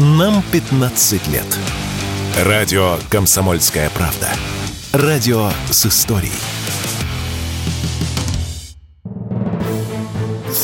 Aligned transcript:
Нам 0.00 0.44
15 0.52 1.26
лет. 1.26 1.58
Радио 2.44 2.98
«Комсомольская 3.10 3.90
правда». 3.90 4.28
Радио 4.92 5.50
с 5.72 5.86
историей. 5.86 6.30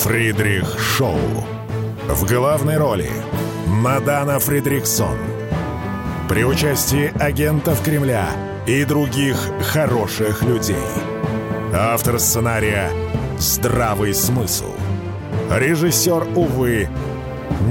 Фридрих 0.02 0.78
Шоу. 0.78 1.18
В 2.06 2.24
главной 2.28 2.78
роли 2.78 3.10
Мадана 3.66 4.38
Фридриксон. 4.38 5.18
При 6.28 6.44
участии 6.44 7.12
агентов 7.20 7.82
Кремля 7.82 8.28
и 8.68 8.84
других 8.84 9.36
хороших 9.72 10.44
людей. 10.44 10.76
Автор 11.74 12.20
сценария 12.20 12.88
«Здравый 13.36 14.14
смысл». 14.14 14.72
Режиссер, 15.50 16.24
увы, 16.36 16.88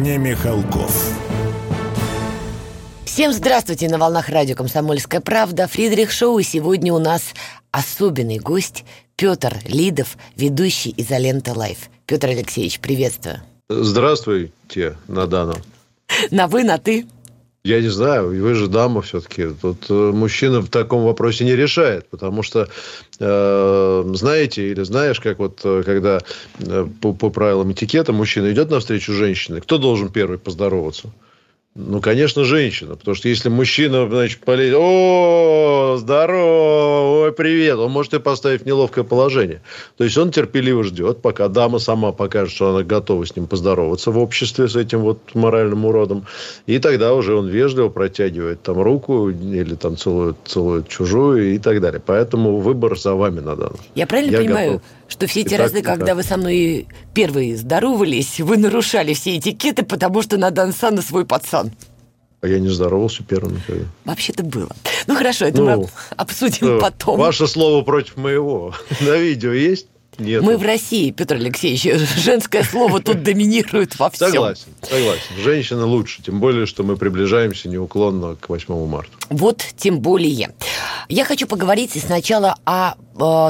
не 0.01 0.17
Михалков. 0.17 1.22
Всем 3.13 3.31
здравствуйте 3.31 3.87
на 3.89 3.99
волнах 3.99 4.29
радио 4.29 4.55
«Комсомольская 4.55 5.21
правда». 5.21 5.67
Фридрих 5.67 6.09
Шоу. 6.09 6.39
И 6.39 6.43
сегодня 6.43 6.91
у 6.91 6.97
нас 6.97 7.35
особенный 7.69 8.39
гость 8.39 8.85
Петр 9.15 9.55
Лидов, 9.67 10.17
ведущий 10.35 10.95
«Изолента 10.97 11.53
Live». 11.53 11.91
Петр 12.07 12.29
Алексеевич, 12.29 12.79
приветствую. 12.79 13.35
Здравствуйте, 13.69 14.97
Надана. 15.07 15.53
На 16.31 16.47
вы, 16.47 16.63
на 16.63 16.79
ты? 16.79 17.05
Я 17.63 17.81
не 17.81 17.89
знаю, 17.89 18.29
вы 18.29 18.55
же 18.55 18.67
дама 18.67 19.03
все-таки. 19.03 19.45
Тут 19.61 19.85
э, 19.91 19.93
мужчина 19.93 20.61
в 20.61 20.69
таком 20.69 21.03
вопросе 21.03 21.45
не 21.45 21.55
решает, 21.55 22.09
потому 22.09 22.41
что, 22.41 22.67
э, 23.19 24.11
знаете, 24.15 24.71
или 24.71 24.81
знаешь, 24.81 25.19
как 25.19 25.37
вот 25.37 25.61
э, 25.63 25.83
когда 25.85 26.19
э, 26.57 26.87
по, 26.99 27.13
по 27.13 27.29
правилам 27.29 27.73
этикета 27.73 28.11
мужчина 28.11 28.51
идет 28.51 28.71
навстречу 28.71 29.13
женщине, 29.13 29.61
кто 29.61 29.77
должен 29.77 30.09
первый 30.09 30.39
поздороваться? 30.39 31.11
Ну, 31.75 32.01
конечно, 32.01 32.43
женщина. 32.43 32.95
Потому 32.95 33.15
что 33.15 33.29
если 33.29 33.49
мужчина, 33.49 34.07
значит, 34.07 34.41
полезет, 34.41 34.75
о, 34.77 35.95
здорово, 35.97 37.23
ой, 37.23 37.31
привет, 37.31 37.79
он 37.79 37.91
может 37.91 38.13
и 38.13 38.19
поставить 38.19 38.61
в 38.61 38.65
неловкое 38.67 39.03
положение. 39.03 39.61
То 39.97 40.03
есть 40.03 40.15
он 40.15 40.29
терпеливо 40.29 40.83
ждет, 40.83 41.23
пока 41.23 41.47
дама 41.47 41.79
сама 41.79 42.11
покажет, 42.11 42.53
что 42.53 42.69
она 42.69 42.83
готова 42.83 43.25
с 43.25 43.35
ним 43.35 43.47
поздороваться 43.47 44.11
в 44.11 44.19
обществе 44.19 44.67
с 44.67 44.75
этим 44.75 44.99
вот 44.99 45.33
моральным 45.33 45.85
уродом. 45.85 46.27
И 46.67 46.77
тогда 46.77 47.15
уже 47.15 47.33
он 47.33 47.47
вежливо 47.47 47.89
протягивает 47.89 48.61
там 48.61 48.79
руку 48.79 49.29
или 49.29 49.73
там 49.73 49.97
целует, 49.97 50.35
целует 50.45 50.87
чужую 50.87 51.55
и 51.55 51.57
так 51.57 51.81
далее. 51.81 52.01
Поэтому 52.05 52.57
выбор 52.57 52.99
за 52.99 53.15
вами 53.15 53.39
надо. 53.39 53.71
Я 53.95 54.05
правильно 54.05 54.31
Я 54.31 54.37
понимаю, 54.37 54.71
готов. 54.73 54.87
Что 55.13 55.27
все 55.27 55.41
эти 55.41 55.53
и 55.53 55.57
разы, 55.57 55.75
так, 55.75 55.85
когда 55.85 56.07
так. 56.07 56.15
вы 56.17 56.23
со 56.23 56.37
мной 56.37 56.87
первые 57.13 57.55
здоровались, 57.55 58.39
вы 58.39 58.57
нарушали 58.57 59.13
все 59.13 59.37
этикеты, 59.37 59.83
потому 59.83 60.21
что 60.21 60.37
Надан 60.37 60.73
Сан 60.73 61.01
свой 61.01 61.25
пацан? 61.25 61.71
А 62.41 62.47
я 62.47 62.59
не 62.59 62.67
здоровался 62.67 63.23
первым 63.23 63.55
никогда. 63.55 63.85
Вообще-то 64.03 64.43
было. 64.43 64.69
Ну 65.07 65.15
хорошо, 65.15 65.45
это 65.45 65.61
ну, 65.61 65.81
мы 65.81 65.87
обсудим 66.17 66.75
ну, 66.75 66.79
потом. 66.79 67.17
Ваше 67.17 67.47
слово 67.47 67.83
против 67.83 68.17
моего. 68.17 68.73
На 68.99 69.15
видео 69.15 69.53
есть? 69.53 69.87
Нет. 70.17 70.43
Мы 70.43 70.57
в 70.57 70.61
России, 70.61 71.11
Петр 71.11 71.35
Алексеевич. 71.35 71.83
Женское 72.17 72.63
слово 72.63 73.01
тут 73.01 73.23
доминирует 73.23 73.97
во 73.97 74.09
всем. 74.09 74.29
Согласен, 74.29 74.67
согласен. 74.81 75.21
Женщина 75.41 75.85
лучше, 75.85 76.21
тем 76.21 76.39
более, 76.39 76.65
что 76.65 76.83
мы 76.83 76.97
приближаемся 76.97 77.69
неуклонно 77.69 78.35
к 78.35 78.49
8 78.49 78.87
марта. 78.87 79.11
Вот 79.29 79.63
тем 79.77 79.99
более. 79.99 80.53
Я 81.09 81.25
хочу 81.25 81.47
поговорить 81.47 81.91
сначала 81.99 82.55
о 82.65 82.95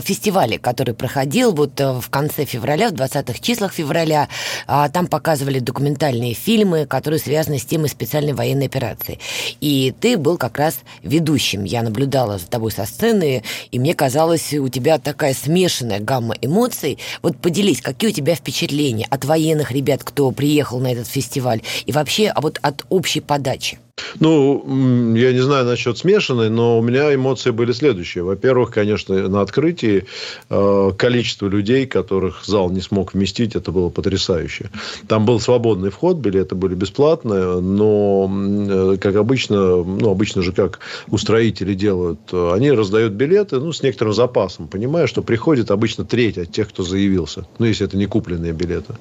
фестивале, 0.03 0.59
который 0.59 0.94
проходил 0.94 1.53
вот 1.53 1.80
э, 1.80 1.94
в 1.94 2.09
конце 2.09 2.45
февраля, 2.45 2.89
в 2.89 2.94
20-х 2.94 3.39
числах 3.39 3.73
февраля. 3.73 4.28
Э, 4.67 4.88
там 4.92 5.08
показывали 5.08 5.59
документальные 5.59 6.33
фильмы, 6.33 6.86
которые 6.86 7.20
связаны 7.20 7.59
с 7.59 7.66
темой 7.66 7.89
специальной 7.89 8.33
военной 8.33 8.66
операции. 8.66 9.20
И 9.61 9.94
ты 10.00 10.17
был 10.17 10.38
как 10.38 10.58
раз 10.58 10.80
ведущим. 11.02 11.64
Я 11.64 11.81
наблюдала 11.83 12.38
за 12.38 12.47
тобой 12.47 12.72
со 12.72 12.86
сцены, 12.86 13.44
и 13.72 13.80
мне 13.80 13.93
казалось, 13.93 14.54
у 14.54 14.67
тебя 14.70 14.99
такая 14.99 15.33
смешанная 15.33 15.99
гамма 15.99 16.36
эмоций. 16.42 16.99
Вот 17.21 17.38
поделись, 17.38 17.82
какие 17.82 18.09
у 18.09 18.14
тебя 18.14 18.36
впечатления 18.36 19.08
от 19.09 19.26
военных 19.26 19.71
ребят, 19.71 20.04
кто 20.04 20.32
приехал 20.32 20.80
на 20.80 20.92
этот 20.92 21.08
фестиваль, 21.08 21.61
и 21.86 21.92
вообще 21.92 22.30
а 22.30 22.42
вот 22.42 22.59
от 22.61 22.86
общей 22.89 23.21
подачи? 23.21 23.80
Ну, 24.20 25.14
я 25.15 25.33
не 25.33 25.39
знаю 25.39 25.65
насчет 25.65 25.98
смешанной, 25.98 26.49
но 26.49 26.80
у 26.80 26.81
меня 26.81 27.14
эмоции 27.14 27.52
были 27.52 27.71
следующие. 27.71 28.23
Во-первых, 28.23 28.71
конечно, 28.71 29.27
на 29.30 29.42
открытии 29.42 30.05
э, 30.49 30.92
количество 30.98 31.48
людей, 31.48 31.86
которых 31.86 32.43
зал 32.43 32.71
не 32.71 32.82
смог 32.82 33.14
вместить, 33.14 33.55
это 33.55 33.71
было 33.71 33.89
потрясающе. 33.89 34.71
Там 35.08 35.26
был 35.26 35.39
свободный 35.39 35.92
вход, 35.92 36.17
билеты 36.17 36.55
были 36.55 36.73
бесплатные, 36.73 37.59
но, 37.59 38.32
э, 38.32 38.98
как 38.99 39.15
обычно, 39.15 39.83
ну, 39.83 40.09
обычно 40.09 40.42
же 40.42 40.53
как 40.53 40.80
устроители 41.09 41.76
делают, 41.76 42.33
они 42.33 42.71
раздают 42.71 43.14
билеты, 43.14 43.59
ну, 43.59 43.71
с 43.71 43.83
некоторым 43.83 44.14
запасом, 44.14 44.67
понимая, 44.67 45.05
что 45.05 45.21
приходит 45.21 45.70
обычно 45.70 46.03
треть 46.03 46.37
от 46.39 46.52
тех, 46.52 46.70
кто 46.70 46.83
заявился. 46.83 47.45
Ну, 47.59 47.65
если 47.67 47.86
это 47.86 47.98
не 47.98 48.08
купленные 48.08 48.53
билеты. 48.53 48.95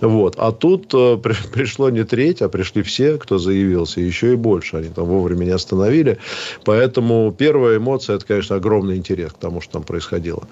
Вот. 0.00 0.34
А 0.36 0.52
тут 0.52 0.92
э, 0.92 1.16
пришло 1.52 1.88
не 1.88 2.04
треть, 2.04 2.42
а 2.42 2.48
пришли 2.50 2.82
все, 2.82 3.16
кто 3.16 3.38
заявился, 3.38 4.00
еще 4.00 4.33
и 4.34 4.36
больше. 4.36 4.76
Они 4.76 4.88
там 4.88 5.06
вовремя 5.06 5.44
не 5.44 5.50
остановили. 5.50 6.18
Поэтому 6.64 7.34
первая 7.36 7.78
эмоция, 7.78 8.16
это, 8.16 8.26
конечно, 8.26 8.56
огромный 8.56 8.96
интерес 8.96 9.32
к 9.32 9.38
тому, 9.38 9.60
что 9.60 9.74
там 9.74 9.82
происходило. 9.82 10.44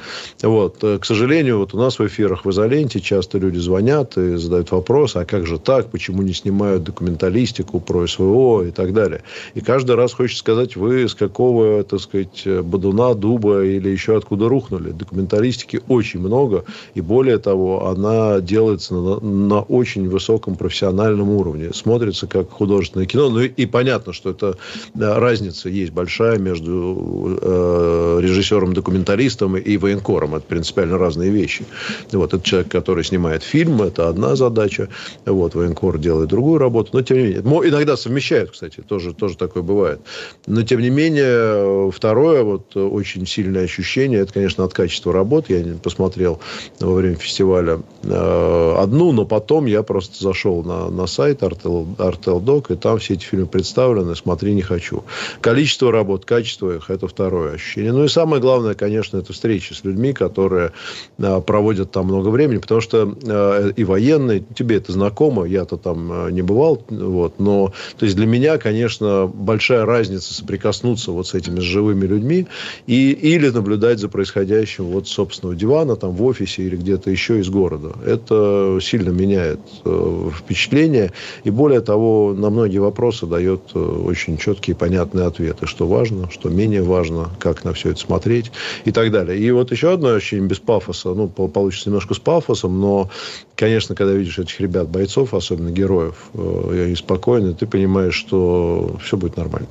Вот. 0.43 0.83
Э, 0.83 0.99
к 0.99 1.05
сожалению, 1.05 1.59
вот 1.59 1.75
у 1.75 1.79
нас 1.79 1.99
в 1.99 2.07
эфирах 2.07 2.45
в 2.45 2.51
изоленте 2.51 3.01
часто 3.01 3.39
люди 3.39 3.59
звонят 3.59 4.17
и 4.17 4.37
задают 4.37 4.71
вопрос, 4.71 5.17
а 5.17 5.25
как 5.25 5.47
же 5.47 5.59
так, 5.59 5.91
почему 5.91 6.23
не 6.23 6.33
снимают 6.33 6.85
документалистику 6.85 7.81
про 7.81 8.07
СВО 8.07 8.63
и 8.63 8.71
так 8.71 8.93
далее. 8.93 9.23
И 9.55 9.61
каждый 9.61 9.97
раз 9.97 10.13
хочется 10.13 10.41
сказать, 10.41 10.77
вы 10.77 11.09
с 11.09 11.15
какого, 11.15 11.85
так 11.85 12.01
сказать, 12.01 12.47
бодуна, 12.63 13.15
дуба 13.15 13.65
или 13.65 13.89
еще 13.89 14.17
откуда 14.17 14.49
рухнули. 14.49 14.91
Документалистики 14.91 15.81
очень 15.89 16.21
много, 16.21 16.65
и 16.95 17.01
более 17.01 17.39
того, 17.39 17.89
она 17.89 18.41
делается 18.41 18.95
на, 18.95 19.21
на 19.21 19.61
очень 19.61 20.09
высоком 20.09 20.57
профессиональном 20.57 21.31
уровне. 21.31 21.73
Смотрится 21.73 22.27
как 22.27 22.51
художественное 22.51 23.07
кино, 23.07 23.29
ну 23.31 23.41
и 23.41 23.67
понятно, 23.73 24.13
что 24.13 24.31
это 24.31 24.57
разница 24.95 25.69
есть 25.69 25.93
большая 25.93 26.39
между 26.39 27.39
э, 27.41 28.19
режиссером-документалистом 28.23 29.57
и 29.57 29.77
военкором. 29.77 30.37
Это 30.37 30.47
принципиально 30.47 30.99
разные 30.99 31.31
вещи. 31.31 31.65
Вот, 32.13 32.35
это 32.35 32.45
человек, 32.45 32.71
который 32.71 33.03
снимает 33.03 33.43
фильм, 33.43 33.83
это 33.83 34.09
одна 34.09 34.37
задача. 34.37 34.89
Вот, 35.27 35.55
военкор 35.55 35.99
делает 35.99 36.29
другую 36.29 36.59
работу. 36.59 36.91
Но, 36.93 37.03
тем 37.03 37.17
не 37.17 37.23
менее, 37.25 37.41
иногда 37.41 37.97
совмещают, 37.97 38.53
кстати, 38.53 38.81
тоже, 38.81 39.15
тоже 39.15 39.37
такое 39.37 39.63
бывает. 39.63 40.01
Но, 40.47 40.63
тем 40.63 40.81
не 40.81 40.91
менее, 40.91 41.91
второе, 41.91 42.43
вот, 42.43 42.77
очень 42.77 43.27
сильное 43.27 43.65
ощущение, 43.65 44.21
это, 44.21 44.33
конечно, 44.33 44.65
от 44.65 44.75
качества 44.75 45.13
работы. 45.13 45.55
Я 45.55 45.75
посмотрел 45.77 46.41
во 46.81 46.93
время 46.93 47.17
фестиваля 47.17 47.81
э, 48.03 48.75
одну, 48.79 49.13
но 49.13 49.25
потом 49.25 49.67
я 49.67 49.83
просто 49.83 50.23
зашел 50.23 50.63
на, 50.63 50.91
на 50.91 51.07
сайт 51.07 51.43
Artel, 51.43 51.97
Artel 51.97 52.43
Doc, 52.43 52.73
и 52.73 52.77
там 52.77 52.99
все 52.99 53.15
эти 53.15 53.25
фильмы 53.25 53.47
представлены, 53.63 54.17
смотри, 54.17 54.55
не 54.55 54.63
хочу. 54.63 55.05
Количество 55.41 55.93
работ, 55.93 56.25
качество 56.25 56.75
их– 56.75 56.87
это 56.91 57.07
второе 57.07 57.55
ощущение. 57.55 57.93
Ну, 57.93 58.05
и 58.05 58.09
самое 58.09 58.43
главное, 58.43 58.75
конечно, 58.75 59.19
это 59.19 59.33
встречи 59.33 59.73
с 59.73 59.85
людьми, 59.85 60.13
которые 60.13 60.73
а, 61.21 61.41
проводят 61.41 61.93
там 61.93 62.07
много 62.07 62.29
времени, 62.31 62.59
потому 62.59 62.81
что 62.81 63.17
а, 63.25 63.69
и 63.69 63.85
военные, 63.85 64.43
тебе 64.55 64.79
это 64.79 64.91
знакомо, 64.91 65.45
я-то 65.45 65.77
там 65.77 66.11
а, 66.11 66.29
не 66.31 66.43
бывал, 66.43 66.83
вот, 66.89 67.39
но, 67.39 67.73
то 67.97 68.05
есть, 68.05 68.17
для 68.17 68.27
меня, 68.27 68.59
конечно, 68.59 69.31
большая 69.33 69.87
разница 69.87 70.35
соприкоснуться 70.35 71.13
вот 71.13 71.29
с 71.29 71.35
этими 71.35 71.61
живыми 71.61 72.05
людьми 72.05 72.49
и, 72.89 73.13
или 73.13 73.49
наблюдать 73.51 74.01
за 74.01 74.09
происходящим 74.09 74.87
вот 74.87 75.07
собственного 75.07 75.55
дивана, 75.55 75.95
там, 75.95 76.11
в 76.17 76.25
офисе 76.25 76.65
или 76.65 76.75
где-то 76.75 77.11
еще 77.11 77.39
из 77.39 77.49
города. 77.49 77.93
Это 78.05 78.79
сильно 78.83 79.11
меняет 79.11 79.61
э, 79.85 80.31
впечатление, 80.37 81.13
и 81.45 81.51
более 81.51 81.81
того, 81.81 82.35
на 82.37 82.51
многие 82.51 82.79
вопросы 82.79 83.27
дает 83.27 83.52
дает 83.53 83.71
э, 83.75 83.79
очень 83.79 84.37
четкие 84.37 84.75
и 84.75 84.79
понятные 84.79 85.27
ответы, 85.27 85.67
что 85.67 85.87
важно, 85.87 86.31
что 86.31 86.49
менее 86.49 86.83
важно, 86.83 87.31
как 87.39 87.65
на 87.65 87.73
все 87.73 87.91
это 87.91 88.01
смотреть 88.01 88.51
и 88.85 88.93
так 88.93 89.11
далее. 89.11 89.39
И 89.39 89.51
вот 89.51 89.71
еще 89.71 89.93
одно 89.93 90.11
ощущение 90.11 90.49
без 90.49 90.59
пафоса, 90.59 91.11
ну, 91.15 91.29
получится 91.29 91.89
немножко 91.89 92.15
с 92.15 92.19
пафосом, 92.19 92.81
но, 92.81 93.11
конечно, 93.55 93.95
когда 93.95 94.13
видишь 94.13 94.39
этих 94.39 94.61
ребят, 94.61 94.89
бойцов, 94.89 95.35
особенно 95.35 95.71
героев, 95.71 96.31
э, 96.35 96.91
и 96.93 96.95
спокойно, 96.95 97.55
ты 97.55 97.67
понимаешь, 97.67 98.15
что 98.15 98.97
все 99.03 99.17
будет 99.17 99.37
нормально. 99.37 99.69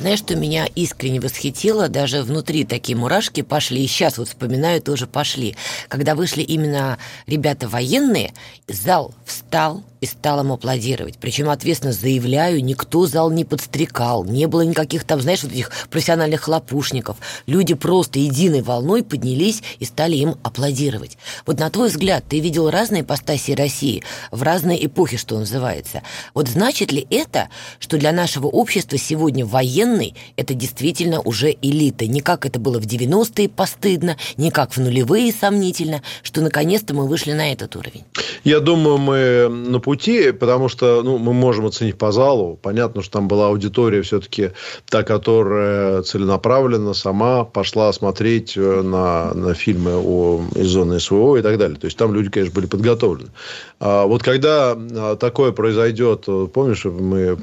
Знаешь, 0.00 0.18
что 0.18 0.34
меня 0.34 0.66
искренне 0.74 1.20
восхитило, 1.20 1.88
даже 1.88 2.22
внутри 2.22 2.64
такие 2.64 2.98
мурашки 2.98 3.42
пошли, 3.42 3.84
и 3.84 3.86
сейчас 3.86 4.18
вот 4.18 4.28
вспоминаю, 4.28 4.82
тоже 4.82 5.06
пошли. 5.06 5.54
Когда 5.88 6.16
вышли 6.16 6.42
именно 6.42 6.98
ребята 7.28 7.68
военные, 7.68 8.32
зал 8.66 9.14
встал, 9.24 9.84
и 10.02 10.06
стал 10.06 10.40
ему 10.40 10.54
аплодировать. 10.54 11.16
Причем, 11.18 11.48
ответственно 11.48 11.92
заявляю, 11.92 12.62
никто 12.62 13.06
зал 13.06 13.30
не 13.30 13.44
подстрекал, 13.44 14.24
не 14.24 14.46
было 14.46 14.62
никаких 14.62 15.04
там, 15.04 15.20
знаешь, 15.20 15.44
вот 15.44 15.52
этих 15.52 15.70
профессиональных 15.90 16.42
хлопушников. 16.42 17.16
Люди 17.46 17.74
просто 17.74 18.18
единой 18.18 18.62
волной 18.62 19.04
поднялись 19.04 19.62
и 19.78 19.84
стали 19.84 20.16
им 20.16 20.34
аплодировать. 20.42 21.16
Вот 21.46 21.60
на 21.60 21.70
твой 21.70 21.88
взгляд, 21.88 22.24
ты 22.28 22.40
видел 22.40 22.68
разные 22.68 23.02
ипостаси 23.02 23.52
России 23.52 24.02
в 24.32 24.42
разные 24.42 24.84
эпохи, 24.84 25.16
что 25.16 25.38
называется. 25.38 26.02
Вот 26.34 26.48
значит 26.48 26.90
ли 26.90 27.06
это, 27.08 27.48
что 27.78 27.96
для 27.96 28.10
нашего 28.10 28.48
общества 28.48 28.98
сегодня 28.98 29.46
военный– 29.46 30.16
это 30.36 30.54
действительно 30.54 31.20
уже 31.20 31.56
элита? 31.62 32.08
Не 32.08 32.22
как 32.22 32.44
это 32.44 32.58
было 32.58 32.80
в 32.80 32.86
90-е 32.86 33.48
постыдно, 33.48 34.16
не 34.36 34.50
как 34.50 34.76
в 34.76 34.80
нулевые 34.80 35.32
сомнительно, 35.32 36.02
что 36.24 36.40
наконец-то 36.40 36.92
мы 36.92 37.06
вышли 37.06 37.34
на 37.34 37.52
этот 37.52 37.76
уровень? 37.76 38.02
Я 38.42 38.58
думаю, 38.58 38.98
мы 38.98 39.48
на 39.48 39.78
пути, 39.92 40.32
потому 40.32 40.70
что 40.70 41.02
ну, 41.02 41.18
мы 41.18 41.34
можем 41.34 41.66
оценить 41.66 41.98
по 41.98 42.12
залу. 42.12 42.58
Понятно, 42.62 43.02
что 43.02 43.12
там 43.12 43.28
была 43.28 43.48
аудитория 43.48 44.00
все-таки 44.00 44.52
та, 44.88 45.02
которая 45.02 46.00
целенаправленно 46.00 46.94
сама 46.94 47.44
пошла 47.44 47.92
смотреть 47.92 48.56
э, 48.56 48.80
на, 48.80 49.34
на 49.34 49.52
фильмы 49.52 49.90
о, 49.94 50.40
из 50.54 50.68
зоны 50.68 50.98
СВО 50.98 51.36
и 51.36 51.42
так 51.42 51.58
далее. 51.58 51.78
То 51.78 51.84
есть 51.84 51.98
там 51.98 52.14
люди, 52.14 52.30
конечно, 52.30 52.54
были 52.54 52.66
подготовлены. 52.66 53.28
А 53.80 54.06
вот 54.06 54.22
когда 54.22 54.74
а, 54.74 55.16
такое 55.16 55.52
произойдет, 55.52 56.24
э, 56.26 56.46
помнишь, 56.50 56.86
мы 56.86 57.36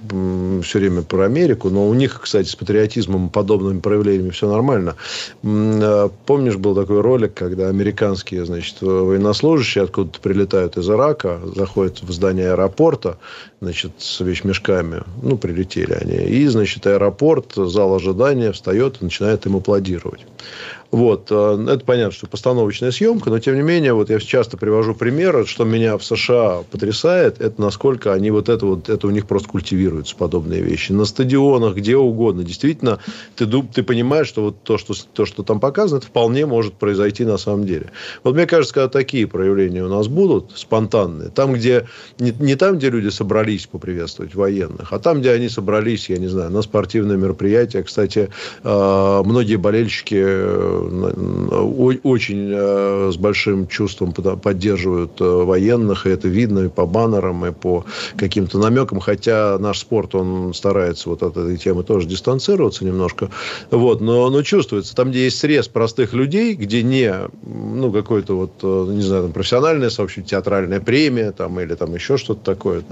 все 0.63 0.79
время 0.79 1.03
про 1.03 1.25
Америку, 1.25 1.69
но 1.69 1.87
у 1.87 1.93
них, 1.93 2.19
кстати, 2.19 2.47
с 2.47 2.55
патриотизмом 2.55 3.27
и 3.27 3.29
подобными 3.29 3.79
проявлениями 3.79 4.31
все 4.31 4.49
нормально. 4.49 4.95
Э, 5.43 6.09
помнишь, 6.25 6.55
был 6.55 6.73
такой 6.73 7.01
ролик, 7.01 7.35
когда 7.35 7.67
американские, 7.67 8.45
значит, 8.45 8.81
военнослужащие 8.81 9.83
откуда-то 9.83 10.19
прилетают 10.19 10.77
из 10.77 10.89
Ирака, 10.89 11.39
заходят 11.55 12.01
в 12.01 12.11
здание 12.11 12.38
аэропорта, 12.43 13.17
значит, 13.61 13.91
с 13.97 14.19
вещмешками, 14.19 15.03
ну, 15.21 15.37
прилетели 15.37 15.93
они, 15.93 16.17
и, 16.17 16.47
значит, 16.47 16.87
аэропорт, 16.87 17.53
зал 17.55 17.95
ожидания 17.95 18.51
встает 18.51 18.97
и 19.01 19.05
начинает 19.05 19.45
им 19.45 19.57
аплодировать. 19.57 20.25
Вот. 20.91 21.27
Э, 21.29 21.65
это 21.69 21.85
понятно, 21.85 22.11
что 22.11 22.27
постановочная 22.27 22.91
съемка, 22.91 23.29
но 23.29 23.39
тем 23.39 23.55
не 23.55 23.61
менее, 23.61 23.93
вот 23.93 24.09
я 24.09 24.19
часто 24.19 24.57
привожу 24.57 24.95
примеры, 24.95 25.45
что 25.45 25.63
меня 25.63 25.97
в 25.97 26.03
США 26.03 26.63
потрясает, 26.69 27.39
это 27.39 27.61
насколько 27.61 28.13
они 28.13 28.31
вот 28.31 28.49
это 28.49 28.65
вот, 28.65 28.89
это 28.89 29.07
у 29.07 29.11
них 29.11 29.27
просто 29.27 29.49
культивируются 29.49 30.15
подобные 30.15 30.61
вещи. 30.61 30.91
На 30.91 31.05
стадионах, 31.05 31.75
где 31.75 31.95
угодно. 31.95 32.43
Действительно, 32.43 32.99
ты, 33.35 33.45
ты 33.45 33.83
понимаешь, 33.83 34.27
что 34.27 34.43
вот 34.45 34.63
то 34.63 34.77
что, 34.77 34.93
то, 35.13 35.25
что 35.25 35.43
там 35.43 35.59
показано, 35.59 35.99
это 35.99 36.07
вполне 36.07 36.45
может 36.45 36.73
произойти 36.73 37.23
на 37.23 37.37
самом 37.37 37.65
деле. 37.65 37.91
Вот 38.23 38.33
мне 38.33 38.47
кажется, 38.47 38.73
когда 38.73 38.89
такие 38.89 39.27
проявления 39.27 39.83
у 39.83 39.89
нас 39.89 40.07
будут, 40.07 40.53
спонтанные, 40.55 41.29
там, 41.29 41.53
где, 41.53 41.87
не, 42.17 42.33
не 42.39 42.55
там, 42.55 42.77
где 42.77 42.89
люди 42.89 43.09
собрались 43.09 43.67
поприветствовать 43.67 44.33
военных, 44.33 44.91
а 44.91 44.99
там, 44.99 45.19
где 45.19 45.31
они 45.31 45.49
собрались, 45.49 46.09
я 46.09 46.17
не 46.17 46.27
знаю, 46.27 46.49
на 46.49 46.61
спортивное 46.61 47.17
мероприятие. 47.17 47.83
Кстати, 47.83 48.29
э, 48.63 49.21
многие 49.25 49.57
болельщики 49.57 50.15
э, 50.17 50.78
очень 52.03 52.51
э, 52.53 53.11
с 53.11 53.17
большим 53.17 53.67
чувством 53.67 54.13
поддерживают 54.13 55.19
э, 55.19 55.23
военных, 55.23 56.05
и 56.05 56.09
это 56.09 56.27
видно 56.27 56.59
и 56.59 56.69
по 56.69 56.85
баннерам, 56.85 57.45
и 57.45 57.51
по 57.51 57.85
каким-то 58.15 58.57
намекам, 58.59 58.99
хотя 58.99 59.57
наш 59.59 59.79
спорт, 59.79 60.15
он 60.15 60.53
старается 60.53 61.09
вот 61.09 61.23
от 61.23 61.37
этой 61.37 61.57
темы 61.57 61.83
тоже 61.83 62.07
дистанцироваться 62.07 62.85
немножко, 62.85 63.29
вот, 63.71 64.01
но, 64.01 64.29
но 64.29 64.41
чувствуется, 64.43 64.95
там, 64.95 65.11
где 65.11 65.25
есть 65.25 65.39
срез 65.39 65.67
простых 65.67 66.13
людей, 66.13 66.53
где 66.53 66.83
не, 66.83 67.13
ну, 67.43 67.91
какой-то 67.91 68.35
вот, 68.35 68.51
э, 68.63 68.91
не 68.93 69.01
знаю, 69.01 69.23
там, 69.23 69.31
профессиональное 69.31 69.89
сообщество, 69.89 70.29
театральная 70.29 70.79
премия, 70.79 71.31
там, 71.31 71.59
или 71.59 71.75
там 71.75 71.93
еще 71.93 72.17
что-то 72.17 72.43
такое, 72.43 72.83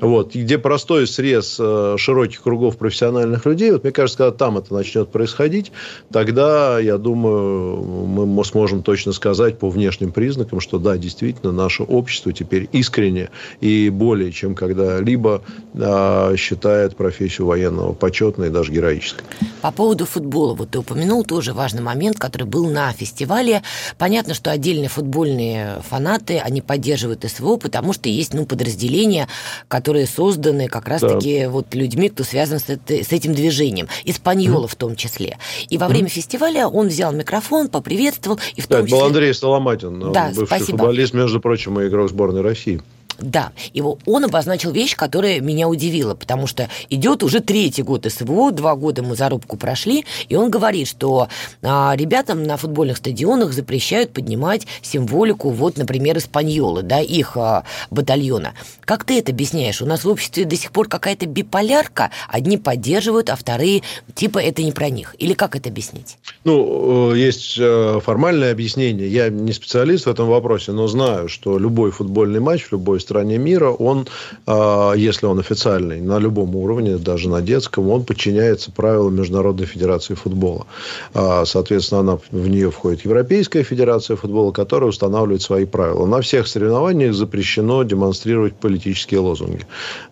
вот, 0.00 0.34
где 0.34 0.58
простой 0.58 1.06
срез 1.06 1.60
широких 1.96 2.42
кругов 2.42 2.76
профессиональных 2.76 3.46
людей, 3.46 3.70
вот, 3.72 3.82
мне 3.82 3.92
кажется, 3.92 4.18
когда 4.18 4.36
там 4.36 4.58
это 4.58 4.72
начнет 4.74 5.08
происходить, 5.08 5.72
тогда, 6.10 6.78
я 6.78 6.98
думаю, 6.98 7.25
думаю, 7.26 8.26
мы 8.26 8.44
сможем 8.44 8.82
точно 8.82 9.12
сказать 9.12 9.58
по 9.58 9.68
внешним 9.70 10.12
признакам, 10.12 10.60
что 10.60 10.78
да, 10.78 10.96
действительно, 10.96 11.52
наше 11.52 11.82
общество 11.82 12.32
теперь 12.32 12.68
искренне 12.72 13.30
и 13.60 13.90
более 13.90 14.32
чем 14.32 14.54
когда-либо 14.54 15.42
а, 15.74 16.36
считает 16.36 16.96
профессию 16.96 17.46
военного 17.46 17.92
почетной 17.92 18.48
и 18.48 18.50
даже 18.50 18.72
героической. 18.72 19.24
По 19.62 19.70
поводу 19.70 20.06
футбола, 20.06 20.54
вот 20.54 20.70
ты 20.70 20.78
упомянул 20.78 21.24
тоже 21.24 21.52
важный 21.52 21.82
момент, 21.82 22.18
который 22.18 22.46
был 22.46 22.68
на 22.68 22.92
фестивале. 22.92 23.62
Понятно, 23.98 24.34
что 24.34 24.50
отдельные 24.50 24.88
футбольные 24.88 25.82
фанаты, 25.88 26.38
они 26.38 26.60
поддерживают 26.60 27.24
СВО, 27.24 27.56
потому 27.56 27.92
что 27.92 28.08
есть 28.08 28.34
ну, 28.34 28.46
подразделения, 28.46 29.28
которые 29.68 30.06
созданы 30.06 30.68
как 30.68 30.88
раз-таки 30.88 31.44
да. 31.44 31.50
вот 31.50 31.74
людьми, 31.74 32.08
кто 32.08 32.24
связан 32.24 32.58
с, 32.58 32.68
это, 32.68 32.94
с 32.94 33.12
этим 33.12 33.34
движением, 33.34 33.88
испаньола 34.04 34.66
mm-hmm. 34.66 34.70
в 34.70 34.74
том 34.76 34.96
числе. 34.96 35.38
И 35.68 35.78
во 35.78 35.88
время 35.88 36.08
mm-hmm. 36.08 36.10
фестиваля 36.10 36.68
он 36.68 36.88
взял 36.88 37.12
микрофон, 37.16 37.68
поприветствовал. 37.68 38.38
И 38.54 38.60
в 38.60 38.66
том 38.66 38.80
да, 38.80 38.86
числе... 38.86 38.98
был 38.98 39.06
Андрей 39.06 39.34
Соломатин, 39.34 40.12
да, 40.12 40.28
бывший 40.28 40.46
спасибо. 40.46 40.78
футболист, 40.78 41.14
между 41.14 41.40
прочим, 41.40 41.80
и 41.80 41.88
игрок 41.88 42.08
сборной 42.08 42.42
России. 42.42 42.80
Да, 43.18 43.52
его, 43.72 43.98
он 44.04 44.24
обозначил 44.24 44.72
вещь, 44.72 44.94
которая 44.94 45.40
меня 45.40 45.68
удивила, 45.68 46.14
потому 46.14 46.46
что 46.46 46.68
идет 46.90 47.22
уже 47.22 47.40
третий 47.40 47.82
год 47.82 48.06
СВО, 48.10 48.50
два 48.52 48.74
года 48.76 49.02
мы 49.02 49.16
зарубку 49.16 49.56
прошли, 49.56 50.04
и 50.28 50.36
он 50.36 50.50
говорит, 50.50 50.88
что 50.88 51.28
а, 51.62 51.94
ребятам 51.96 52.42
на 52.42 52.56
футбольных 52.56 52.98
стадионах 52.98 53.52
запрещают 53.52 54.12
поднимать 54.12 54.66
символику, 54.82 55.50
вот, 55.50 55.78
например, 55.78 56.18
Испаньолы, 56.18 56.82
да, 56.82 57.00
их 57.00 57.36
а, 57.36 57.64
батальона. 57.90 58.52
Как 58.84 59.04
ты 59.04 59.18
это 59.18 59.32
объясняешь? 59.32 59.80
У 59.80 59.86
нас 59.86 60.04
в 60.04 60.08
обществе 60.08 60.44
до 60.44 60.56
сих 60.56 60.70
пор 60.72 60.88
какая-то 60.88 61.26
биполярка, 61.26 62.10
одни 62.28 62.58
поддерживают, 62.58 63.30
а 63.30 63.36
вторые, 63.36 63.82
типа, 64.14 64.38
это 64.38 64.62
не 64.62 64.72
про 64.72 64.90
них. 64.90 65.14
Или 65.18 65.32
как 65.32 65.56
это 65.56 65.70
объяснить? 65.70 66.18
Ну, 66.44 67.12
э, 67.12 67.18
есть 67.18 67.56
э, 67.58 68.00
формальное 68.04 68.52
объяснение. 68.52 69.08
Я 69.08 69.30
не 69.30 69.52
специалист 69.52 70.06
в 70.06 70.10
этом 70.10 70.28
вопросе, 70.28 70.72
но 70.72 70.86
знаю, 70.86 71.28
что 71.28 71.58
любой 71.58 71.90
футбольный 71.90 72.40
матч 72.40 72.66
любой 72.70 73.00
стране 73.06 73.38
мира, 73.38 73.70
он, 73.70 74.06
а, 74.46 74.92
если 74.94 75.26
он 75.26 75.38
официальный, 75.38 76.00
на 76.00 76.18
любом 76.18 76.56
уровне, 76.56 76.96
даже 76.96 77.28
на 77.28 77.40
детском, 77.40 77.88
он 77.88 78.04
подчиняется 78.04 78.72
правилам 78.72 79.14
Международной 79.14 79.66
Федерации 79.66 80.14
футбола. 80.14 80.66
А, 81.14 81.44
соответственно, 81.44 82.00
она, 82.00 82.18
в 82.30 82.48
нее 82.48 82.70
входит 82.70 83.04
Европейская 83.04 83.62
Федерация 83.62 84.16
футбола, 84.16 84.52
которая 84.52 84.90
устанавливает 84.90 85.42
свои 85.42 85.66
правила. 85.66 86.06
На 86.06 86.20
всех 86.20 86.48
соревнованиях 86.48 87.14
запрещено 87.14 87.84
демонстрировать 87.84 88.56
политические 88.56 89.20
лозунги. 89.20 89.66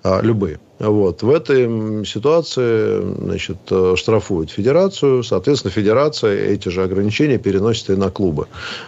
А, 0.04 0.20
любые. 0.22 0.58
Вот. 0.84 1.22
В 1.22 1.30
этой 1.30 2.04
ситуации 2.04 3.00
значит, 3.18 3.56
э, 3.70 3.94
штрафуют 3.96 4.50
федерацию. 4.50 5.22
Соответственно, 5.22 5.70
федерация 5.70 6.34
эти 6.34 6.68
же 6.68 6.82
ограничения 6.82 7.38
переносит 7.38 7.90
и 7.90 7.96
на 7.96 8.10
клубы. 8.10 8.46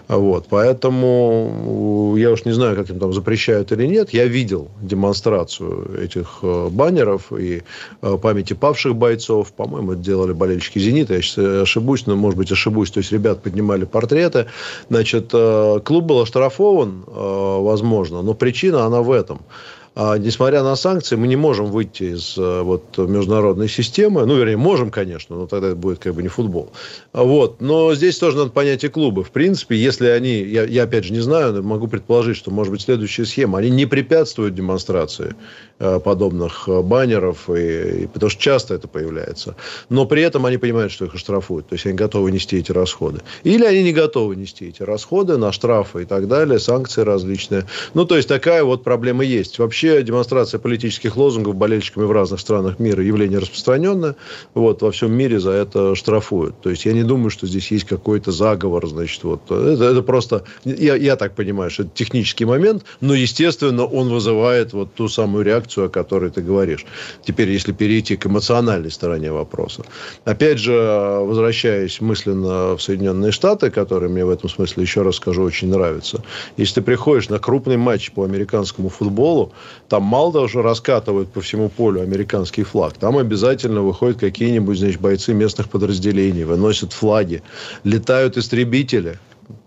Вот. 0.09 0.47
Поэтому 0.51 2.15
я 2.19 2.33
уж 2.33 2.45
не 2.45 2.53
знаю, 2.53 2.77
как 2.77 2.91
им 2.91 2.99
там 2.99 3.13
запрещают 3.13 3.73
или 3.73 3.87
нет. 3.87 4.11
Я 4.11 4.27
видел 4.27 4.69
демонстрацию 4.83 6.03
этих 6.03 6.39
э, 6.43 6.69
баннеров 6.71 7.33
и 7.33 7.63
э, 8.03 8.19
памяти 8.21 8.53
павших 8.53 8.95
бойцов. 8.95 9.53
По-моему, 9.53 9.93
это 9.93 10.03
делали 10.03 10.33
болельщики 10.33 10.79
«Зенита». 10.79 11.15
Я 11.15 11.23
сейчас 11.23 11.63
ошибусь, 11.63 12.07
но, 12.07 12.17
может 12.17 12.37
быть, 12.37 12.53
ошибусь. 12.53 12.91
То 12.91 12.99
есть, 12.99 13.13
ребят 13.13 13.43
поднимали 13.43 13.85
портреты. 13.85 14.47
Значит, 14.91 15.31
клуб 15.31 16.05
был 16.05 16.21
оштрафован, 16.21 17.05
возможно, 17.07 18.23
но 18.23 18.35
причина, 18.35 18.85
она 18.85 19.01
в 19.01 19.11
этом– 19.11 19.41
несмотря 19.97 20.63
на 20.63 20.77
санкции, 20.77 21.17
мы 21.17 21.27
не 21.27 21.37
можем 21.37 21.67
выйти 21.67 22.15
из 22.15 22.37
э, 22.37 22.61
вот, 22.61 22.99
международной 22.99 23.69
системы. 23.69 24.27
Ну, 24.27 24.37
вернее, 24.37 24.59
можем, 24.59 24.91
конечно, 24.91 25.37
но 25.37 25.47
тогда 25.47 25.69
это 25.69 25.77
будет 25.77 26.01
как 26.01 26.15
бы 26.15 26.23
не 26.23 26.29
футбол. 26.29 26.71
Вот. 27.15 27.63
Но 27.63 27.95
здесь 27.95 28.19
тоже 28.19 28.37
надо 28.37 28.51
понять 28.51 28.85
и 28.85 28.89
клубы. 28.89 29.25
В 29.25 29.31
принципе, 29.31 29.77
если 29.77 30.09
они, 30.09 30.43
я, 30.43 30.65
я 30.65 30.83
опять 30.83 31.05
же 31.05 31.15
не 31.15 31.21
знаю, 31.21 31.55
но 31.55 31.63
могу 31.63 31.89
предположить, 31.89 32.37
что 32.37 32.51
может 32.51 32.73
быть 32.73 32.83
следующая 32.83 33.25
схема, 33.25 33.59
они 33.59 33.71
не 33.71 33.87
препятствуют 33.87 34.55
демонстрации 34.55 35.35
подобных 35.79 36.69
э, 36.69 36.81
баннеров, 36.81 37.51
и, 37.51 38.03
и, 38.03 38.07
потому 38.07 38.31
что 38.31 38.41
часто 38.41 38.75
это 38.75 38.89
появляется. 38.89 39.57
Но 39.89 40.07
при 40.07 40.23
этом 40.23 40.47
они 40.47 40.57
понимают, 40.57 40.93
что 40.93 41.05
их 41.05 41.15
оштрафуют. 41.15 41.69
То 41.69 41.75
есть, 41.75 41.87
они 41.87 41.95
готовы 41.95 42.33
нести 42.33 42.57
эти 42.57 42.73
расходы. 42.73 43.21
Или 43.45 43.65
они 43.65 43.83
не 43.83 43.93
готовы 43.93 44.37
нести 44.37 44.69
эти 44.69 44.83
расходы 44.83 45.37
на 45.37 45.53
штрафы 45.53 46.03
и 46.03 46.05
так 46.07 46.29
далее, 46.29 46.59
санкции 46.59 47.03
различные. 47.03 47.67
Ну, 47.95 48.05
то 48.05 48.17
есть, 48.17 48.29
такая 48.29 48.65
вот 48.65 48.85
проблема 48.85 49.25
есть. 49.25 49.59
Вообще 49.59 50.03
демонстрация 50.03 50.59
политических 50.59 51.17
лозунгов 51.17 51.57
болельщиками 51.57 52.05
в 52.05 52.13
разных 52.13 52.41
странах 52.41 52.79
мира 52.79 53.03
явление 53.03 53.39
распространенное. 53.39 54.17
Вот, 54.55 54.83
во 54.83 54.91
всем 54.91 55.13
мире 55.13 55.41
за 55.41 55.51
это 55.51 55.95
штрафуют. 55.95 56.61
То 56.61 56.71
есть 56.71 56.87
я 56.87 56.93
не 56.93 57.03
думаю, 57.03 57.31
что 57.31 57.47
здесь 57.47 57.71
есть 57.71 57.85
какой-то 57.85 58.33
заговор. 58.33 58.87
Значит, 58.87 59.23
вот. 59.25 59.51
это, 59.51 59.85
это 59.85 60.03
просто, 60.03 60.45
я, 60.65 60.97
я 60.97 61.17
так 61.17 61.35
понимаю, 61.35 61.71
что 61.71 61.83
это 61.83 61.93
технический 61.95 62.45
момент, 62.45 62.85
но, 63.01 63.15
естественно, 63.15 63.85
он 63.85 64.09
вызывает 64.09 64.73
вот 64.73 64.95
ту 64.95 65.09
самую 65.09 65.45
реакцию, 65.45 65.66
о 65.77 65.89
которой 65.89 66.31
ты 66.31 66.43
говоришь. 66.43 66.85
Теперь, 67.25 67.51
если 67.51 67.73
перейти 67.73 68.17
к 68.17 68.27
эмоциональной 68.27 68.91
стороне 68.91 69.33
вопроса. 69.33 69.85
Опять 70.25 70.59
же, 70.59 70.73
возвращаясь 70.73 72.01
мысленно 72.01 72.77
в 72.77 72.83
Соединенные 72.83 73.33
Штаты, 73.33 73.71
которые 73.71 74.11
мне 74.11 74.25
в 74.25 74.31
этом 74.31 74.49
смысле, 74.49 74.83
еще 74.83 75.03
раз 75.03 75.17
скажу, 75.17 75.43
очень 75.43 75.69
нравятся. 75.69 76.23
Если 76.57 76.75
ты 76.75 76.83
приходишь 76.83 77.29
на 77.29 77.39
крупный 77.39 77.77
матч 77.77 78.11
по 78.13 78.25
американскому 78.25 78.89
футболу, 78.89 79.53
там 79.89 80.03
мало 80.03 80.49
что 80.49 80.63
раскатывают 80.63 81.33
по 81.33 81.41
всему 81.41 81.69
полю 81.69 82.03
американский 82.03 82.63
флаг, 82.63 82.95
там 82.95 83.17
обязательно 83.19 83.83
выходят 83.83 84.19
какие-нибудь, 84.19 84.79
значит, 84.79 85.01
бойцы 85.01 85.35
местных 85.35 85.69
подразделений, 85.69 86.45
выносят 86.45 86.93
флаги, 86.93 87.43
летают 87.85 88.37
истребители, 88.37 89.19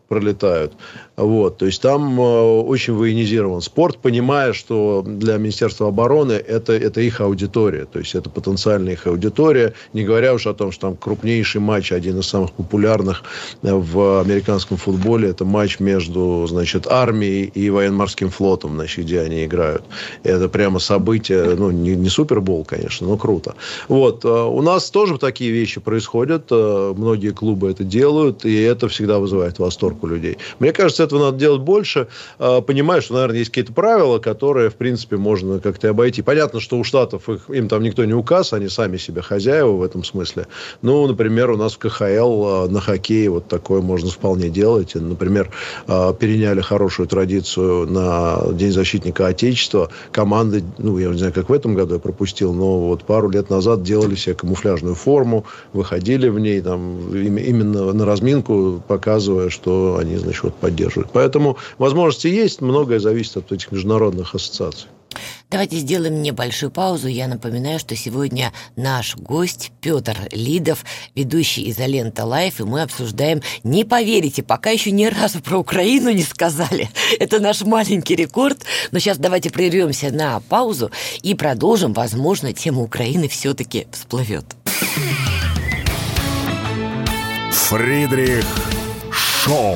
пролетают. 0.09 0.73
Вот, 1.19 1.57
то 1.57 1.65
есть 1.65 1.81
там 1.81 2.17
э, 2.17 2.23
очень 2.23 2.93
военизирован 2.93 3.59
спорт, 3.59 3.97
понимая, 3.97 4.53
что 4.53 5.03
для 5.05 5.35
Министерства 5.35 5.89
обороны 5.89 6.31
это, 6.31 6.71
это 6.71 7.01
их 7.01 7.19
аудитория, 7.19 7.83
то 7.83 7.99
есть 7.99 8.15
это 8.15 8.29
потенциальная 8.29 8.93
их 8.93 9.05
аудитория, 9.05 9.73
не 9.91 10.05
говоря 10.05 10.33
уж 10.33 10.47
о 10.47 10.53
том, 10.53 10.71
что 10.71 10.87
там 10.87 10.95
крупнейший 10.95 11.59
матч, 11.59 11.91
один 11.91 12.19
из 12.19 12.25
самых 12.25 12.53
популярных 12.53 13.23
э, 13.63 13.73
в 13.73 14.21
американском 14.21 14.77
футболе, 14.77 15.27
это 15.29 15.43
матч 15.43 15.81
между, 15.81 16.45
значит, 16.47 16.87
армией 16.87 17.51
и 17.53 17.69
военно-морским 17.69 18.29
флотом, 18.29 18.75
значит, 18.75 19.03
где 19.03 19.19
они 19.19 19.43
играют. 19.43 19.83
Это 20.23 20.47
прямо 20.47 20.79
событие, 20.79 21.55
ну, 21.57 21.69
не, 21.69 21.97
не 21.97 22.07
супербол, 22.07 22.63
конечно, 22.63 23.07
но 23.07 23.17
круто. 23.17 23.55
Вот, 23.89 24.23
э, 24.23 24.29
у 24.29 24.61
нас 24.61 24.89
тоже 24.89 25.17
такие 25.17 25.51
вещи 25.51 25.81
происходят, 25.81 26.49
многие 26.49 27.31
клубы 27.31 27.71
это 27.71 27.83
делают, 27.83 28.45
и 28.45 28.61
это 28.61 28.87
всегда 28.87 29.19
вызывает 29.19 29.59
восторг 29.59 30.01
у 30.03 30.07
людей. 30.07 30.37
Мне 30.59 30.71
кажется, 30.71 31.08
этого 31.09 31.25
надо 31.25 31.37
делать 31.37 31.61
больше, 31.61 32.07
а, 32.37 32.61
понимая, 32.61 33.01
что, 33.01 33.15
наверное, 33.15 33.39
есть 33.39 33.49
какие-то 33.49 33.73
правила, 33.73 34.19
которые, 34.19 34.69
в 34.69 34.75
принципе, 34.75 35.17
можно 35.17 35.59
как-то 35.59 35.89
обойти. 35.89 36.21
Понятно, 36.21 36.59
что 36.59 36.77
у 36.77 36.83
Штатов 36.83 37.27
их, 37.29 37.49
им 37.49 37.67
там 37.67 37.83
никто 37.83 38.05
не 38.05 38.13
указ, 38.13 38.53
они 38.53 38.69
сами 38.69 38.97
себе 38.97 39.21
хозяева 39.21 39.71
в 39.71 39.83
этом 39.83 40.03
смысле. 40.03 40.47
Ну, 40.81 41.05
например, 41.07 41.51
у 41.51 41.57
нас 41.57 41.73
в 41.73 41.77
КХЛ 41.79 42.45
а, 42.45 42.67
на 42.67 42.79
хоккее 42.79 43.29
вот 43.29 43.47
такое 43.47 43.81
можно 43.81 44.09
вполне 44.09 44.49
делать. 44.49 44.95
Например, 44.95 45.51
а, 45.87 46.13
переняли 46.13 46.61
хорошую 46.61 47.07
традицию 47.07 47.87
на 47.87 48.53
День 48.53 48.71
защитника 48.71 49.27
Отечества. 49.27 49.89
Команды, 50.11 50.63
ну, 50.77 50.97
я 50.97 51.09
не 51.09 51.17
знаю, 51.17 51.33
как 51.33 51.49
в 51.49 51.53
этом 51.53 51.73
году 51.73 51.95
я 51.95 51.99
пропустил, 51.99 52.53
но 52.53 52.79
вот 52.79 53.03
пару 53.03 53.29
лет 53.29 53.49
назад 53.49 53.83
делали 53.83 54.15
себе 54.15 54.35
камуфляжную 54.35 54.95
форму, 54.95 55.45
выходили 55.73 56.29
в 56.29 56.39
ней 56.39 56.61
там 56.61 57.13
именно 57.13 57.93
на 57.93 58.05
разминку, 58.05 58.81
показывая, 58.87 59.49
что 59.49 59.97
они, 59.99 60.17
значит, 60.17 60.43
вот 60.43 60.55
поддерживают 60.55 60.98
поддерживают. 60.99 61.09
Поэтому 61.13 61.57
возможности 61.77 62.27
есть, 62.27 62.61
многое 62.61 62.99
зависит 62.99 63.37
от 63.37 63.51
этих 63.51 63.71
международных 63.71 64.35
ассоциаций. 64.35 64.87
Давайте 65.49 65.77
сделаем 65.77 66.21
небольшую 66.21 66.69
паузу. 66.69 67.07
Я 67.07 67.27
напоминаю, 67.27 67.79
что 67.79 67.95
сегодня 67.95 68.53
наш 68.75 69.15
гость 69.15 69.71
Петр 69.81 70.15
Лидов, 70.31 70.85
ведущий 71.15 71.71
изолента 71.71 72.25
Live, 72.25 72.59
и 72.59 72.63
мы 72.63 72.83
обсуждаем, 72.83 73.41
не 73.63 73.83
поверите, 73.83 74.43
пока 74.43 74.69
еще 74.69 74.91
ни 74.91 75.05
разу 75.05 75.41
про 75.41 75.57
Украину 75.57 76.11
не 76.11 76.21
сказали. 76.21 76.89
Это 77.19 77.39
наш 77.39 77.61
маленький 77.61 78.15
рекорд. 78.15 78.59
Но 78.91 78.99
сейчас 78.99 79.17
давайте 79.17 79.49
прервемся 79.49 80.11
на 80.11 80.39
паузу 80.41 80.91
и 81.23 81.33
продолжим. 81.33 81.93
Возможно, 81.93 82.53
тема 82.53 82.83
Украины 82.83 83.27
все-таки 83.27 83.87
всплывет. 83.91 84.45
Фридрих 87.51 88.45
Шоу. 89.11 89.75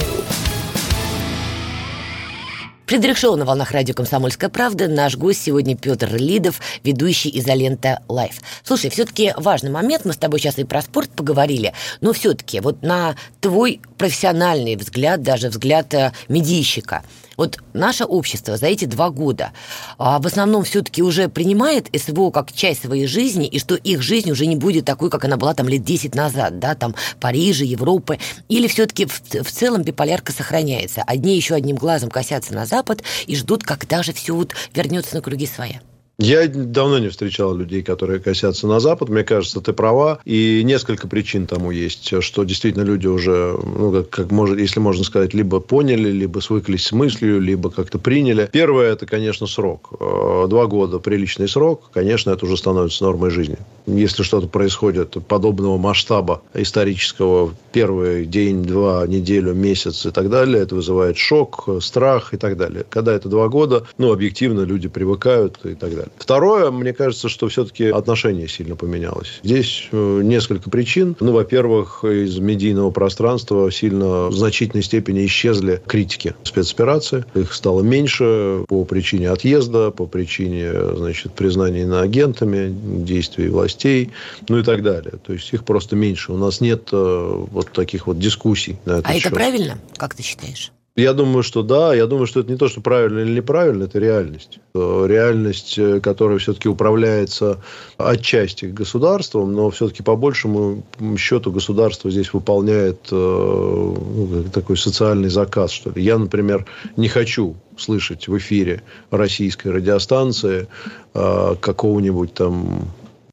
Фредерик 2.93 3.17
Шоу 3.17 3.35
на 3.35 3.43
волнах 3.43 3.71
радио 3.71 3.95
«Комсомольская 3.95 4.51
правда». 4.51 4.87
Наш 4.87 5.17
гость 5.17 5.41
сегодня 5.41 5.75
Петр 5.75 6.13
Лидов, 6.13 6.61
ведущий 6.83 7.35
изолента 7.39 8.03
Live. 8.07 8.35
Слушай, 8.63 8.91
все-таки 8.91 9.33
важный 9.35 9.71
момент. 9.71 10.05
Мы 10.05 10.13
с 10.13 10.17
тобой 10.17 10.39
сейчас 10.39 10.59
и 10.59 10.63
про 10.63 10.83
спорт 10.83 11.09
поговорили. 11.09 11.73
Но 12.01 12.13
все-таки 12.13 12.59
вот 12.59 12.83
на 12.83 13.15
твой 13.41 13.81
профессиональный 13.97 14.75
взгляд, 14.75 15.23
даже 15.23 15.49
взгляд 15.49 15.91
э, 15.95 16.11
медийщика– 16.27 17.01
вот 17.37 17.59
наше 17.73 18.05
общество 18.05 18.57
за 18.57 18.67
эти 18.67 18.85
два 18.85 19.09
года 19.09 19.51
а, 19.97 20.19
в 20.19 20.27
основном 20.27 20.63
все-таки 20.63 21.01
уже 21.01 21.29
принимает 21.29 21.87
СВО 21.95 22.31
как 22.31 22.51
часть 22.51 22.83
своей 22.83 23.07
жизни, 23.07 23.47
и 23.47 23.59
что 23.59 23.75
их 23.75 24.01
жизнь 24.01 24.31
уже 24.31 24.45
не 24.45 24.55
будет 24.55 24.85
такой, 24.85 25.09
как 25.09 25.25
она 25.25 25.37
была 25.37 25.53
там 25.53 25.67
лет 25.67 25.83
10 25.83 26.15
назад, 26.15 26.59
да, 26.59 26.75
там 26.75 26.95
Парижа, 27.19 27.63
Европы, 27.63 28.19
или 28.49 28.67
все-таки 28.67 29.05
в, 29.05 29.21
в 29.21 29.51
целом 29.51 29.83
биполярка 29.83 30.31
сохраняется. 30.31 31.03
Одни 31.05 31.35
еще 31.35 31.55
одним 31.55 31.75
глазом 31.75 32.09
косятся 32.09 32.53
на 32.53 32.65
Запад 32.65 33.03
и 33.27 33.35
ждут, 33.35 33.63
когда 33.63 34.03
же 34.03 34.13
все 34.13 34.35
вот 34.35 34.53
вернется 34.73 35.15
на 35.15 35.21
круги 35.21 35.47
своя. 35.47 35.81
Я 36.19 36.47
давно 36.47 36.99
не 36.99 37.09
встречал 37.09 37.55
людей, 37.55 37.81
которые 37.81 38.19
косятся 38.19 38.67
на 38.67 38.79
Запад. 38.79 39.09
Мне 39.09 39.23
кажется, 39.23 39.61
ты 39.61 39.73
права. 39.73 40.19
И 40.25 40.61
несколько 40.63 41.07
причин 41.07 41.47
тому 41.47 41.71
есть, 41.71 42.21
что 42.21 42.43
действительно 42.43 42.83
люди 42.83 43.07
уже, 43.07 43.57
ну, 43.63 43.91
как, 43.91 44.09
как 44.09 44.31
может, 44.31 44.59
если 44.59 44.79
можно 44.79 45.03
сказать, 45.03 45.33
либо 45.33 45.59
поняли, 45.59 46.11
либо 46.11 46.39
свыклись 46.39 46.85
с 46.85 46.91
мыслью, 46.91 47.41
либо 47.41 47.71
как-то 47.71 47.97
приняли. 47.97 48.47
Первое, 48.51 48.91
это, 48.93 49.07
конечно, 49.07 49.47
срок. 49.47 49.89
Э, 49.99 50.45
два 50.47 50.67
года– 50.67 50.99
приличный 50.99 51.49
срок. 51.49 51.89
Конечно, 51.91 52.29
это 52.29 52.45
уже 52.45 52.57
становится 52.57 53.03
нормой 53.03 53.31
жизни. 53.31 53.57
Если 53.87 54.21
что-то 54.21 54.47
происходит 54.47 55.17
подобного 55.27 55.79
масштаба 55.79 56.43
исторического, 56.53 57.55
первый 57.71 58.27
день, 58.27 58.63
два, 58.63 59.07
неделю, 59.07 59.55
месяц 59.55 60.05
и 60.05 60.11
так 60.11 60.29
далее, 60.29 60.61
это 60.61 60.75
вызывает 60.75 61.17
шок, 61.17 61.67
страх 61.81 62.35
и 62.35 62.37
так 62.37 62.55
далее. 62.55 62.85
Когда 62.87 63.13
это 63.13 63.29
два 63.29 63.49
года, 63.49 63.87
ну, 63.97 64.13
объективно 64.13 64.61
люди 64.61 64.87
привыкают 64.87 65.59
и 65.65 65.73
так 65.73 65.89
далее 65.89 66.02
далее. 66.03 66.13
Второе, 66.17 66.71
мне 66.71 66.93
кажется, 66.93 67.29
что 67.29 67.47
все-таки 67.47 67.85
отношение 67.85 68.47
сильно 68.47 68.75
поменялось. 68.75 69.39
Здесь 69.43 69.87
э, 69.91 70.21
несколько 70.23 70.69
причин. 70.69 71.15
Ну, 71.19 71.31
во-первых, 71.31 72.03
из 72.03 72.37
медийного 72.39 72.91
пространства 72.91 73.71
сильно 73.71 74.27
в 74.27 74.33
значительной 74.33 74.83
степени 74.83 75.25
исчезли 75.25 75.81
критики 75.87 76.35
спецоперации. 76.43 77.25
Их 77.35 77.53
стало 77.53 77.81
меньше 77.81 78.65
по 78.67 78.83
причине 78.85 79.29
отъезда, 79.29 79.91
по 79.91 80.05
причине, 80.05 80.71
значит, 80.95 81.33
признания 81.33 81.81
иноагентами, 81.81 82.73
действий 83.03 83.49
властей, 83.49 84.11
ну 84.49 84.59
и 84.59 84.63
так 84.63 84.83
далее. 84.83 85.13
То 85.25 85.33
есть 85.33 85.51
их 85.53 85.63
просто 85.63 85.95
меньше. 85.95 86.31
У 86.31 86.37
нас 86.37 86.61
нет 86.61 86.89
э, 86.91 87.45
вот 87.51 87.71
таких 87.71 88.07
вот 88.07 88.19
дискуссий 88.19 88.77
на 88.85 88.93
этот 88.93 89.07
А 89.07 89.13
счет. 89.13 89.25
это 89.27 89.35
правильно, 89.35 89.77
как 89.97 90.15
ты 90.15 90.23
считаешь? 90.23 90.71
Я 90.95 91.13
думаю, 91.13 91.41
что 91.41 91.63
да. 91.63 91.95
Я 91.95 92.05
думаю, 92.05 92.27
что 92.27 92.41
это 92.41 92.51
не 92.51 92.57
то, 92.57 92.67
что 92.67 92.79
правильно 92.79 93.19
или 93.19 93.37
неправильно, 93.37 93.85
это 93.85 93.97
реальность. 93.97 94.59
Э, 94.75 95.05
реальность, 95.07 95.79
э, 95.79 95.99
которая 95.99 96.37
все-таки 96.37 96.69
управляется 96.69 97.59
отчасти 97.97 98.65
государством, 98.65 99.53
но 99.53 99.71
все-таки 99.71 100.03
по 100.03 100.15
большему 100.15 100.83
счету 101.17 101.51
государство 101.51 102.11
здесь 102.11 102.31
выполняет 102.31 103.07
э, 103.11 103.15
ну, 103.15 104.45
такой 104.53 104.77
социальный 104.77 105.29
заказ, 105.29 105.71
что 105.71 105.89
ли. 105.89 106.03
Я, 106.03 106.19
например, 106.19 106.67
не 106.95 107.07
хочу 107.07 107.55
слышать 107.75 108.27
в 108.27 108.37
эфире 108.37 108.83
российской 109.09 109.69
радиостанции 109.69 110.67
какого-нибудь 111.13 112.33
там 112.33 112.87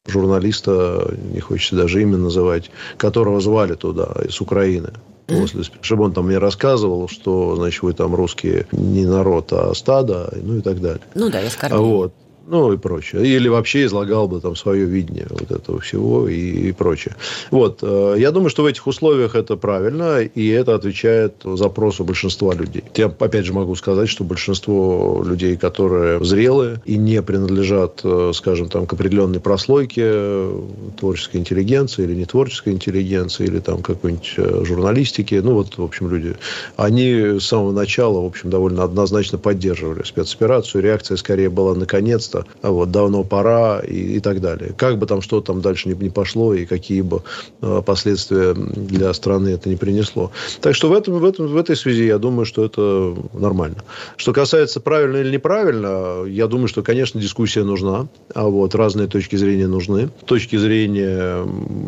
журналиста, 0.06 1.14
не 1.32 1.40
хочется 1.40 1.76
даже 1.76 2.00
имя 2.00 2.16
называть, 2.16 2.70
которого 2.96 3.40
звали 3.40 3.74
туда 3.74 4.16
из 4.26 4.40
Украины 4.40 4.90
после, 5.38 5.62
чтобы 5.80 6.04
он 6.04 6.12
там 6.12 6.26
мне 6.26 6.38
рассказывал, 6.38 7.08
что, 7.08 7.56
значит, 7.56 7.82
вы 7.82 7.92
там 7.92 8.14
русские 8.14 8.66
не 8.72 9.04
народ, 9.06 9.52
а 9.52 9.72
стадо, 9.75 10.32
ну 10.42 10.58
и 10.58 10.60
так 10.60 10.80
далее. 10.80 11.02
Ну 11.14 11.30
да, 11.30 11.40
я 11.40 11.50
скажу. 11.50 11.82
Вот 11.82 12.12
ну 12.50 12.73
и 12.73 12.76
прочее. 12.76 13.25
Или 13.25 13.49
вообще 13.49 13.85
излагал 13.85 14.26
бы 14.26 14.40
там 14.40 14.57
свое 14.57 14.85
видение 14.85 15.26
вот 15.30 15.50
этого 15.50 15.78
всего 15.78 16.28
и, 16.28 16.69
и 16.69 16.73
прочее. 16.73 17.14
Вот. 17.50 17.78
Э, 17.83 18.16
я 18.19 18.33
думаю, 18.33 18.50
что 18.50 18.64
в 18.64 18.66
этих 18.66 18.87
условиях 18.87 19.37
это 19.37 19.57
правильно, 19.57 20.21
и 20.21 20.49
это 20.49 20.75
отвечает 20.75 21.35
запросу 21.45 22.04
большинства 22.04 22.52
людей. 22.52 22.83
Я, 22.97 23.07
опять 23.07 23.47
же, 23.47 23.52
могу 23.52 23.76
сказать, 23.76 24.09
что 24.09 24.25
большинство 24.25 25.23
людей, 25.25 25.57
которые 25.57 26.23
зрелые 26.25 26.83
и 26.85 26.97
не 26.97 27.23
принадлежат, 27.23 28.00
э, 28.02 28.33
скажем, 28.35 28.69
там, 28.69 28.87
к 28.87 28.92
определенной 28.92 29.40
прослойке 29.40 30.02
э, 30.04 30.62
творческой 30.99 31.37
интеллигенции 31.37 32.02
или 32.02 32.14
не 32.14 32.25
творческой 32.25 32.73
интеллигенции, 32.73 33.47
или 33.47 33.61
там 33.61 33.83
какой-нибудь 33.83 34.66
журналистики, 34.66 35.37
ну 35.37 35.54
вот, 35.54 35.78
в 35.78 35.83
общем, 35.85 36.09
люди, 36.09 36.35
они 36.76 37.38
с 37.38 37.47
самого 37.47 37.71
начала, 37.71 38.21
в 38.21 38.26
общем, 38.26 38.50
довольно 38.50 38.83
однозначно 38.83 39.38
поддерживали 39.38 40.02
спецоперацию. 40.04 40.83
Реакция 40.83 41.16
скорее 41.16 41.49
была 41.49 41.75
наконец-то 41.75 42.39
а 42.62 42.70
вот, 42.70 42.90
давно 42.90 43.25
пора 43.25 43.80
и, 43.80 44.16
и 44.16 44.20
так 44.20 44.40
далее. 44.40 44.73
Как 44.76 44.99
бы 44.99 45.06
там 45.06 45.23
что 45.23 45.40
там 45.40 45.61
дальше 45.61 45.88
не, 45.88 45.94
не 45.94 46.11
пошло 46.11 46.54
и 46.54 46.66
какие 46.66 47.02
бы 47.02 47.23
э, 47.62 47.82
последствия 47.85 48.54
для 48.54 49.12
страны 49.14 49.49
это 49.49 49.68
не 49.68 49.76
принесло. 49.76 50.30
Так 50.61 50.75
что 50.75 50.88
в, 50.88 50.92
этом, 50.92 51.18
в, 51.18 51.25
этом, 51.25 51.47
в 51.47 51.56
этой 51.56 51.76
связи 51.76 52.04
я 52.04 52.18
думаю, 52.18 52.44
что 52.44 52.64
это 52.64 53.16
нормально. 53.32 53.78
Что 54.16 54.32
касается 54.32 54.80
правильно 54.80 55.18
или 55.18 55.32
неправильно, 55.32 56.25
я 56.26 56.47
думаю, 56.47 56.68
что, 56.68 56.82
конечно, 56.82 57.20
дискуссия 57.20 57.64
нужна. 57.64 58.09
А 58.35 58.49
вот 58.49 58.75
разные 58.75 59.09
точки 59.09 59.37
зрения 59.37 59.66
нужны. 59.66 60.11
Точки 60.26 60.56
зрения, 60.56 61.47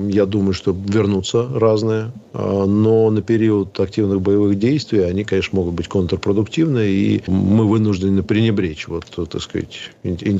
я 0.09 0.27
думаю, 0.27 0.55
что 0.55 0.75
вернутся 0.89 1.49
разные. 1.55 2.13
А, 2.33 2.67
но 2.67 3.11
на 3.11 3.23
период 3.23 3.79
активных 3.79 4.21
боевых 4.21 4.59
действий 4.59 5.01
они, 5.01 5.25
конечно, 5.25 5.57
могут 5.59 5.75
быть 5.75 5.89
контрпродуктивны, 5.89 6.87
и 6.89 7.23
мы 7.27 7.69
вынуждены 7.69 8.23
пренебречь 8.23 8.89
вот, 8.89 9.05
так 9.29 9.41
сказать, 9.41 9.91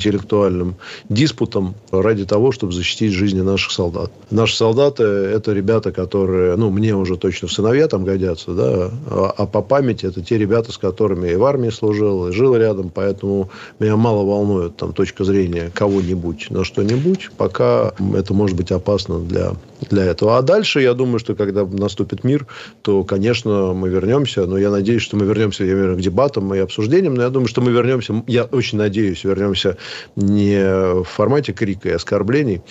интеллектуальным 0.03 0.75
диспутам 1.09 1.75
ради 1.91 2.25
того, 2.25 2.51
чтобы 2.51 2.73
защитить 2.73 3.13
жизни 3.13 3.41
наших 3.41 3.71
солдат. 3.71 4.11
Наши 4.31 4.55
солдаты– 4.55 5.03
это 5.03 5.53
ребята, 5.53 5.91
которые, 5.91 6.55
ну, 6.55 6.69
мне 6.69 6.95
уже 6.95 7.17
точно 7.17 7.47
в 7.47 7.53
сыновья 7.53 7.87
там 7.87 8.03
годятся, 8.03 8.51
да, 8.51 8.91
а, 9.07 9.33
а 9.37 9.45
по 9.45 9.61
памяти 9.61 10.05
это 10.07 10.21
те 10.21 10.37
ребята, 10.37 10.71
с 10.71 10.77
которыми 10.77 11.27
я 11.27 11.33
и 11.33 11.35
в 11.35 11.43
армии 11.45 11.69
служил, 11.69 12.27
и 12.27 12.31
жил 12.31 12.55
рядом, 12.55 12.91
поэтому 12.93 13.49
меня 13.79 13.95
мало 13.95 14.25
волнует 14.25 14.75
там 14.75 14.93
точка 14.93 15.23
зрения 15.23 15.71
кого-нибудь 15.73 16.47
на 16.49 16.63
что-нибудь, 16.63 17.29
пока 17.37 17.93
это 18.15 18.33
может 18.33 18.57
быть 18.57 18.71
опасно 18.71 19.19
для, 19.19 19.53
для 19.89 20.03
этого. 20.03 20.37
А 20.37 20.41
дальше, 20.41 20.81
я 20.81 20.93
думаю, 20.93 21.19
что 21.19 21.35
когда 21.35 21.65
наступит 21.65 22.23
мир, 22.23 22.45
то, 22.81 23.03
конечно, 23.03 23.73
мы 23.73 23.89
вернемся, 23.89 24.45
но 24.45 24.57
я 24.57 24.69
надеюсь, 24.69 25.01
что 25.01 25.15
мы 25.15 25.25
вернемся, 25.25 25.63
я 25.63 25.73
верю, 25.73 25.95
к 25.95 26.01
дебатам 26.01 26.53
и 26.53 26.59
обсуждениям, 26.59 27.13
но 27.13 27.23
я 27.23 27.29
думаю, 27.29 27.47
что 27.47 27.61
мы 27.61 27.71
вернемся, 27.71 28.23
я 28.27 28.43
очень 28.43 28.77
надеюсь, 28.77 29.23
вернемся 29.23 29.77
не 30.15 30.57
в 30.63 31.03
формате 31.03 31.53
крика 31.53 31.89
и 31.89 31.93
оскорблений, 31.93 32.61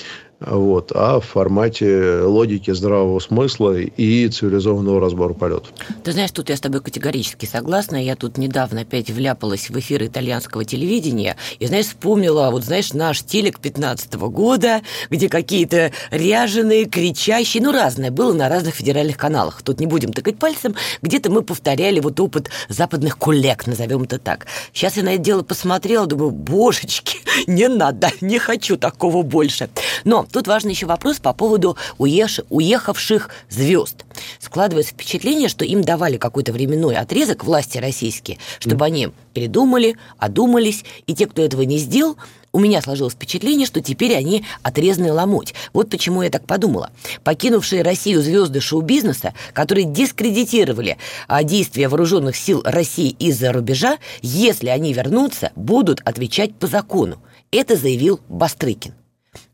вот, 0.46 0.92
а 0.94 1.20
в 1.20 1.24
формате 1.24 2.20
логики, 2.22 2.70
здравого 2.72 3.18
смысла 3.20 3.76
и 3.76 4.28
цивилизованного 4.28 5.00
разбора 5.00 5.34
полетов. 5.34 5.72
Ты 6.04 6.12
знаешь, 6.12 6.30
тут 6.30 6.48
я 6.48 6.56
с 6.56 6.60
тобой 6.60 6.80
категорически 6.80 7.46
согласна. 7.46 8.02
Я 8.02 8.16
тут 8.16 8.38
недавно 8.38 8.82
опять 8.82 9.10
вляпалась 9.10 9.70
в 9.70 9.78
эфир 9.78 10.04
итальянского 10.04 10.64
телевидения 10.64 11.36
и, 11.58 11.66
знаешь, 11.66 11.86
вспомнила, 11.86 12.50
вот 12.50 12.64
знаешь, 12.64 12.92
наш 12.92 13.22
телек 13.22 13.60
15 13.60 14.14
-го 14.14 14.30
года, 14.30 14.82
где 15.10 15.28
какие-то 15.28 15.92
ряженые, 16.10 16.86
кричащие, 16.86 17.62
ну, 17.62 17.72
разное 17.72 18.10
было 18.10 18.32
на 18.32 18.48
разных 18.48 18.74
федеральных 18.74 19.16
каналах. 19.16 19.62
Тут 19.62 19.80
не 19.80 19.86
будем 19.86 20.12
тыкать 20.12 20.38
пальцем. 20.38 20.74
Где-то 21.02 21.30
мы 21.30 21.42
повторяли 21.42 22.00
вот 22.00 22.18
опыт 22.20 22.50
западных 22.68 23.18
коллег, 23.18 23.66
назовем 23.66 24.02
это 24.02 24.18
так. 24.18 24.46
Сейчас 24.72 24.96
я 24.96 25.02
на 25.02 25.14
это 25.14 25.22
дело 25.22 25.42
посмотрела, 25.42 26.06
думаю, 26.06 26.30
божечки, 26.30 27.18
не 27.46 27.68
надо, 27.68 28.10
не 28.20 28.38
хочу 28.38 28.76
такого 28.76 29.22
больше. 29.22 29.68
Но 30.04 30.26
Тут 30.32 30.48
важный 30.48 30.72
еще 30.72 30.86
вопрос 30.86 31.18
по 31.18 31.34
поводу 31.34 31.76
уеш... 31.98 32.40
уехавших 32.48 33.28
звезд. 33.50 34.04
Складывается 34.40 34.94
впечатление, 34.94 35.48
что 35.48 35.64
им 35.64 35.82
давали 35.82 36.16
какой-то 36.16 36.52
временной 36.52 36.96
отрезок 36.96 37.44
власти 37.44 37.76
российские, 37.78 38.38
чтобы 38.58 38.84
mm. 38.84 38.86
они 38.86 39.08
передумали, 39.34 39.96
одумались, 40.18 40.84
и 41.06 41.14
те, 41.14 41.26
кто 41.26 41.42
этого 41.42 41.62
не 41.62 41.78
сделал, 41.78 42.16
у 42.52 42.58
меня 42.58 42.80
сложилось 42.82 43.14
впечатление, 43.14 43.66
что 43.66 43.80
теперь 43.80 44.14
они 44.14 44.44
отрезаны 44.62 45.12
ломоть. 45.12 45.54
Вот 45.72 45.90
почему 45.90 46.22
я 46.22 46.30
так 46.30 46.46
подумала. 46.46 46.90
Покинувшие 47.24 47.82
Россию 47.82 48.22
звезды 48.22 48.60
шоу-бизнеса, 48.60 49.34
которые 49.52 49.84
дискредитировали 49.84 50.98
а, 51.28 51.44
действия 51.44 51.88
вооруженных 51.88 52.36
сил 52.36 52.62
России 52.64 53.16
из-за 53.18 53.52
рубежа, 53.52 53.98
если 54.22 54.68
они 54.68 54.92
вернутся, 54.92 55.52
будут 55.56 56.00
отвечать 56.04 56.54
по 56.54 56.66
закону. 56.66 57.18
Это 57.50 57.76
заявил 57.76 58.20
Бастрыкин. 58.28 58.94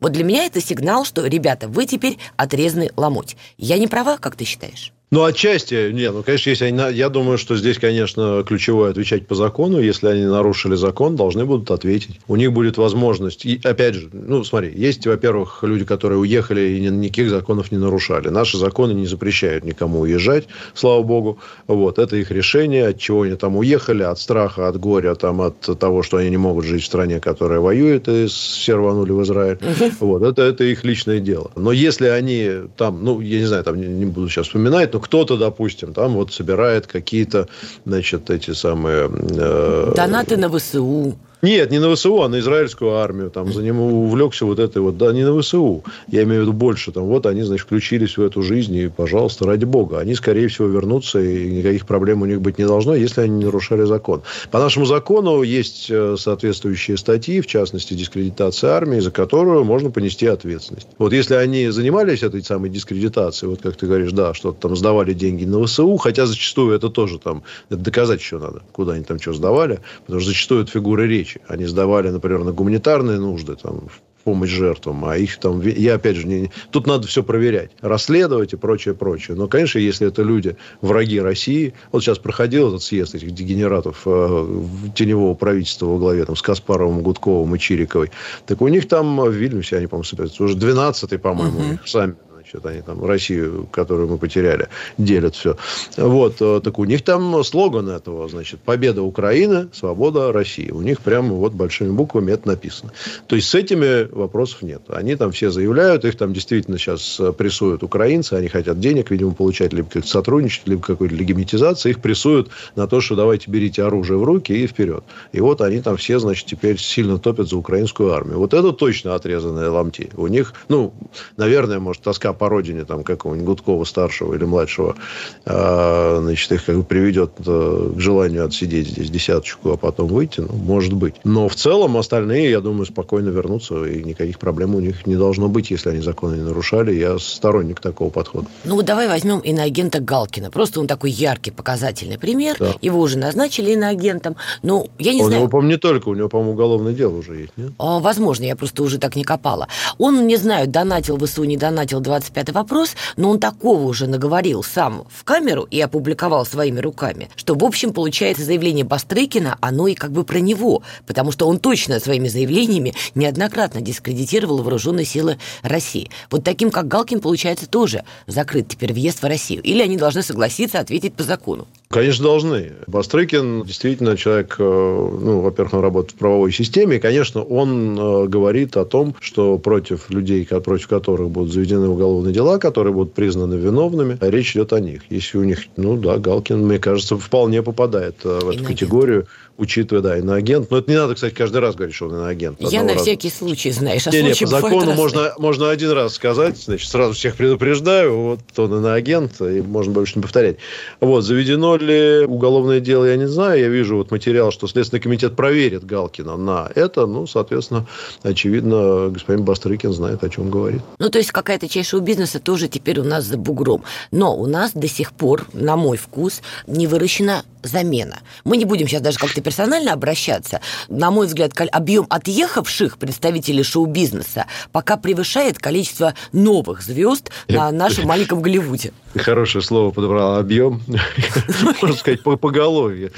Вот 0.00 0.12
для 0.12 0.25
меня 0.25 0.44
это 0.44 0.61
сигнал, 0.61 1.04
что, 1.04 1.26
ребята, 1.26 1.68
вы 1.68 1.87
теперь 1.87 2.18
отрезаны 2.37 2.90
ломоть. 2.97 3.37
Я 3.56 3.78
не 3.78 3.87
права, 3.87 4.18
как 4.18 4.37
ты 4.37 4.44
считаешь? 4.44 4.92
Ну, 5.10 5.24
отчасти, 5.24 5.90
нет, 5.90 6.12
ну, 6.12 6.22
конечно, 6.22 6.50
если 6.50 6.66
они, 6.66 6.94
я 6.94 7.08
думаю, 7.08 7.38
что 7.38 7.56
здесь, 7.56 7.78
конечно, 7.78 8.44
ключевое 8.46 8.90
отвечать 8.90 9.26
по 9.26 9.34
закону. 9.34 9.80
Если 9.80 10.06
они 10.06 10.26
нарушили 10.26 10.74
закон, 10.74 11.16
должны 11.16 11.46
будут 11.46 11.70
ответить. 11.70 12.20
У 12.28 12.36
них 12.36 12.52
будет 12.52 12.76
возможность. 12.76 13.46
И, 13.46 13.58
опять 13.64 13.94
же, 13.94 14.10
ну, 14.12 14.44
смотри, 14.44 14.70
есть, 14.74 15.06
во-первых, 15.06 15.60
люди, 15.62 15.86
которые 15.86 16.18
уехали 16.18 16.72
и 16.72 16.90
никаких 16.90 17.30
законов 17.30 17.72
не 17.72 17.78
нарушали. 17.78 18.28
Наши 18.28 18.58
законы 18.58 18.92
не 18.92 19.06
запрещают 19.06 19.64
никому 19.64 20.00
уезжать, 20.00 20.46
слава 20.74 21.02
богу. 21.02 21.38
Вот, 21.66 21.98
это 21.98 22.16
их 22.16 22.30
решение, 22.30 22.88
от 22.88 22.98
чего 22.98 23.22
они 23.22 23.34
там 23.36 23.56
уехали, 23.56 24.02
от 24.02 24.20
страха, 24.20 24.68
от 24.68 24.78
горя, 24.78 25.14
там, 25.14 25.40
от 25.40 25.60
того, 25.78 26.02
что 26.02 26.18
они 26.18 26.28
не 26.28 26.36
могут 26.36 26.66
жить 26.66 26.82
в 26.82 26.86
стране, 26.86 27.18
которая 27.18 27.60
воюет, 27.60 28.08
и 28.08 28.26
все 28.26 28.76
рванули 28.76 29.12
в 29.12 29.22
Израиль. 29.22 29.58
Вот, 30.00 30.22
это, 30.22 30.42
это 30.42 30.64
их 30.64 30.84
личное 30.84 31.18
дело. 31.18 31.50
Но 31.56 31.72
если 31.72 32.08
они 32.08 32.50
там, 32.76 33.02
ну, 33.02 33.22
я 33.22 33.38
не 33.38 33.46
знаю, 33.46 33.64
там 33.64 33.80
не, 33.80 33.86
не 33.86 34.04
буду 34.04 34.28
сейчас 34.28 34.48
вспоминать, 34.48 34.98
что 34.99 35.05
кто-то, 35.05 35.37
допустим, 35.37 35.95
там 35.95 36.14
вот 36.14 36.33
собирает 36.33 36.87
какие-то, 36.87 37.49
значит, 37.85 38.31
эти 38.31 38.52
самые... 38.52 39.09
Э, 39.09 39.93
Донаты 39.95 40.37
на 40.37 40.49
ВСУ. 40.49 41.17
Нет, 41.40 41.71
не 41.71 41.78
на 41.78 41.95
ВСУ, 41.95 42.21
а 42.23 42.28
на 42.28 42.40
израильскую 42.40 42.97
армию. 42.97 43.30
Там 43.30 43.52
за 43.52 43.62
ним 43.62 43.80
увлекся 43.80 44.45
вот 44.45 44.59
этой 44.59 44.83
вот, 44.83 44.99
да, 44.99 45.12
не 45.12 45.25
на 45.25 45.40
ВСУ. 45.40 45.85
Я 46.09 46.25
имею 46.25 46.40
в 46.40 46.42
виду 46.42 46.52
больше. 46.52 46.90
Там 46.90 47.04
вот 47.04 47.26
они, 47.26 47.42
значит, 47.42 47.64
включились 47.64 48.16
в 48.16 48.23
эту 48.23 48.42
жизнь, 48.42 48.75
и, 48.75 48.88
пожалуйста, 48.88 49.47
ради 49.47 49.64
бога. 49.64 50.00
Они, 50.00 50.16
скорее 50.16 50.49
всего, 50.49 50.66
вернутся, 50.66 51.21
и 51.21 51.49
никаких 51.50 51.87
проблем 51.87 52.23
у 52.23 52.26
них 52.26 52.40
быть 52.40 52.59
не 52.59 52.66
должно, 52.66 52.95
если 52.95 53.21
они 53.21 53.38
не 53.38 53.45
нарушали 53.45 53.85
закон. 53.85 54.23
По 54.50 54.59
нашему 54.59 54.85
закону 54.85 55.42
есть 55.42 55.87
э, 55.90 56.16
соответствующие 56.18 56.97
статьи, 56.97 57.40
в 57.40 57.47
частности, 57.47 57.95
дискредитация 57.95 58.73
армии, 58.73 58.99
за 58.99 59.12
которую 59.12 59.62
можно 59.62 59.92
понести 59.92 60.26
ответственность. 60.26 60.88
Вот 60.99 61.12
если 61.12 61.35
они 61.35 61.68
занимались 61.68 62.25
этой 62.25 62.43
самой 62.43 62.69
дискредитацией, 62.69 63.50
вот 63.50 63.62
как 63.62 63.76
ты 63.76 63.86
говоришь, 63.86 64.10
да, 64.10 64.34
что-то 64.34 64.60
там 64.60 64.76
сдавали 64.76 65.12
деньги 65.12 65.45
на 65.45 65.65
ВСУ, 65.65 65.97
хотя 65.99 66.26
зачастую 66.26 66.75
это 66.75 66.89
тоже 66.89 67.21
там, 67.21 67.45
это 67.71 67.78
доказать 67.78 68.19
еще 68.19 68.39
надо, 68.39 68.62
куда 68.73 68.95
они 68.95 69.04
там 69.04 69.21
что 69.21 69.34
сдавали, 69.34 69.78
потому 70.04 70.21
что 70.21 70.30
зачастую 70.30 70.62
это 70.62 70.73
фигуры 70.73 71.06
речи 71.06 71.27
речи. 71.28 71.41
Они 71.49 71.67
сдавали, 71.67 72.10
например, 72.10 72.45
на 72.45 72.52
гуманитарные 72.52 73.19
нужды, 73.19 73.56
там, 73.56 73.88
в 73.88 74.00
помощь 74.25 74.50
жертвам, 74.50 75.04
а 75.06 75.17
их 75.17 75.38
там... 75.38 75.62
Я, 75.62 75.95
опять 75.95 76.17
же, 76.17 76.26
не... 76.26 76.50
тут 76.71 76.86
надо 76.86 77.06
все 77.06 77.23
проверять, 77.23 77.71
расследовать 77.80 78.52
и 78.52 78.56
прочее, 78.56 78.95
прочее. 78.95 79.36
Но, 79.36 79.49
конечно, 79.49 79.78
если 79.78 80.06
это 80.06 80.23
люди, 80.23 80.56
враги 80.82 81.19
России... 81.19 81.73
Вот 81.93 82.02
сейчас 82.02 82.19
проходил 82.19 82.69
этот 82.69 82.82
съезд 82.82 83.14
этих 83.14 83.30
дегенератов 83.30 84.02
э, 84.04 84.62
теневого 84.95 85.34
правительства 85.34 85.86
во 85.86 85.99
главе 85.99 86.26
там, 86.26 86.36
с 86.36 86.43
Каспаровым, 86.43 87.00
Гудковым 87.00 87.54
и 87.54 87.58
Чириковой. 87.58 88.10
Так 88.47 88.60
у 88.60 88.69
них 88.69 88.86
там 88.86 89.19
в 89.19 89.30
Вильнюсе, 89.30 89.78
они, 89.78 89.86
по-моему, 89.86 90.04
собираются, 90.04 90.45
уже 90.45 90.56
12-й, 90.56 91.19
по-моему, 91.19 91.60
uh-huh. 91.60 91.78
сами 91.86 92.14
что-то 92.49 92.71
они 92.71 92.82
там 92.82 93.04
Россию, 93.04 93.69
которую 93.71 94.08
мы 94.08 94.19
потеряли, 94.19 94.69
делят 94.97 95.34
все. 95.34 95.56
Вот, 95.97 96.37
э, 96.41 96.61
так 96.63 96.78
у 96.78 96.84
них 96.84 97.02
там 97.02 97.45
слоган 97.45 97.89
этого, 97.89 98.28
значит, 98.28 98.61
победа 98.61 99.02
Украины, 99.02 99.69
свобода 99.73 100.32
России. 100.32 100.71
У 100.71 100.80
них 100.80 101.00
прямо 101.00 101.34
вот 101.34 101.52
большими 101.52 101.91
буквами 101.91 102.32
это 102.32 102.49
написано. 102.49 102.93
То 103.26 103.37
есть 103.37 103.49
с 103.49 103.54
этими 103.54 104.08
вопросов 104.11 104.63
нет. 104.63 104.82
Они 104.89 105.15
там 105.17 105.32
все 105.32 105.50
заявляют, 105.50 106.04
их 106.04 106.17
там 106.17 106.32
действительно 106.32 106.78
сейчас 106.78 107.21
э, 107.21 107.32
прессуют 107.32 107.82
украинцы, 107.82 108.34
они 108.34 108.49
хотят 108.49 108.80
денег, 108.80 109.11
видимо, 109.11 109.34
получать 109.34 109.73
либо 109.73 109.89
как 109.89 110.06
сотрудничать, 110.06 110.67
либо 110.67 110.82
какой-то 110.82 111.15
легимитизации, 111.15 111.91
их 111.91 112.00
прессуют 112.00 112.49
на 112.76 112.87
то, 112.87 113.00
что 113.00 113.15
давайте 113.15 113.50
берите 113.50 113.82
оружие 113.82 114.19
в 114.19 114.25
руки 114.25 114.52
и 114.52 114.67
вперед. 114.67 115.04
И 115.32 115.41
вот 115.41 115.61
они 115.61 115.80
там 115.80 115.97
все, 115.97 116.19
значит, 116.19 116.47
теперь 116.47 116.78
сильно 116.78 117.19
топят 117.19 117.49
за 117.49 117.56
украинскую 117.56 118.13
армию. 118.13 118.39
Вот 118.39 118.54
это 118.54 118.73
точно 118.73 119.15
отрезанные 119.15 119.69
ломти. 119.69 120.11
У 120.17 120.26
них, 120.26 120.54
ну, 120.69 120.93
наверное, 121.37 121.78
может, 121.78 122.02
тоска 122.02 122.32
по 122.38 122.48
родине 122.48 122.84
там 122.84 123.04
какого-нибудь 123.04 123.46
Гудкова 123.46 123.84
старшего 123.84 124.34
или 124.34 124.44
младшего, 124.44 124.96
э, 125.44 126.18
значит, 126.22 126.52
их 126.52 126.64
как 126.64 126.76
бы 126.76 126.82
приведет 126.84 127.32
э, 127.46 127.92
к 127.96 128.00
желанию 128.00 128.44
отсидеть 128.44 128.88
здесь 128.88 129.10
десяточку, 129.10 129.72
а 129.72 129.76
потом 129.76 130.08
выйти, 130.08 130.40
ну, 130.40 130.54
может 130.54 130.92
быть. 130.92 131.14
Но 131.24 131.48
в 131.48 131.54
целом 131.54 131.96
остальные, 131.96 132.50
я 132.50 132.60
думаю, 132.60 132.86
спокойно 132.86 133.30
вернутся, 133.30 133.84
и 133.84 134.02
никаких 134.02 134.38
проблем 134.38 134.74
у 134.74 134.80
них 134.80 135.06
не 135.06 135.16
должно 135.16 135.48
быть, 135.48 135.70
если 135.70 135.90
они 135.90 136.00
законы 136.00 136.36
не 136.36 136.42
нарушали. 136.42 136.94
Я 136.94 137.18
сторонник 137.18 137.80
такого 137.80 138.10
подхода. 138.10 138.46
Ну, 138.64 138.80
давай 138.82 139.08
возьмем 139.08 139.40
иноагента 139.40 140.00
Галкина. 140.00 140.50
Просто 140.50 140.80
он 140.80 140.86
такой 140.86 141.10
яркий, 141.10 141.50
показательный 141.50 142.18
пример. 142.18 142.56
Да. 142.58 142.74
Его 142.80 143.00
уже 143.00 143.18
назначили 143.18 143.72
иноагентом. 143.72 144.36
Ну, 144.62 144.88
я 144.98 145.12
не 145.12 145.22
у 145.22 145.26
знаю... 145.26 145.42
У 145.42 145.42
него, 145.42 145.50
по-моему, 145.50 145.72
не 145.72 145.78
только. 145.78 146.08
У 146.08 146.14
него, 146.14 146.28
по-моему, 146.28 146.52
уголовное 146.52 146.92
дело 146.92 147.18
уже 147.18 147.36
есть, 147.36 147.52
нет? 147.56 147.72
А, 147.78 147.98
возможно, 147.98 148.44
я 148.44 148.56
просто 148.56 148.82
уже 148.82 148.98
так 148.98 149.16
не 149.16 149.24
копала. 149.24 149.68
Он, 149.98 150.26
не 150.26 150.36
знаю, 150.36 150.68
донатил 150.68 151.18
ВСУ, 151.18 151.44
не 151.44 151.56
донатил 151.56 152.00
20 152.00 152.27
25 152.28 152.50
вопрос, 152.50 152.95
но 153.17 153.30
он 153.30 153.41
такого 153.41 153.82
уже 153.82 154.06
наговорил 154.06 154.62
сам 154.62 155.06
в 155.10 155.25
камеру 155.25 155.67
и 155.71 155.80
опубликовал 155.80 156.45
своими 156.45 156.80
руками, 156.80 157.28
что, 157.36 157.54
в 157.54 157.64
общем, 157.64 157.93
получается 157.93 158.45
заявление 158.45 158.84
Бастрыкина, 158.84 159.56
оно 159.60 159.88
и 159.88 159.95
как 159.95 160.12
бы 160.12 160.25
про 160.25 160.38
него, 160.38 160.82
потому 161.06 161.32
что 161.32 161.49
он 161.49 161.58
точно 161.58 162.00
своими 162.00 162.28
заявлениями 162.28 162.95
неоднократно 163.14 163.80
дискредитировал 163.80 164.62
вооруженные 164.62 165.06
силы 165.06 165.38
России. 165.62 166.10
Вот 166.30 166.45
таким, 166.45 166.71
как 166.71 166.88
Галкин, 166.88 167.21
получается, 167.21 167.67
тоже 167.67 168.04
закрыт 168.26 168.69
теперь 168.69 168.93
въезд 168.93 169.23
в 169.23 169.26
Россию. 169.26 169.62
Или 169.62 169.82
они 169.82 169.97
должны 169.97 170.23
согласиться 170.23 170.80
ответить 170.80 171.14
по 171.14 171.23
закону? 171.23 171.67
Конечно, 171.88 172.24
должны. 172.24 172.72
Бастрыкин 172.86 173.64
действительно 173.64 174.14
человек, 174.16 174.56
э, 174.58 174.62
ну, 174.62 175.40
во-первых, 175.40 175.72
он 175.72 175.80
работает 175.80 176.12
в 176.12 176.18
правовой 176.18 176.52
системе, 176.52 176.96
и, 176.96 177.00
конечно, 177.00 177.42
он 177.42 177.98
э, 177.98 178.26
говорит 178.26 178.76
о 178.76 178.84
том, 178.84 179.16
что 179.20 179.56
против 179.56 180.10
людей, 180.10 180.44
против 180.44 180.86
которых 180.86 181.30
будут 181.30 181.50
заведены 181.50 181.88
уголовные 181.88 182.34
дела, 182.34 182.58
которые 182.58 182.92
будут 182.92 183.14
признаны 183.14 183.54
виновными, 183.54 184.18
речь 184.20 184.54
идет 184.54 184.74
о 184.74 184.80
них. 184.80 185.02
Если 185.08 185.38
у 185.38 185.44
них, 185.44 185.60
ну 185.76 185.96
да, 185.96 186.18
Галкин, 186.18 186.66
мне 186.66 186.78
кажется, 186.78 187.16
вполне 187.16 187.62
попадает 187.62 188.16
э, 188.24 188.38
в 188.42 188.50
эту 188.50 188.64
категорию 188.64 189.26
учитывая, 189.58 190.02
да, 190.02 190.18
иноагент. 190.18 190.71
Но 190.71 190.78
это 190.78 190.90
не 190.90 190.97
надо, 190.97 191.14
кстати, 191.16 191.34
каждый 191.34 191.60
раз 191.60 191.75
говорить, 191.75 191.94
что 191.94 192.06
он 192.06 192.14
иноагент. 192.14 192.58
Я 192.60 192.82
на 192.82 192.92
раза. 192.92 193.04
всякий 193.04 193.28
случай, 193.28 193.73
знаешь, 193.73 194.06
а 194.06 194.10
не, 194.10 194.23
не, 194.23 194.32
по 194.32 194.47
закону 194.47 194.94
можно, 194.94 195.34
можно 195.38 195.68
один 195.68 195.90
раз 195.90 196.14
сказать, 196.14 196.56
значит, 196.56 196.88
сразу 196.88 197.12
всех 197.12 197.34
предупреждаю, 197.34 198.16
вот 198.16 198.40
он 198.56 198.78
иноагент, 198.78 199.40
и 199.40 199.60
можно 199.60 199.92
больше 199.92 200.14
не 200.16 200.23
повторять. 200.23 200.56
Вот, 201.00 201.23
заведено 201.23 201.76
ли 201.76 202.25
уголовное 202.25 202.80
дело, 202.80 203.04
я 203.04 203.16
не 203.16 203.26
знаю. 203.26 203.60
Я 203.60 203.68
вижу 203.68 203.97
вот 203.97 204.12
материал, 204.12 204.52
что 204.52 204.68
Следственный 204.68 205.00
комитет 205.00 205.34
проверит 205.34 205.84
Галкина 205.84 206.36
на 206.36 206.71
это. 206.75 207.06
Ну, 207.06 207.26
соответственно, 207.26 207.86
очевидно, 208.23 209.08
господин 209.10 209.44
Бастрыкин 209.44 209.92
знает, 209.92 210.23
о 210.23 210.28
чем 210.28 210.50
говорит. 210.50 210.82
Ну, 210.99 211.10
то 211.10 211.18
есть 211.18 211.32
какая-то 211.32 211.68
часть 211.68 211.88
шоу-бизнеса 211.88 212.38
тоже 212.38 212.68
теперь 212.68 213.00
у 213.00 213.04
нас 213.04 213.25
за 213.25 213.36
бугром. 213.36 213.82
Но 214.12 214.36
у 214.36 214.47
нас 214.47 214.73
до 214.73 214.86
сих 214.86 215.12
пор, 215.12 215.47
на 215.52 215.76
мой 215.76 215.97
вкус, 215.97 216.42
не 216.68 216.86
выращена 216.86 217.42
замена. 217.62 218.18
Мы 218.44 218.56
не 218.56 218.64
будем 218.64 218.86
сейчас 218.86 219.02
даже 219.02 219.18
как-то 219.18 219.42
персонально 219.49 219.95
обращаться. 219.95 220.61
На 220.89 221.11
мой 221.11 221.26
взгляд, 221.26 221.52
объем 221.73 222.06
отъехавших 222.11 222.99
представителей 222.99 223.63
шоу-бизнеса 223.63 224.45
пока 224.73 224.99
превышает 224.99 225.58
количество 225.58 226.13
новых 226.32 226.82
звезд 226.82 227.30
на 227.49 227.71
нашем 227.71 228.06
маленьком 228.08 228.43
Голливуде. 228.43 228.93
Хорошее 229.17 229.65
слово 229.65 229.91
подобрал. 229.91 230.37
Объем, 230.37 230.82
можно 231.80 231.97
сказать, 231.97 232.23
по 232.23 232.37
поголовье. 232.37 233.11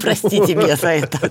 Простите 0.00 0.54
меня 0.54 0.76
за 0.76 0.88
это. 0.88 1.30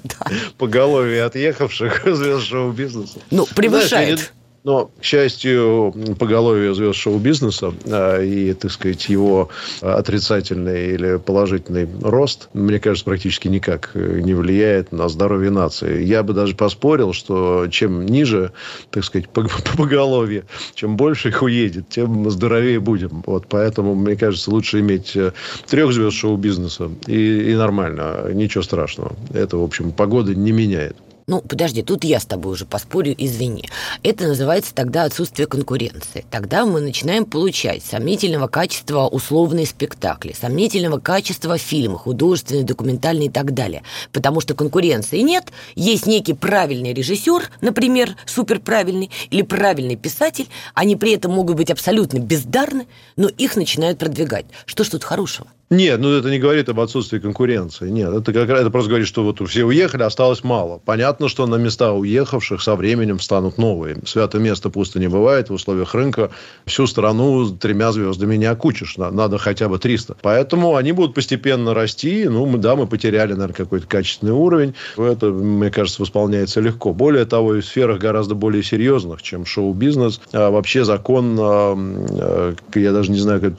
Поголовье 0.60 1.24
отъехавших 1.24 2.04
звезд 2.06 2.46
шоу-бизнеса. 2.46 3.18
Ну, 3.32 3.48
превышает. 3.48 4.32
Но, 4.66 4.90
к 5.00 5.04
счастью, 5.04 5.94
поголовье 6.18 6.74
звезд 6.74 6.98
шоу-бизнеса 6.98 7.72
а, 7.86 8.20
и, 8.20 8.52
так 8.54 8.72
сказать, 8.72 9.08
его 9.10 9.50
отрицательный 9.80 10.96
или 10.96 11.18
положительный 11.18 11.88
рост, 12.02 12.50
мне 12.54 12.80
кажется, 12.80 13.06
практически 13.06 13.48
никак 13.48 13.92
не 13.94 14.34
влияет 14.34 14.92
на 14.92 15.08
здоровье 15.08 15.52
нации. 15.52 16.04
Я 16.04 16.24
бы 16.24 16.34
даже 16.34 16.56
поспорил, 16.56 17.14
что 17.14 17.68
чем 17.70 18.08
ниже, 18.08 18.54
так 18.90 19.04
сказать, 19.04 19.30
по, 19.30 19.44
по 19.44 19.78
поголовье, 19.78 20.46
чем 20.74 20.98
больше 20.98 21.30
их 21.30 21.44
уедет, 21.44 21.90
тем 21.90 22.28
здоровее 22.32 22.80
будем. 22.80 23.22
Вот 23.28 23.46
поэтому, 23.48 23.94
мне 23.94 24.16
кажется, 24.16 24.50
лучше 24.50 24.80
иметь 24.80 25.16
э, 25.16 25.32
трех 25.68 25.94
звезд 25.94 26.18
шоу-бизнеса 26.18 26.90
и, 27.06 27.52
и 27.52 27.56
нормально, 27.56 28.32
ничего 28.34 28.64
страшного. 28.64 29.16
Это, 29.32 29.58
в 29.58 29.64
общем, 29.64 29.92
погода 29.92 30.34
не 30.34 30.52
меняет. 30.52 30.98
Ну, 31.28 31.42
подожди, 31.42 31.82
тут 31.82 32.04
я 32.04 32.20
с 32.20 32.26
тобой 32.26 32.54
уже 32.54 32.68
поспорю, 32.68 33.16
извини. 33.18 33.68
Это 34.04 34.28
называется 34.28 34.76
тогда 34.76 35.06
отсутствие 35.06 35.48
конкуренции. 35.48 36.24
Тогда 36.30 36.68
мы 36.68 36.82
начинаем 36.82 37.26
получать 37.26 37.84
сомнительного 37.84 38.48
качества 38.48 39.08
условные 39.08 39.66
спектакли, 39.66 40.36
сомнительного 40.40 41.00
качества 41.00 41.58
фильмы, 41.58 41.98
художественные, 41.98 42.64
документальные 42.64 43.30
и 43.30 43.32
так 43.32 43.56
далее. 43.56 43.82
Потому 44.12 44.40
что 44.40 44.54
конкуренции 44.54 45.22
нет, 45.22 45.46
есть 45.74 46.06
некий 46.06 46.34
правильный 46.34 46.94
режиссер, 46.94 47.50
например, 47.60 48.16
суперправильный, 48.28 49.10
или 49.32 49.42
правильный 49.42 49.96
писатель, 49.96 50.48
они 50.76 50.96
при 50.96 51.14
этом 51.14 51.32
могут 51.32 51.58
быть 51.58 51.72
абсолютно 51.72 52.20
бездарны, 52.20 52.86
но 53.16 53.30
их 53.30 53.56
начинают 53.56 53.98
продвигать. 53.98 54.46
Что 54.68 54.84
ж 54.84 54.90
тут 54.90 55.04
хорошего? 55.04 55.48
Нет, 55.72 56.00
ну 56.00 56.12
это 56.12 56.30
не 56.30 56.38
говорит 56.38 56.70
об 56.70 56.80
отсутствии 56.80 57.18
конкуренции. 57.18 57.90
Нет, 57.90 58.14
это, 58.14 58.32
как, 58.34 58.50
это 58.52 58.70
просто 58.70 58.90
говорит, 58.90 59.08
что 59.08 59.24
вот 59.24 59.42
все 59.50 59.64
уехали, 59.64 60.04
осталось 60.04 60.44
мало. 60.44 60.80
Понятно, 60.86 61.28
что 61.28 61.48
на 61.48 61.56
места 61.56 61.92
уехавших 61.92 62.62
со 62.62 62.76
временем 62.76 63.20
станут 63.20 63.58
новые. 63.58 63.98
Свято 64.06 64.38
место 64.38 64.70
пусто 64.70 65.00
не 65.00 65.08
бывает. 65.08 65.50
В 65.50 65.54
условиях 65.54 65.96
рынка 65.96 66.30
всю 66.68 66.86
страну 66.86 67.50
тремя 67.50 67.92
звездами 67.92 68.36
не 68.36 68.46
окучишь. 68.46 68.96
Надо 68.98 69.40
хотя 69.40 69.68
бы 69.68 69.80
300. 69.80 70.18
Поэтому 70.22 70.76
они 70.76 70.92
будут 70.92 71.16
постепенно 71.16 71.74
расти. 71.74 72.26
Ну, 72.30 72.46
мы, 72.46 72.60
да, 72.60 72.76
мы 72.76 72.86
потеряли, 72.86 73.34
наверное, 73.34 73.56
какой-то 73.56 73.88
качественный 73.88 74.34
уровень. 74.34 74.76
Это, 74.98 75.32
мне 75.32 75.72
кажется, 75.72 76.00
восполняется 76.00 76.62
легко. 76.62 76.94
Более 76.94 77.26
того, 77.26 77.56
и 77.56 77.62
в 77.62 77.66
сферах 77.66 77.98
гораздо 77.98 78.36
более 78.36 78.62
серьезных, 78.62 79.24
чем 79.24 79.48
шоу-бизнес. 79.48 80.22
А 80.32 80.52
вообще 80.52 80.86
закон, 80.86 81.36
а, 81.40 81.76
а, 81.76 82.54
я 82.76 82.92
даже 82.92 83.10
не 83.10 83.20
знаю, 83.20 83.42
как, 83.42 83.54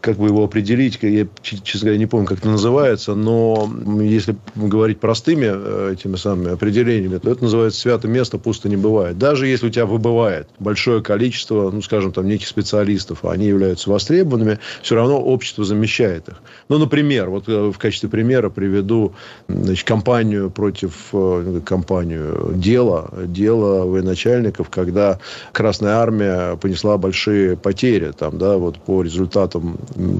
как 0.00 0.16
бы 0.16 0.26
его 0.26 0.42
определить. 0.42 0.98
Честно 1.42 1.86
говоря, 1.86 1.98
не 1.98 2.06
помню, 2.06 2.26
как 2.26 2.38
это 2.38 2.48
называется, 2.48 3.14
но 3.14 3.70
если 4.00 4.36
говорить 4.56 4.98
простыми 4.98 5.46
э, 5.48 5.92
этими 5.92 6.16
самыми 6.16 6.52
определениями, 6.52 7.18
то 7.18 7.30
это 7.30 7.44
называется 7.44 7.80
святое 7.80 8.10
место 8.10 8.38
пусто 8.38 8.68
не 8.68 8.76
бывает. 8.76 9.16
Даже 9.18 9.46
если 9.46 9.68
у 9.68 9.70
тебя 9.70 9.86
выбывает 9.86 10.48
большое 10.58 11.02
количество, 11.02 11.70
ну, 11.70 11.82
скажем, 11.82 12.12
там, 12.12 12.26
неких 12.26 12.48
специалистов, 12.48 13.24
а 13.24 13.32
они 13.32 13.46
являются 13.46 13.90
востребованными, 13.90 14.58
все 14.82 14.96
равно 14.96 15.20
общество 15.20 15.64
замещает 15.64 16.28
их. 16.28 16.42
Ну, 16.68 16.78
например, 16.78 17.30
вот 17.30 17.48
э, 17.48 17.70
в 17.70 17.78
качестве 17.78 18.08
примера 18.08 18.50
приведу 18.50 19.14
значит, 19.48 19.86
компанию 19.86 20.50
против 20.50 20.92
э, 21.12 21.60
компанию 21.64 22.52
дело, 22.54 23.10
дело 23.26 23.84
военачальников, 23.86 24.68
когда 24.68 25.20
Красная 25.52 25.96
Армия 25.96 26.56
понесла 26.56 26.98
большие 26.98 27.56
потери 27.56 28.12
там, 28.16 28.38
да, 28.38 28.56
вот 28.56 28.78
по 28.78 29.02
результатам 29.02 29.78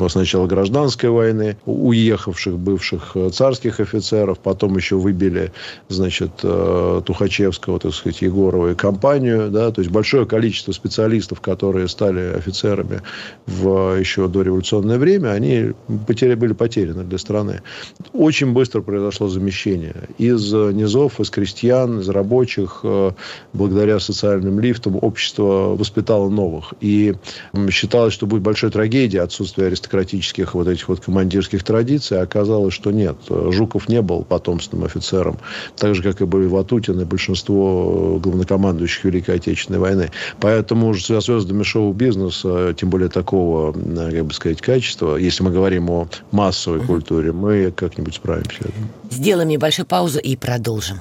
сначала 0.09 0.47
гражданской 0.47 1.06
войны, 1.11 1.57
уехавших 1.67 2.59
бывших 2.59 3.13
э, 3.15 3.31
царских 3.31 3.81
офицеров, 3.81 4.39
потом 4.39 4.77
еще 4.77 4.97
выбили, 4.97 5.53
значит, 5.89 6.31
э, 6.43 7.03
Тухачевского, 7.05 7.79
так 7.79 7.95
сказать, 7.95 8.23
Егорова 8.23 8.73
и 8.73 8.75
компанию, 8.75 9.51
да, 9.51 9.71
то 9.71 9.81
есть 9.81 9.91
большое 9.91 10.27
количество 10.27 10.73
специалистов, 10.73 11.41
которые 11.41 11.89
стали 11.89 12.35
офицерами 12.37 13.03
в 13.47 13.99
еще 13.99 14.29
дореволюционное 14.29 14.99
время, 14.99 15.31
они 15.31 15.73
потери, 16.07 16.35
были 16.35 16.53
потеряны 16.53 17.05
для 17.05 17.19
страны. 17.19 17.63
Очень 18.13 18.53
быстро 18.53 18.83
произошло 18.83 19.29
замещение. 19.29 19.95
Из 20.19 20.53
низов, 20.53 21.21
из 21.21 21.31
крестьян, 21.31 22.01
из 22.01 22.09
рабочих, 22.09 22.81
э, 22.83 23.13
благодаря 23.53 24.01
социальным 24.01 24.61
лифтам, 24.61 24.99
общество 25.01 25.77
воспитало 25.77 26.29
новых. 26.29 26.75
И 26.81 27.15
считалось, 27.71 28.15
что 28.15 28.27
будет 28.27 28.43
большой 28.43 28.71
трагедией 28.71 29.23
отсутствие 29.23 29.69
аристократических 29.69 30.55
вот 30.55 30.69
этих 30.69 30.89
вот 30.89 30.96
командирских 31.01 31.63
традиций, 31.63 32.21
а 32.21 32.23
оказалось, 32.23 32.75
что 32.75 32.91
нет. 32.91 33.17
Жуков 33.29 33.89
не 33.89 34.03
был 34.03 34.23
потомственным 34.25 34.85
офицером, 34.85 35.39
так 35.77 35.95
же, 35.95 36.03
как 36.03 36.21
и 36.21 36.25
были 36.25 36.47
Ватутин 36.47 37.01
и 37.01 37.05
большинство 37.05 38.19
главнокомандующих 38.23 39.05
Великой 39.05 39.37
Отечественной 39.37 39.79
войны. 39.79 40.11
Поэтому 40.41 40.89
уже 40.89 41.05
со 41.05 41.21
звездами 41.21 41.63
шоу-бизнеса, 41.63 42.75
тем 42.79 42.91
более 42.91 43.09
такого, 43.09 43.73
как 43.73 44.27
бы 44.27 44.33
сказать, 44.33 44.61
качества, 44.61 45.17
если 45.17 45.43
мы 45.43 45.51
говорим 45.51 45.91
о 45.91 46.09
массовой 46.31 46.81
культуре, 46.81 47.33
мы 47.33 47.71
как-нибудь 47.71 48.15
справимся. 48.15 48.71
Сделаем 49.11 49.49
небольшую 49.49 49.87
паузу 49.87 50.19
и 50.19 50.37
продолжим. 50.37 51.01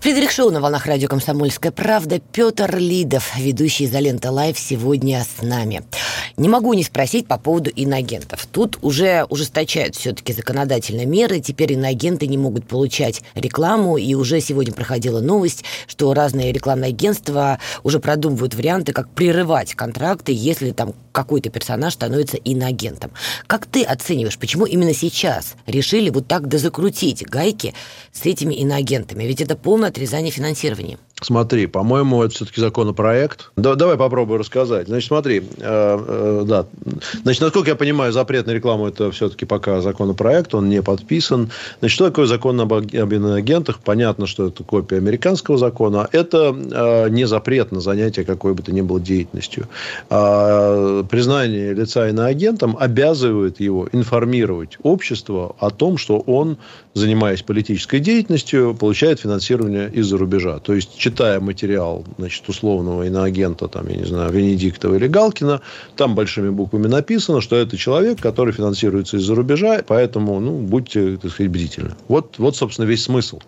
Фридрих 0.00 0.30
Шоу 0.30 0.50
на 0.50 0.62
волнах 0.62 0.86
радио 0.86 1.08
«Комсомольская 1.08 1.72
правда». 1.72 2.20
Петр 2.20 2.74
Лидов, 2.78 3.36
ведущий 3.36 3.84
«Изолента 3.84 4.30
Лайв», 4.30 4.58
сегодня 4.58 5.22
с 5.22 5.42
нами. 5.42 5.82
Не 6.38 6.48
могу 6.48 6.72
не 6.72 6.82
спросить 6.84 7.26
по 7.26 7.36
поводу 7.36 7.68
иноагентов. 7.68 8.46
Тут 8.50 8.78
уже 8.80 9.26
ужесточают 9.28 9.96
все-таки 9.96 10.32
законодательные 10.32 11.04
меры. 11.04 11.40
Теперь 11.40 11.74
иноагенты 11.74 12.26
не 12.28 12.38
могут 12.38 12.66
получать 12.66 13.20
рекламу. 13.34 13.98
И 13.98 14.14
уже 14.14 14.40
сегодня 14.40 14.72
проходила 14.72 15.20
новость, 15.20 15.64
что 15.86 16.14
разные 16.14 16.50
рекламные 16.50 16.88
агентства 16.88 17.58
уже 17.82 18.00
продумывают 18.00 18.54
варианты, 18.54 18.94
как 18.94 19.10
прерывать 19.10 19.74
контракты, 19.74 20.32
если 20.34 20.70
там 20.70 20.94
какой-то 21.12 21.50
персонаж 21.50 21.94
становится 21.94 22.36
иноагентом. 22.36 23.10
Как 23.46 23.66
ты 23.66 23.82
оцениваешь, 23.82 24.38
почему 24.38 24.66
именно 24.66 24.94
сейчас 24.94 25.54
решили 25.66 26.10
вот 26.10 26.26
так 26.26 26.48
дозакрутить 26.48 27.26
гайки 27.26 27.74
с 28.12 28.26
этими 28.26 28.54
иноагентами? 28.54 29.24
Ведь 29.24 29.40
это 29.40 29.56
полное 29.56 29.88
отрезание 29.88 30.30
финансирования. 30.30 30.98
Смотри, 31.20 31.66
по-моему, 31.66 32.22
это 32.22 32.34
все-таки 32.34 32.60
законопроект. 32.60 33.50
Да, 33.56 33.74
давай 33.74 33.96
попробую 33.96 34.38
рассказать. 34.38 34.88
Значит, 34.88 35.08
смотри, 35.08 35.38
э, 35.38 35.42
э, 35.60 36.44
да. 36.46 36.66
Значит, 37.22 37.42
насколько 37.42 37.70
я 37.70 37.76
понимаю, 37.76 38.12
запрет 38.12 38.46
на 38.46 38.52
рекламу 38.52 38.88
это 38.88 39.10
все-таки 39.10 39.44
пока 39.44 39.82
законопроект, 39.82 40.54
он 40.54 40.68
не 40.70 40.82
подписан. 40.82 41.50
Значит, 41.80 41.94
что 41.94 42.06
такое 42.06 42.26
закон 42.26 42.58
об, 42.60 42.72
иноагентах? 42.72 43.80
Понятно, 43.80 44.26
что 44.26 44.46
это 44.48 44.64
копия 44.64 44.96
американского 44.96 45.58
закона. 45.58 46.08
Это 46.12 46.56
э, 46.56 47.08
не 47.10 47.26
запрет 47.26 47.70
на 47.70 47.80
занятие 47.80 48.24
какой 48.24 48.54
бы 48.54 48.62
то 48.62 48.72
ни 48.72 48.80
было 48.80 48.98
деятельностью. 48.98 49.68
А 50.08 51.04
признание 51.04 51.74
лица 51.74 52.08
иноагентом 52.08 52.76
обязывает 52.80 53.60
его 53.60 53.88
информировать 53.92 54.78
общество 54.82 55.54
о 55.58 55.70
том, 55.70 55.98
что 55.98 56.18
он, 56.18 56.56
занимаясь 56.94 57.42
политической 57.42 58.00
деятельностью, 58.00 58.74
получает 58.74 59.20
финансирование 59.20 59.90
из-за 59.92 60.16
рубежа. 60.16 60.58
То 60.60 60.74
есть 60.74 60.96
читая 61.10 61.40
материал, 61.40 62.04
значит, 62.18 62.48
условного 62.48 63.02
иноагента, 63.02 63.66
там, 63.66 63.88
я 63.88 63.96
не 63.96 64.04
знаю, 64.04 64.30
Венедиктова 64.30 64.94
или 64.94 65.08
Галкина, 65.08 65.60
там 65.96 66.14
большими 66.14 66.50
буквами 66.50 66.86
написано, 66.86 67.40
что 67.40 67.56
это 67.56 67.76
человек, 67.76 68.20
который 68.20 68.52
финансируется 68.52 69.16
из-за 69.16 69.34
рубежа, 69.34 69.82
поэтому, 69.86 70.38
ну, 70.38 70.58
будьте, 70.58 71.16
так 71.16 71.32
сказать, 71.32 71.50
бдительны. 71.50 71.94
Вот, 72.06 72.38
вот 72.38 72.56
собственно, 72.56 72.86
весь 72.86 73.02
смысл. 73.02 73.40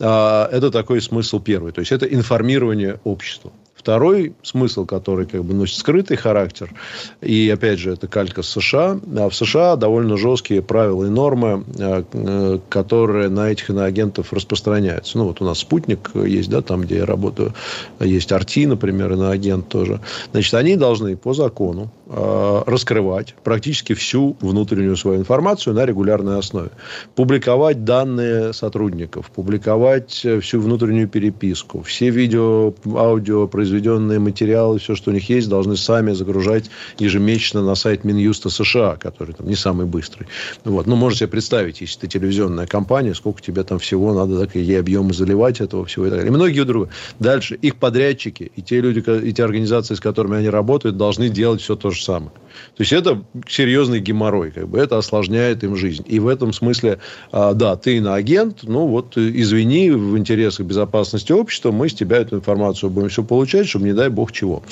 А, 0.00 0.48
это 0.50 0.70
такой 0.70 1.02
смысл 1.02 1.38
первый. 1.38 1.72
То 1.72 1.80
есть, 1.80 1.92
это 1.92 2.06
информирование 2.06 2.98
общества. 3.04 3.52
Второй 3.86 4.34
смысл, 4.42 4.84
который 4.84 5.26
как 5.26 5.44
бы 5.44 5.54
носит 5.54 5.78
скрытый 5.78 6.16
характер, 6.16 6.74
и 7.20 7.48
опять 7.48 7.78
же 7.78 7.92
это 7.92 8.08
калька 8.08 8.42
с 8.42 8.48
США, 8.48 8.98
а 9.16 9.28
в 9.28 9.32
США 9.32 9.76
довольно 9.76 10.16
жесткие 10.16 10.60
правила 10.60 11.04
и 11.04 11.08
нормы, 11.08 11.62
э, 11.78 12.02
э, 12.12 12.58
которые 12.68 13.28
на 13.28 13.52
этих 13.52 13.70
иноагентов 13.70 14.32
распространяются. 14.32 15.16
Ну 15.16 15.26
вот 15.26 15.40
у 15.40 15.44
нас 15.44 15.60
спутник 15.60 16.10
есть, 16.16 16.50
да, 16.50 16.62
там 16.62 16.80
где 16.80 16.96
я 16.96 17.06
работаю, 17.06 17.54
есть 18.00 18.32
Арти, 18.32 18.66
например, 18.66 19.12
иноагент 19.12 19.68
тоже. 19.68 20.00
Значит, 20.32 20.54
они 20.54 20.74
должны 20.74 21.16
по 21.16 21.32
закону 21.32 21.88
э, 22.06 22.62
раскрывать 22.66 23.34
практически 23.44 23.94
всю 23.94 24.36
внутреннюю 24.40 24.96
свою 24.96 25.20
информацию 25.20 25.74
на 25.74 25.84
регулярной 25.84 26.38
основе. 26.38 26.70
Публиковать 27.14 27.84
данные 27.84 28.52
сотрудников, 28.52 29.30
публиковать 29.30 30.26
всю 30.40 30.60
внутреннюю 30.60 31.08
переписку, 31.08 31.82
все 31.82 32.10
видео, 32.10 32.74
аудио 32.86 33.46
произведенные 33.46 34.18
материалы, 34.18 34.78
все, 34.78 34.94
что 34.94 35.10
у 35.10 35.14
них 35.14 35.28
есть, 35.28 35.48
должны 35.48 35.76
сами 35.76 36.12
загружать 36.12 36.70
ежемесячно 36.98 37.62
на 37.62 37.74
сайт 37.74 38.04
Минюста 38.04 38.50
США, 38.50 38.96
который 38.96 39.34
там 39.34 39.48
не 39.48 39.56
самый 39.56 39.86
быстрый. 39.86 40.26
Вот. 40.64 40.86
Ну, 40.86 40.96
можете 40.96 41.20
себе 41.20 41.28
представить, 41.28 41.80
если 41.80 42.00
ты 42.00 42.08
телевизионная 42.08 42.66
компания, 42.66 43.14
сколько 43.14 43.42
тебе 43.42 43.62
там 43.62 43.78
всего 43.78 44.14
надо, 44.14 44.38
так, 44.38 44.56
и 44.56 44.74
объемы 44.74 45.12
заливать 45.12 45.60
этого 45.60 45.84
всего 45.84 46.06
и 46.06 46.10
так 46.10 46.18
далее. 46.18 46.32
И 46.32 46.34
многие 46.34 46.64
другие. 46.64 46.90
Дальше. 47.18 47.56
Их 47.56 47.76
подрядчики 47.76 48.50
и 48.54 48.62
те 48.62 48.80
люди, 48.80 49.02
и 49.24 49.32
те 49.32 49.44
организации, 49.44 49.94
с 49.94 50.00
которыми 50.00 50.36
они 50.36 50.48
работают, 50.48 50.96
должны 50.96 51.28
делать 51.28 51.60
все 51.60 51.76
то 51.76 51.90
же 51.90 51.95
самое. 52.04 52.32
То 52.76 52.82
есть, 52.82 52.92
это 52.92 53.22
серьезный 53.48 54.00
геморрой. 54.00 54.50
Как 54.50 54.68
бы. 54.68 54.78
Это 54.78 54.98
осложняет 54.98 55.64
им 55.64 55.76
жизнь. 55.76 56.04
И 56.06 56.18
в 56.18 56.28
этом 56.28 56.52
смысле, 56.52 56.98
а, 57.32 57.54
да, 57.54 57.76
ты 57.76 57.96
иноагент, 57.96 58.60
ну, 58.62 58.86
вот, 58.86 59.16
извини, 59.16 59.90
в 59.90 60.16
интересах 60.16 60.66
безопасности 60.66 61.32
общества 61.32 61.72
мы 61.72 61.88
с 61.88 61.94
тебя 61.94 62.18
эту 62.18 62.36
информацию 62.36 62.90
будем 62.90 63.08
все 63.08 63.22
получать, 63.22 63.68
чтобы 63.68 63.86
не 63.86 63.92
дай 63.92 64.08
бог 64.08 64.32
чего. 64.32 64.62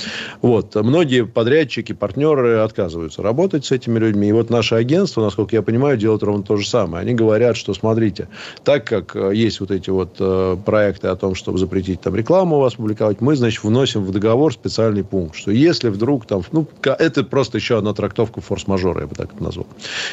Вот. 0.42 0.74
Многие 0.74 1.24
подрядчики, 1.26 1.92
партнеры 1.92 2.58
отказываются 2.58 3.22
работать 3.22 3.64
с 3.64 3.72
этими 3.72 3.98
людьми. 3.98 4.28
И 4.28 4.32
вот 4.32 4.50
наше 4.50 4.74
агентство, 4.74 5.22
насколько 5.22 5.56
я 5.56 5.62
понимаю, 5.62 5.96
делает 5.96 6.22
ровно 6.22 6.42
то 6.42 6.56
же 6.56 6.68
самое. 6.68 7.02
Они 7.02 7.14
говорят, 7.14 7.56
что 7.56 7.74
смотрите, 7.74 8.28
так 8.64 8.84
как 8.84 9.16
э, 9.16 9.32
есть 9.34 9.60
вот 9.60 9.70
эти 9.70 9.90
вот 9.90 10.16
э, 10.18 10.56
проекты 10.64 11.08
о 11.08 11.16
том, 11.16 11.34
чтобы 11.34 11.58
запретить 11.58 12.00
там 12.00 12.14
рекламу 12.14 12.56
у 12.56 12.60
вас 12.60 12.74
публиковать, 12.74 13.20
мы, 13.20 13.36
значит, 13.36 13.64
вносим 13.64 14.04
в 14.04 14.12
договор 14.12 14.52
специальный 14.52 15.04
пункт, 15.04 15.36
что 15.36 15.50
если 15.50 15.88
вдруг 15.88 16.26
там, 16.26 16.42
ну, 16.52 16.66
это 16.82 17.13
просто 17.22 17.58
еще 17.58 17.78
одна 17.78 17.94
трактовка 17.94 18.40
форс-мажора, 18.40 19.02
я 19.02 19.06
бы 19.06 19.14
так 19.14 19.34
это 19.34 19.42
назвал. 19.42 19.66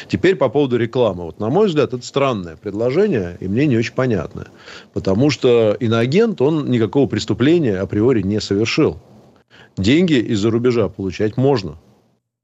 Теперь 0.08 0.36
по 0.36 0.48
поводу 0.48 0.76
рекламы. 0.76 1.24
Вот, 1.24 1.40
на 1.40 1.48
мой 1.48 1.66
взгляд, 1.66 1.92
это 1.92 2.06
странное 2.06 2.56
предложение, 2.56 3.36
и 3.40 3.48
мне 3.48 3.66
не 3.66 3.76
очень 3.76 3.94
понятное. 3.94 4.46
Потому 4.92 5.30
что 5.30 5.76
иноагент, 5.80 6.40
он 6.40 6.70
никакого 6.70 7.08
преступления 7.08 7.78
априори 7.78 8.22
не 8.22 8.40
совершил. 8.40 8.98
Деньги 9.76 10.14
из-за 10.14 10.50
рубежа 10.50 10.88
получать 10.88 11.36
можно. 11.36 11.76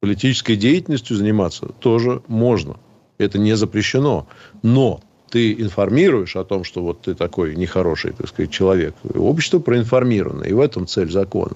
Политической 0.01 0.57
деятельностью 0.57 1.17
заниматься 1.17 1.67
тоже 1.67 2.23
можно. 2.27 2.77
Это 3.19 3.39
не 3.39 3.55
запрещено. 3.57 4.27
Но 4.63 5.01
ты 5.31 5.53
информируешь 5.53 6.37
о 6.37 6.45
том, 6.45 6.65
что 6.65 6.83
вот 6.83 7.03
ты 7.03 7.15
такой 7.15 7.57
нехороший, 7.57 8.13
так 8.13 8.29
сказать, 8.29 8.51
человек. 8.51 8.95
Общество 9.15 9.59
проинформировано, 9.59 10.45
и 10.45 10.53
в 10.53 10.61
этом 10.61 10.87
цель 10.87 11.11
закона. 11.11 11.53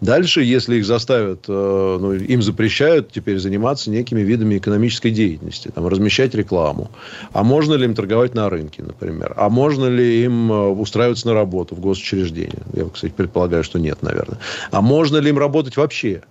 Дальше, 0.00 0.42
если 0.42 0.76
их 0.76 0.86
заставят, 0.86 1.44
э, 1.48 1.98
ну, 2.00 2.12
им 2.12 2.42
запрещают 2.42 3.12
теперь 3.12 3.38
заниматься 3.38 3.90
некими 3.90 4.20
видами 4.20 4.58
экономической 4.58 5.10
деятельности, 5.10 5.70
там, 5.74 5.86
размещать 5.86 6.34
рекламу. 6.34 6.90
А 7.32 7.42
можно 7.42 7.74
ли 7.74 7.84
им 7.84 7.94
торговать 7.94 8.34
на 8.34 8.48
рынке, 8.48 8.82
например? 8.82 9.34
А 9.36 9.48
можно 9.48 9.86
ли 9.86 10.24
им 10.24 10.50
э, 10.52 10.68
устраиваться 10.68 11.26
на 11.28 11.34
работу 11.34 11.74
в 11.74 11.80
госучреждение? 11.80 12.62
Я, 12.74 12.86
кстати, 12.86 13.12
предполагаю, 13.12 13.64
что 13.64 13.78
нет, 13.78 14.02
наверное. 14.02 14.38
А 14.70 14.80
можно 14.80 15.18
ли 15.18 15.30
им 15.30 15.38
работать 15.38 15.76
вообще? 15.76 16.22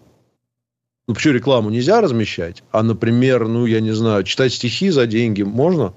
Ну, 1.07 1.15
почему 1.15 1.33
рекламу 1.33 1.69
нельзя 1.71 2.01
размещать? 2.01 2.63
А, 2.71 2.83
например, 2.83 3.47
ну, 3.47 3.65
я 3.65 3.79
не 3.79 3.91
знаю, 3.93 4.23
читать 4.23 4.53
стихи 4.53 4.91
за 4.91 5.07
деньги 5.07 5.41
можно? 5.41 5.93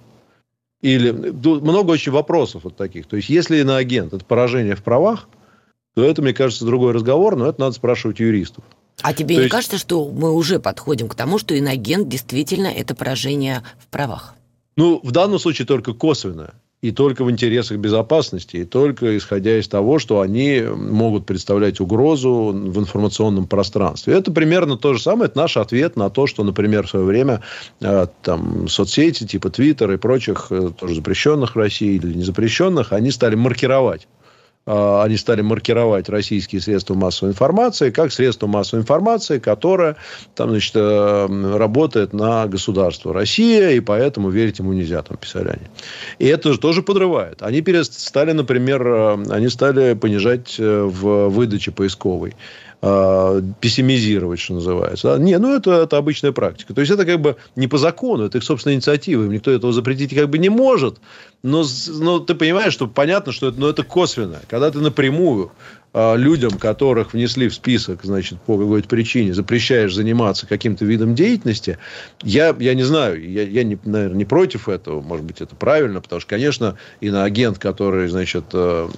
Или 0.82 1.12
много 1.12 1.92
очень 1.92 2.12
вопросов 2.12 2.64
вот 2.64 2.76
таких. 2.76 3.06
То 3.06 3.16
есть, 3.16 3.28
если 3.28 3.60
иноагент– 3.60 4.12
это 4.14 4.24
поражение 4.24 4.74
в 4.74 4.82
правах, 4.82 5.28
то 5.94 6.04
это, 6.04 6.22
мне 6.22 6.34
кажется, 6.34 6.64
другой 6.64 6.92
разговор, 6.92 7.36
но 7.36 7.46
это 7.46 7.60
надо 7.60 7.74
спрашивать 7.74 8.18
юристов. 8.18 8.64
А 9.00 9.14
тебе 9.14 9.34
то 9.34 9.40
не 9.40 9.44
есть... 9.44 9.52
кажется, 9.52 9.78
что 9.78 10.08
мы 10.08 10.32
уже 10.32 10.58
подходим 10.58 11.08
к 11.08 11.14
тому, 11.14 11.38
что 11.38 11.54
иноагент 11.54 12.08
действительно 12.08 12.66
это 12.66 12.94
поражение 12.94 13.62
в 13.78 13.86
правах? 13.86 14.34
Ну, 14.76 15.00
в 15.02 15.12
данном 15.12 15.38
случае 15.38 15.66
только 15.66 15.92
косвенное 15.92 16.54
и 16.82 16.90
только 16.90 17.24
в 17.24 17.30
интересах 17.30 17.78
безопасности, 17.78 18.56
и 18.56 18.64
только 18.64 19.16
исходя 19.16 19.56
из 19.56 19.68
того, 19.68 20.00
что 20.00 20.20
они 20.20 20.62
могут 20.62 21.24
представлять 21.24 21.80
угрозу 21.80 22.52
в 22.52 22.78
информационном 22.78 23.46
пространстве. 23.46 24.14
Это 24.14 24.32
примерно 24.32 24.76
то 24.76 24.92
же 24.92 25.00
самое, 25.00 25.26
это 25.26 25.38
наш 25.38 25.56
ответ 25.56 25.96
на 25.96 26.10
то, 26.10 26.26
что, 26.26 26.42
например, 26.42 26.86
в 26.86 26.90
свое 26.90 27.04
время 27.06 27.42
э, 27.80 28.08
там, 28.22 28.66
соцсети 28.66 29.24
типа 29.24 29.50
Твиттер 29.50 29.92
и 29.92 29.96
прочих, 29.96 30.48
э, 30.50 30.72
тоже 30.76 30.96
запрещенных 30.96 31.54
в 31.54 31.58
России 31.58 31.94
или 31.94 32.14
не 32.14 32.24
запрещенных, 32.24 32.92
они 32.92 33.12
стали 33.12 33.36
маркировать 33.36 34.08
они 34.64 35.16
стали 35.16 35.42
маркировать 35.42 36.08
российские 36.08 36.60
средства 36.60 36.94
массовой 36.94 37.32
информации 37.32 37.90
как 37.90 38.12
средство 38.12 38.46
массовой 38.46 38.82
информации, 38.82 39.38
которое 39.38 39.96
там, 40.34 40.50
значит, 40.50 40.72
э, 40.74 41.56
работает 41.56 42.12
на 42.12 42.46
государство 42.46 43.12
Россия, 43.12 43.70
и 43.70 43.80
поэтому 43.80 44.30
верить 44.30 44.58
ему 44.58 44.72
нельзя, 44.72 45.02
там 45.02 45.16
писали 45.16 45.48
они. 45.48 45.66
И 46.18 46.26
это 46.26 46.52
же 46.52 46.58
тоже 46.58 46.82
подрывает. 46.82 47.42
Они 47.42 47.60
перестали, 47.60 48.32
например, 48.32 48.86
э, 48.86 49.24
они 49.30 49.48
стали 49.48 49.94
понижать 49.94 50.56
э, 50.58 50.82
в 50.82 51.28
выдаче 51.28 51.70
поисковой 51.70 52.34
пессимизировать, 52.82 54.40
что 54.40 54.54
называется. 54.54 55.16
Не, 55.16 55.38
ну 55.38 55.54
это, 55.54 55.82
это 55.82 55.98
обычная 55.98 56.32
практика. 56.32 56.74
То 56.74 56.80
есть 56.80 56.92
это 56.92 57.04
как 57.04 57.20
бы 57.20 57.36
не 57.54 57.68
по 57.68 57.78
закону, 57.78 58.24
это 58.24 58.38
их 58.38 58.44
собственная 58.44 58.74
инициатива. 58.74 59.22
Никто 59.22 59.52
этого 59.52 59.72
запретить 59.72 60.12
как 60.12 60.28
бы 60.28 60.38
не 60.38 60.48
может. 60.48 60.98
Но, 61.44 61.64
но 61.88 62.18
ты 62.18 62.34
понимаешь, 62.34 62.72
что 62.72 62.88
понятно, 62.88 63.30
что 63.30 63.48
это, 63.48 63.60
но 63.60 63.68
это 63.68 63.84
косвенно. 63.84 64.40
Когда 64.48 64.68
ты 64.72 64.80
напрямую 64.80 65.52
людям, 65.94 66.52
которых 66.52 67.12
внесли 67.12 67.48
в 67.48 67.54
список, 67.54 68.00
значит, 68.02 68.40
по 68.40 68.56
какой-то 68.56 68.88
причине, 68.88 69.34
запрещаешь 69.34 69.94
заниматься 69.94 70.46
каким-то 70.46 70.86
видом 70.86 71.14
деятельности, 71.14 71.78
я, 72.22 72.56
я 72.58 72.74
не 72.74 72.82
знаю, 72.82 73.30
я, 73.30 73.42
я 73.42 73.62
не, 73.62 73.78
наверное, 73.84 74.16
не 74.16 74.24
против 74.24 74.70
этого, 74.70 75.02
может 75.02 75.26
быть, 75.26 75.42
это 75.42 75.54
правильно, 75.54 76.00
потому 76.00 76.20
что, 76.20 76.30
конечно, 76.30 76.76
иноагент, 77.00 77.58
который, 77.58 78.08
значит, 78.08 78.44
э, 78.54 78.88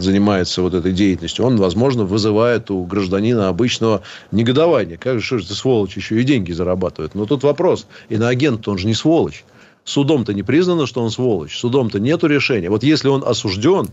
занимается 0.00 0.62
вот 0.62 0.74
этой 0.74 0.92
деятельностью, 0.92 1.44
он, 1.44 1.56
возможно, 1.56 2.04
вызывает 2.04 2.70
у 2.70 2.84
гражданина 2.84 3.48
обычного 3.48 4.02
негодования. 4.32 4.96
Как 4.96 5.20
же, 5.20 5.24
что 5.24 5.38
же 5.38 5.46
ты, 5.46 5.54
сволочь, 5.54 5.96
еще 5.96 6.20
и 6.20 6.24
деньги 6.24 6.50
зарабатывает? 6.50 7.14
Но 7.14 7.26
тут 7.26 7.44
вопрос, 7.44 7.86
иноагент, 8.08 8.66
он 8.66 8.78
же 8.78 8.88
не 8.88 8.94
сволочь. 8.94 9.44
Судом-то 9.84 10.34
не 10.34 10.42
признано, 10.42 10.86
что 10.86 11.00
он 11.00 11.12
сволочь. 11.12 11.56
Судом-то 11.56 12.00
нету 12.00 12.26
решения. 12.26 12.68
Вот 12.70 12.82
если 12.82 13.06
он 13.06 13.22
осужден, 13.24 13.86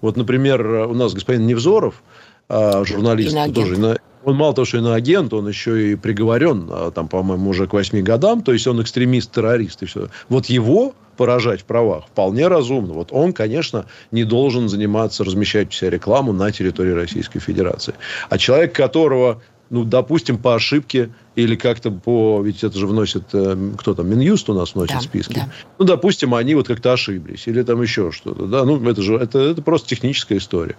вот, 0.00 0.16
например, 0.16 0.66
у 0.66 0.94
нас 0.94 1.14
господин 1.14 1.46
Невзоров, 1.46 2.02
а, 2.48 2.84
журналист, 2.84 3.36
тоже, 3.54 3.98
он 4.24 4.36
мало 4.36 4.54
того, 4.54 4.64
что 4.64 4.78
иноагент, 4.78 5.32
он 5.32 5.48
еще 5.48 5.92
и 5.92 5.94
приговорен, 5.94 6.68
а, 6.70 6.90
там, 6.90 7.08
по-моему, 7.08 7.50
уже 7.50 7.66
к 7.66 7.72
восьми 7.72 8.02
годам, 8.02 8.42
то 8.42 8.52
есть 8.52 8.66
он 8.66 8.82
экстремист, 8.82 9.32
террорист 9.32 9.82
и 9.82 9.86
все. 9.86 10.08
Вот 10.28 10.46
его 10.46 10.94
поражать 11.16 11.62
в 11.62 11.64
правах 11.64 12.06
вполне 12.06 12.46
разумно. 12.46 12.94
Вот 12.94 13.08
он, 13.10 13.32
конечно, 13.32 13.86
не 14.12 14.24
должен 14.24 14.68
заниматься, 14.68 15.24
размещать 15.24 15.72
вся 15.72 15.90
рекламу 15.90 16.32
на 16.32 16.52
территории 16.52 16.92
Российской 16.92 17.40
Федерации. 17.40 17.94
А 18.30 18.38
человек, 18.38 18.74
которого 18.74 19.42
ну, 19.70 19.84
допустим, 19.84 20.38
по 20.38 20.54
ошибке 20.54 21.10
или 21.36 21.54
как-то 21.54 21.90
по... 21.90 22.42
Ведь 22.42 22.64
это 22.64 22.78
же 22.78 22.86
вносит... 22.86 23.24
Э, 23.32 23.56
кто 23.76 23.94
там? 23.94 24.08
Минюст 24.08 24.48
у 24.48 24.54
нас 24.54 24.74
вносит 24.74 24.94
да, 24.94 25.00
списки. 25.00 25.34
Да. 25.34 25.52
Ну, 25.78 25.84
допустим, 25.84 26.34
они 26.34 26.54
вот 26.54 26.66
как-то 26.66 26.92
ошиблись. 26.92 27.46
Или 27.46 27.62
там 27.62 27.80
еще 27.82 28.10
что-то. 28.10 28.46
Да? 28.46 28.64
Ну, 28.64 28.82
это 28.88 29.02
же... 29.02 29.16
Это, 29.16 29.38
это 29.38 29.60
просто 29.62 29.88
техническая 29.88 30.38
история. 30.38 30.76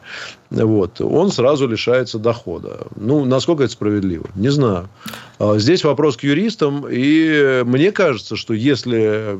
Вот. 0.49 0.99
Он 1.01 1.31
сразу 1.31 1.67
лишается 1.67 2.17
дохода. 2.17 2.87
Ну, 2.95 3.25
насколько 3.25 3.63
это 3.63 3.73
справедливо? 3.73 4.25
Не 4.35 4.49
знаю. 4.49 4.89
А 5.37 5.57
здесь 5.59 5.83
вопрос 5.83 6.17
к 6.17 6.23
юристам. 6.23 6.85
И 6.89 7.61
мне 7.65 7.91
кажется, 7.91 8.35
что 8.35 8.53
если 8.53 9.39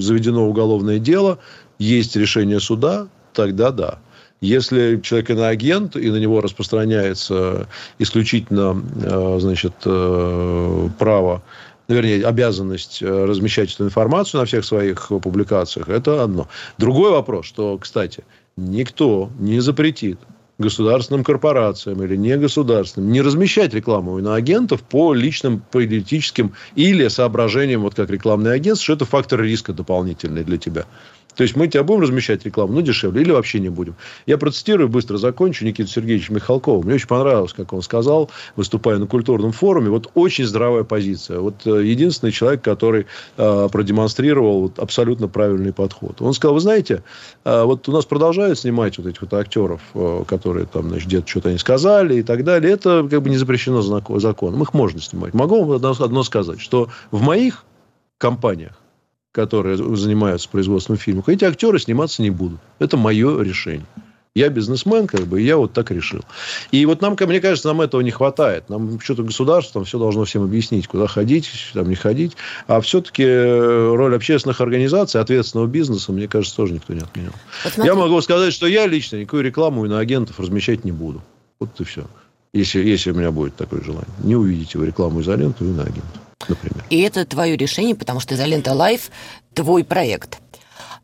заведено 0.00 0.48
уголовное 0.48 0.98
дело, 0.98 1.38
есть 1.78 2.16
решение 2.16 2.60
суда, 2.60 3.08
тогда 3.34 3.70
да. 3.70 3.98
Если 4.40 5.00
человек 5.02 5.30
иноагент, 5.30 5.96
и 5.96 6.10
на 6.10 6.16
него 6.16 6.40
распространяется 6.40 7.68
исключительно 7.98 8.82
э, 9.02 9.38
значит, 9.40 9.74
э, 9.84 10.88
право 10.98 11.42
ну, 11.88 11.96
вернее, 11.96 12.24
обязанность 12.24 13.02
э, 13.02 13.24
размещать 13.24 13.74
эту 13.74 13.84
информацию 13.84 14.40
на 14.40 14.46
всех 14.46 14.64
своих 14.64 15.08
публикациях, 15.08 15.88
это 15.88 16.22
одно. 16.22 16.48
Другой 16.78 17.10
вопрос, 17.10 17.46
что, 17.46 17.76
кстати, 17.78 18.22
никто 18.56 19.30
не 19.40 19.60
запретит 19.60 20.20
государственным 20.60 21.24
корпорациям 21.24 22.02
или 22.04 22.16
негосударственным 22.16 23.10
не 23.10 23.22
размещать 23.22 23.74
рекламу 23.74 24.18
иноагентов 24.18 24.82
по 24.82 25.14
личным 25.14 25.62
политическим 25.72 26.52
или 26.76 27.08
соображениям, 27.08 27.80
вот 27.80 27.94
как 27.94 28.10
рекламный 28.10 28.52
агент, 28.52 28.78
что 28.78 28.92
это 28.92 29.04
фактор 29.04 29.40
риска 29.42 29.72
дополнительный 29.72 30.44
для 30.44 30.58
тебя. 30.58 30.84
То 31.34 31.42
есть 31.42 31.56
мы 31.56 31.68
тебя 31.68 31.82
будем 31.82 32.02
размещать 32.02 32.44
рекламу, 32.44 32.74
ну, 32.74 32.80
дешевле, 32.82 33.22
или 33.22 33.30
вообще 33.30 33.60
не 33.60 33.68
будем. 33.68 33.94
Я 34.26 34.38
процитирую, 34.38 34.88
быстро 34.88 35.16
закончу, 35.16 35.64
Никита 35.64 35.88
Сергеевич 35.88 36.30
Михалкова. 36.30 36.82
Мне 36.82 36.94
очень 36.94 37.06
понравилось, 37.06 37.52
как 37.52 37.72
он 37.72 37.82
сказал, 37.82 38.30
выступая 38.56 38.98
на 38.98 39.06
культурном 39.06 39.52
форуме. 39.52 39.90
Вот 39.90 40.10
очень 40.14 40.44
здравая 40.44 40.84
позиция. 40.84 41.40
Вот 41.40 41.66
э, 41.66 41.84
единственный 41.84 42.32
человек, 42.32 42.62
который 42.62 43.06
э, 43.36 43.68
продемонстрировал 43.70 44.62
вот, 44.62 44.78
абсолютно 44.78 45.28
правильный 45.28 45.72
подход. 45.72 46.20
Он 46.20 46.32
сказал, 46.34 46.54
вы 46.54 46.60
знаете, 46.60 47.02
э, 47.44 47.62
вот 47.62 47.88
у 47.88 47.92
нас 47.92 48.04
продолжают 48.04 48.58
снимать 48.58 48.98
вот 48.98 49.06
этих 49.06 49.22
вот 49.22 49.34
актеров, 49.34 49.80
э, 49.94 50.24
которые 50.26 50.66
там, 50.66 50.88
значит, 50.88 51.08
где-то 51.08 51.28
что-то 51.28 51.48
они 51.50 51.58
сказали 51.58 52.16
и 52.16 52.22
так 52.22 52.44
далее. 52.44 52.72
Это 52.72 53.06
как 53.08 53.22
бы 53.22 53.30
не 53.30 53.36
запрещено 53.36 53.82
законом. 53.82 54.62
Их 54.62 54.74
можно 54.74 55.00
снимать. 55.00 55.34
Могу 55.34 55.64
вам 55.64 55.84
одно 55.84 56.22
сказать, 56.22 56.60
что 56.60 56.88
в 57.10 57.22
моих 57.22 57.64
компаниях 58.18 58.80
которые 59.32 59.76
занимаются 59.76 60.48
производством 60.48 60.96
фильмов, 60.96 61.28
эти 61.28 61.44
актеры 61.44 61.78
сниматься 61.78 62.22
не 62.22 62.30
будут. 62.30 62.60
Это 62.78 62.96
мое 62.96 63.42
решение. 63.42 63.86
Я 64.36 64.48
бизнесмен, 64.48 65.08
как 65.08 65.26
бы, 65.26 65.42
и 65.42 65.44
я 65.44 65.56
вот 65.56 65.72
так 65.72 65.90
решил. 65.90 66.20
И 66.70 66.86
вот 66.86 67.00
нам, 67.00 67.16
мне 67.18 67.40
кажется, 67.40 67.66
нам 67.66 67.80
этого 67.80 68.00
не 68.00 68.12
хватает. 68.12 68.68
Нам 68.68 69.00
что-то 69.00 69.24
государство 69.24 69.74
там 69.74 69.84
все 69.84 69.98
должно 69.98 70.24
всем 70.24 70.44
объяснить, 70.44 70.86
куда 70.86 71.08
ходить, 71.08 71.50
там 71.74 71.88
не 71.88 71.96
ходить. 71.96 72.36
А 72.68 72.80
все-таки 72.80 73.24
э, 73.24 73.94
роль 73.94 74.14
общественных 74.14 74.60
организаций, 74.60 75.20
ответственного 75.20 75.66
бизнеса, 75.66 76.12
мне 76.12 76.28
кажется, 76.28 76.56
тоже 76.56 76.74
никто 76.74 76.94
не 76.94 77.00
отменял. 77.00 77.32
Вот 77.64 77.84
я 77.84 77.96
могу 77.96 78.20
сказать, 78.20 78.52
что 78.52 78.68
я 78.68 78.86
лично 78.86 79.16
никакую 79.16 79.42
рекламу 79.42 79.84
на 79.86 79.98
агентов 79.98 80.38
размещать 80.38 80.84
не 80.84 80.92
буду. 80.92 81.20
Вот 81.58 81.70
и 81.80 81.84
все. 81.84 82.04
Если, 82.52 82.86
если 82.86 83.10
у 83.10 83.14
меня 83.14 83.32
будет 83.32 83.56
такое 83.56 83.82
желание. 83.82 84.08
Не 84.22 84.36
увидите 84.36 84.78
вы 84.78 84.86
рекламу 84.86 85.22
изоленты 85.22 85.64
и 85.64 85.68
на 85.68 85.82
агентов 85.82 86.19
например. 86.48 86.84
И 86.90 87.00
это 87.00 87.24
твое 87.24 87.56
решение, 87.56 87.94
потому 87.94 88.20
что 88.20 88.34
«Изолента 88.34 88.72
Live»– 88.72 89.10
твой 89.54 89.84
проект. 89.84 90.40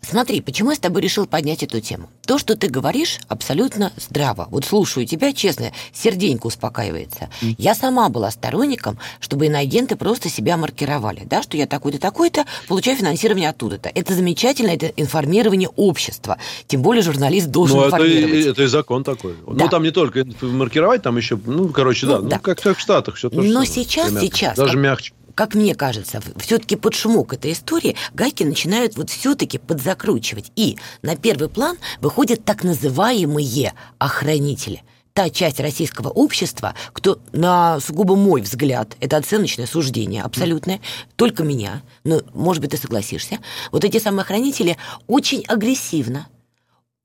Смотри, 0.08 0.40
почему 0.40 0.70
я 0.70 0.76
с 0.76 0.78
тобой 0.78 1.02
решил 1.02 1.26
поднять 1.26 1.64
эту 1.64 1.80
тему? 1.80 2.08
То, 2.26 2.38
что 2.38 2.56
ты 2.56 2.68
говоришь, 2.68 3.18
абсолютно 3.26 3.92
здраво. 3.96 4.46
Вот 4.50 4.64
слушаю 4.64 5.04
тебя, 5.04 5.32
честно, 5.32 5.72
серденько 5.92 6.46
успокаивается. 6.46 7.28
Мм. 7.42 7.54
Я 7.58 7.74
сама 7.74 8.08
была 8.08 8.30
сторонником, 8.30 8.98
чтобы 9.18 9.46
иноагенты 9.46 9.96
просто 9.96 10.28
себя 10.28 10.56
маркировали, 10.56 11.22
да, 11.24 11.42
что 11.42 11.56
я 11.56 11.66
такой-то, 11.66 11.98
такой-то, 11.98 12.44
получаю 12.68 12.96
финансирование 12.96 13.48
оттуда-то. 13.48 13.90
Это 13.92 14.14
замечательно, 14.14 14.70
это 14.70 14.86
информирование 14.96 15.70
общества. 15.74 16.38
Тем 16.68 16.82
более 16.82 17.02
журналист 17.02 17.48
должен 17.48 17.78
ну, 17.78 17.86
информировать. 17.86 18.40
Это, 18.42 18.50
это 18.50 18.62
и 18.62 18.66
закон 18.66 19.02
такой. 19.02 19.34
Ну, 19.44 19.54
да. 19.54 19.64
Ну, 19.64 19.70
там 19.70 19.82
не 19.82 19.90
только 19.90 20.24
маркировать, 20.40 21.02
там 21.02 21.16
еще, 21.16 21.36
ну, 21.44 21.68
короче, 21.70 22.06
да, 22.06 22.18
ну, 22.20 22.28
да. 22.28 22.36
Ну, 22.36 22.42
как, 22.42 22.60
как 22.60 22.78
в 22.78 22.80
Штатах 22.80 23.16
все 23.16 23.28
то 23.28 23.42
Но 23.42 23.64
сейчас, 23.64 24.06
примерно. 24.06 24.20
сейчас... 24.20 24.56
Даже 24.56 24.74
как... 24.74 24.80
мягче 24.80 25.12
как 25.36 25.54
мне 25.54 25.74
кажется, 25.74 26.20
все-таки 26.38 26.74
под 26.74 26.94
шумок 26.94 27.34
этой 27.34 27.52
истории 27.52 27.94
гайки 28.14 28.42
начинают 28.42 28.96
вот 28.96 29.10
все-таки 29.10 29.58
подзакручивать. 29.58 30.50
И 30.56 30.78
на 31.02 31.14
первый 31.14 31.48
план 31.48 31.76
выходят 32.00 32.44
так 32.44 32.64
называемые 32.64 33.74
охранители– 33.98 34.82
та 35.16 35.30
часть 35.30 35.60
российского 35.60 36.10
общества, 36.10 36.74
кто, 36.92 37.18
на 37.32 37.80
сугубо 37.80 38.16
мой 38.16 38.42
взгляд, 38.42 38.98
это 39.00 39.16
оценочное 39.16 39.66
суждение 39.66 40.22
абсолютное, 40.22 40.82
только 41.16 41.42
меня, 41.42 41.82
но, 42.04 42.20
может 42.34 42.60
быть, 42.60 42.72
ты 42.72 42.76
согласишься, 42.76 43.38
вот 43.72 43.82
эти 43.82 43.98
самые 43.98 44.24
охранители 44.24 44.76
очень 45.06 45.42
агрессивно, 45.46 46.28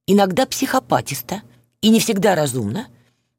иногда 0.07 0.45
психопатисто 0.45 1.41
и 1.79 1.87
не 1.87 2.01
всегда 2.01 2.35
разумно 2.35 2.87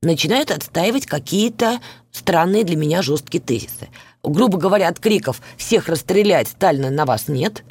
начинают 0.00 0.50
отстаивать 0.50 1.04
какие-то 1.04 1.78
странные 2.10 2.64
для 2.64 2.76
меня 2.76 3.02
жесткие 3.02 3.42
тезисы 3.42 3.90
грубо 4.22 4.58
говоря, 4.58 4.88
от 4.88 4.98
криков 4.98 5.40
«всех 5.56 5.88
расстрелять, 5.88 6.48
Сталина 6.48 6.90
на 6.90 7.04
вас 7.04 7.28
нет», 7.28 7.64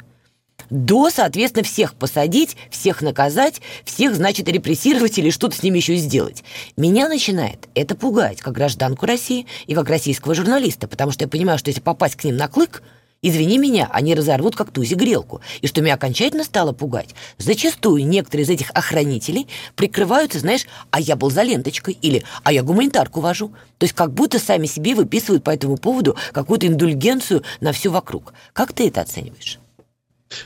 до, 0.70 1.10
соответственно, 1.10 1.64
всех 1.64 1.94
посадить, 1.94 2.56
всех 2.70 3.02
наказать, 3.02 3.60
всех, 3.84 4.14
значит, 4.14 4.48
репрессировать 4.48 5.18
или 5.18 5.28
что-то 5.28 5.56
с 5.56 5.62
ними 5.62 5.78
еще 5.78 5.96
сделать. 5.96 6.44
Меня 6.76 7.08
начинает 7.08 7.68
это 7.74 7.94
пугать, 7.94 8.40
как 8.40 8.54
гражданку 8.54 9.04
России 9.04 9.46
и 9.66 9.74
как 9.74 9.90
российского 9.90 10.34
журналиста, 10.34 10.88
потому 10.88 11.10
что 11.10 11.24
я 11.24 11.28
понимаю, 11.28 11.58
что 11.58 11.68
если 11.68 11.82
попасть 11.82 12.16
к 12.16 12.24
ним 12.24 12.36
на 12.36 12.48
клык– 12.48 12.82
Извини 13.24 13.56
меня, 13.56 13.88
они 13.92 14.16
разорвут 14.16 14.56
как 14.56 14.72
тузи 14.72 14.94
грелку. 14.94 15.40
И 15.60 15.68
что 15.68 15.80
меня 15.80 15.94
окончательно 15.94 16.42
стало 16.42 16.72
пугать, 16.72 17.14
зачастую 17.38 18.04
некоторые 18.04 18.44
из 18.44 18.50
этих 18.50 18.72
охранителей 18.74 19.46
прикрываются, 19.76 20.40
знаешь, 20.40 20.66
а 20.90 21.00
я 21.00 21.14
был 21.14 21.30
за 21.30 21.42
ленточкой 21.42 21.96
или 22.02 22.24
а 22.42 22.52
я 22.52 22.64
гуманитарку 22.64 23.20
вожу. 23.20 23.50
То 23.78 23.84
есть 23.84 23.94
как 23.94 24.12
будто 24.12 24.40
сами 24.40 24.66
себе 24.66 24.96
выписывают 24.96 25.44
по 25.44 25.50
этому 25.50 25.76
поводу 25.76 26.16
какую-то 26.32 26.66
индульгенцию 26.66 27.44
на 27.60 27.70
все 27.70 27.92
вокруг. 27.92 28.34
Как 28.52 28.72
ты 28.72 28.88
это 28.88 29.02
оцениваешь? 29.02 29.61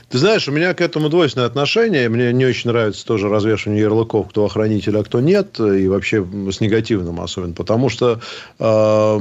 Ты 0.09 0.17
знаешь, 0.17 0.47
у 0.47 0.51
меня 0.51 0.73
к 0.73 0.81
этому 0.81 1.09
двойственное 1.09 1.47
отношение. 1.47 2.09
Мне 2.09 2.33
не 2.33 2.45
очень 2.45 2.69
нравится 2.69 3.05
тоже 3.05 3.29
развешивание 3.29 3.81
ярлыков, 3.81 4.29
кто 4.29 4.45
охранитель, 4.45 4.97
а 4.97 5.03
кто 5.03 5.19
нет. 5.19 5.59
И 5.59 5.87
вообще 5.87 6.25
с 6.51 6.59
негативным 6.59 7.19
особенно. 7.21 7.53
Потому 7.53 7.89
что 7.89 8.19
э, 8.59 9.17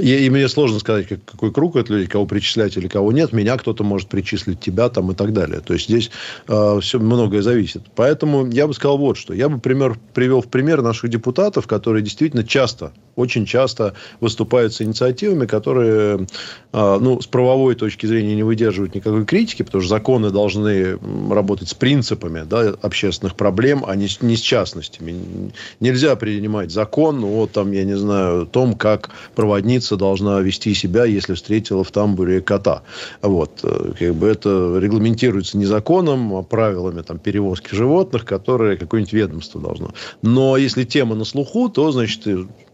и 0.00 0.30
мне 0.30 0.48
сложно 0.48 0.78
сказать, 0.78 1.08
как, 1.08 1.24
какой 1.24 1.52
круг 1.52 1.76
это 1.76 1.92
людей, 1.92 2.06
кого 2.06 2.26
причислять 2.26 2.76
или 2.76 2.88
кого 2.88 3.12
нет. 3.12 3.32
Меня 3.32 3.56
кто-то 3.56 3.84
может 3.84 4.08
причислить, 4.08 4.60
тебя 4.60 4.88
там 4.88 5.10
и 5.12 5.14
так 5.14 5.32
далее. 5.32 5.60
То 5.60 5.74
есть, 5.74 5.86
здесь 5.86 6.10
э, 6.48 6.78
все 6.80 6.98
многое 6.98 7.42
зависит. 7.42 7.82
Поэтому 7.94 8.46
я 8.46 8.66
бы 8.66 8.74
сказал 8.74 8.98
вот 8.98 9.16
что. 9.16 9.34
Я 9.34 9.48
бы 9.48 9.58
пример, 9.58 9.98
привел 10.14 10.42
в 10.42 10.48
пример 10.48 10.82
наших 10.82 11.10
депутатов, 11.10 11.66
которые 11.66 12.02
действительно 12.02 12.44
часто, 12.44 12.92
очень 13.16 13.46
часто 13.46 13.94
выступают 14.20 14.74
с 14.74 14.82
инициативами, 14.82 15.46
которые 15.46 16.26
э, 16.72 16.98
ну, 17.00 17.20
с 17.20 17.26
правовой 17.26 17.74
точки 17.74 18.06
зрения 18.06 18.34
не 18.34 18.42
выдерживают 18.42 18.94
никакой 18.94 19.24
критики, 19.24 19.62
потому 19.62 19.82
что 19.82 19.90
закон 19.90 20.09
законы 20.10 20.30
должны 20.30 20.98
работать 21.30 21.68
с 21.68 21.74
принципами 21.74 22.44
да, 22.48 22.74
общественных 22.82 23.36
проблем, 23.36 23.84
а 23.86 23.94
не, 23.94 24.08
не 24.22 24.36
с 24.36 24.40
частностями. 24.40 25.52
Нельзя 25.78 26.16
принимать 26.16 26.72
закон 26.72 27.20
вот 27.20 27.52
там, 27.52 27.70
я 27.72 27.84
не 27.84 27.96
знаю, 27.96 28.42
о 28.42 28.46
том, 28.46 28.74
как 28.74 29.10
проводница 29.36 29.96
должна 29.96 30.40
вести 30.40 30.74
себя, 30.74 31.04
если 31.04 31.34
встретила 31.34 31.84
в 31.84 31.90
тамбуре 31.92 32.40
кота. 32.40 32.82
Вот. 33.22 33.60
Э, 33.62 33.92
как 33.98 34.14
бы 34.14 34.26
это 34.26 34.78
регламентируется 34.80 35.58
не 35.58 35.66
законом, 35.66 36.34
а 36.34 36.42
правилами 36.42 37.02
там, 37.02 37.18
перевозки 37.18 37.74
животных, 37.74 38.24
которые 38.24 38.76
какое-нибудь 38.76 39.12
ведомство 39.12 39.60
должно. 39.60 39.90
Но 40.22 40.56
если 40.56 40.84
тема 40.84 41.14
на 41.14 41.24
слуху, 41.24 41.68
то, 41.68 41.92
значит, 41.92 42.26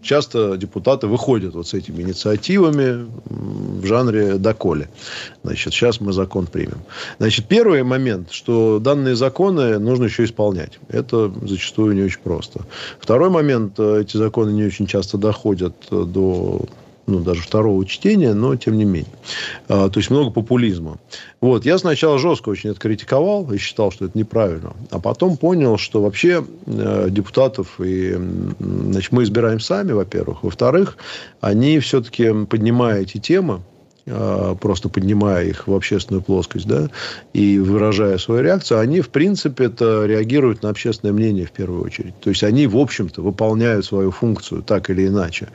часто 0.06 0.56
депутаты 0.56 1.06
выходят 1.06 1.54
вот 1.54 1.66
с 1.66 1.74
этими 1.74 2.02
инициативами 2.02 3.06
в 3.26 3.84
жанре 3.84 4.38
доколе. 4.38 4.88
Значит, 5.42 5.74
сейчас 5.74 6.00
мы 6.00 6.12
закон 6.12 6.46
примем. 6.46 6.78
Значит, 7.18 7.25
первый 7.48 7.82
момент, 7.82 8.30
что 8.30 8.78
данные 8.78 9.16
законы 9.16 9.78
нужно 9.78 10.04
еще 10.04 10.24
исполнять. 10.24 10.78
Это 10.88 11.32
зачастую 11.42 11.94
не 11.94 12.02
очень 12.02 12.20
просто. 12.20 12.60
Второй 12.98 13.30
момент, 13.30 13.74
э, 13.78 14.02
эти 14.02 14.16
законы 14.16 14.50
не 14.50 14.64
очень 14.64 14.86
часто 14.86 15.18
доходят 15.18 15.74
до 15.90 16.66
ну, 17.06 17.20
даже 17.20 17.42
второго 17.42 17.84
чтения, 17.86 18.34
но 18.34 18.56
тем 18.56 18.76
не 18.76 18.84
менее. 18.84 19.12
А, 19.68 19.88
то 19.88 19.98
есть 19.98 20.10
много 20.10 20.30
популизма. 20.30 20.98
Вот. 21.40 21.64
Я 21.64 21.78
сначала 21.78 22.18
жестко 22.18 22.48
очень 22.48 22.70
это 22.70 22.80
критиковал 22.80 23.50
и 23.52 23.58
считал, 23.58 23.92
что 23.92 24.06
это 24.06 24.18
неправильно. 24.18 24.74
А 24.90 24.98
потом 24.98 25.36
понял, 25.36 25.78
что 25.78 26.02
вообще 26.02 26.44
э, 26.66 27.08
депутатов 27.10 27.80
и, 27.80 28.16
значит, 28.58 29.12
мы 29.12 29.22
избираем 29.22 29.60
сами, 29.60 29.92
во-первых. 29.92 30.42
Во-вторых, 30.42 30.96
они 31.40 31.78
все-таки, 31.78 32.32
поднимая 32.46 33.02
эти 33.02 33.18
темы, 33.18 33.62
просто 34.06 34.88
поднимая 34.88 35.46
их 35.46 35.66
в 35.66 35.74
общественную 35.74 36.22
плоскость, 36.22 36.66
да, 36.66 36.88
и 37.32 37.58
выражая 37.58 38.18
свою 38.18 38.42
реакцию, 38.42 38.80
они, 38.80 39.00
в 39.00 39.08
принципе, 39.08 39.64
это 39.64 40.06
реагируют 40.06 40.62
на 40.62 40.70
общественное 40.70 41.12
мнение 41.12 41.46
в 41.46 41.50
первую 41.50 41.84
очередь. 41.84 42.14
То 42.20 42.30
есть, 42.30 42.44
они, 42.44 42.66
в 42.66 42.76
общем-то, 42.76 43.22
выполняют 43.22 43.84
свою 43.84 44.10
функцию 44.10 44.62
так 44.62 44.90
или 44.90 45.08
иначе. 45.08 45.48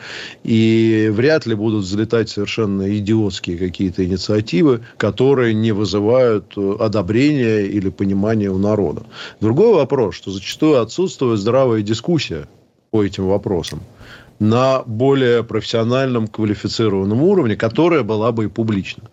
И 0.43 1.09
вряд 1.11 1.45
ли 1.45 1.55
будут 1.55 1.85
взлетать 1.85 2.29
совершенно 2.29 2.97
идиотские 2.97 3.57
какие-то 3.57 4.05
инициативы, 4.05 4.81
которые 4.97 5.53
не 5.53 5.71
вызывают 5.71 6.53
э, 6.57 6.75
одобрения 6.79 7.61
или 7.61 7.89
понимания 7.89 8.49
у 8.49 8.57
народа. 8.57 9.03
Другой 9.39 9.73
вопрос, 9.73 10.15
что 10.15 10.31
зачастую 10.31 10.81
отсутствует 10.81 11.39
здравая 11.39 11.81
дискуссия 11.81 12.47
по 12.91 13.03
этим 13.03 13.27
вопросам 13.27 13.81
на 14.41 14.82
более 14.88 15.43
профессиональном, 15.43 16.27
квалифицированном 16.27 17.21
уровне, 17.21 17.56
которая 17.56 18.01
была 18.01 18.32
бы 18.32 18.45
и 18.45 18.47
публична. 18.47 19.04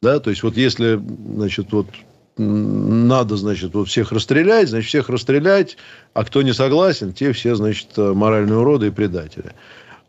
Да, 0.00 0.20
то 0.20 0.30
есть, 0.30 0.44
вот 0.44 0.56
если, 0.56 1.02
значит, 1.34 1.72
вот 1.72 1.88
надо, 2.36 3.36
значит, 3.36 3.74
вот 3.74 3.88
всех 3.88 4.12
расстрелять, 4.12 4.68
значит, 4.68 4.88
всех 4.88 5.08
расстрелять, 5.08 5.76
а 6.14 6.24
кто 6.24 6.42
не 6.42 6.52
согласен, 6.52 7.12
те 7.12 7.32
все, 7.32 7.56
значит, 7.56 7.96
моральные 7.96 8.58
уроды 8.58 8.86
и 8.86 8.90
предатели. 8.90 9.52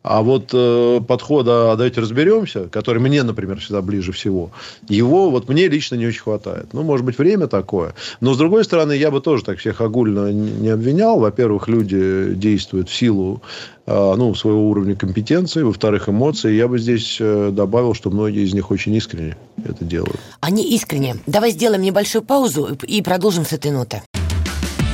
А 0.01 0.21
вот 0.21 0.51
э, 0.53 1.01
подхода 1.05 1.71
«А 1.71 1.75
«давайте 1.75 1.99
разберемся», 1.99 2.69
который 2.69 3.01
мне, 3.01 3.21
например, 3.23 3.59
всегда 3.59 3.81
ближе 3.81 4.13
всего, 4.13 4.51
его 4.87 5.29
вот 5.29 5.49
мне 5.49 5.67
лично 5.67 5.95
не 5.95 6.07
очень 6.07 6.21
хватает. 6.21 6.67
Ну, 6.71 6.83
может 6.83 7.05
быть, 7.05 7.17
время 7.17 7.47
такое. 7.47 7.93
Но, 8.21 8.33
с 8.33 8.37
другой 8.37 8.63
стороны, 8.63 8.93
я 8.93 9.11
бы 9.11 9.19
тоже 9.19 9.43
так 9.43 9.59
всех 9.59 9.81
огульно 9.81 10.31
не 10.31 10.69
обвинял. 10.69 11.19
Во-первых, 11.19 11.67
люди 11.67 12.33
действуют 12.33 12.89
в 12.89 12.95
силу 12.95 13.41
э, 13.85 14.13
ну, 14.15 14.33
своего 14.35 14.69
уровня 14.69 14.95
компетенции. 14.95 15.63
Во-вторых, 15.63 16.07
эмоции. 16.07 16.53
Я 16.53 16.69
бы 16.69 16.79
здесь 16.79 17.17
э, 17.19 17.49
добавил, 17.51 17.93
что 17.93 18.09
многие 18.09 18.45
из 18.45 18.53
них 18.53 18.71
очень 18.71 18.95
искренне 18.95 19.35
это 19.65 19.83
делают. 19.83 20.19
Они 20.39 20.63
искренне. 20.75 21.17
Давай 21.27 21.51
сделаем 21.51 21.81
небольшую 21.81 22.21
паузу 22.21 22.69
и 22.83 23.01
продолжим 23.01 23.43
с 23.43 23.51
этой 23.51 23.71
ноты. 23.71 24.01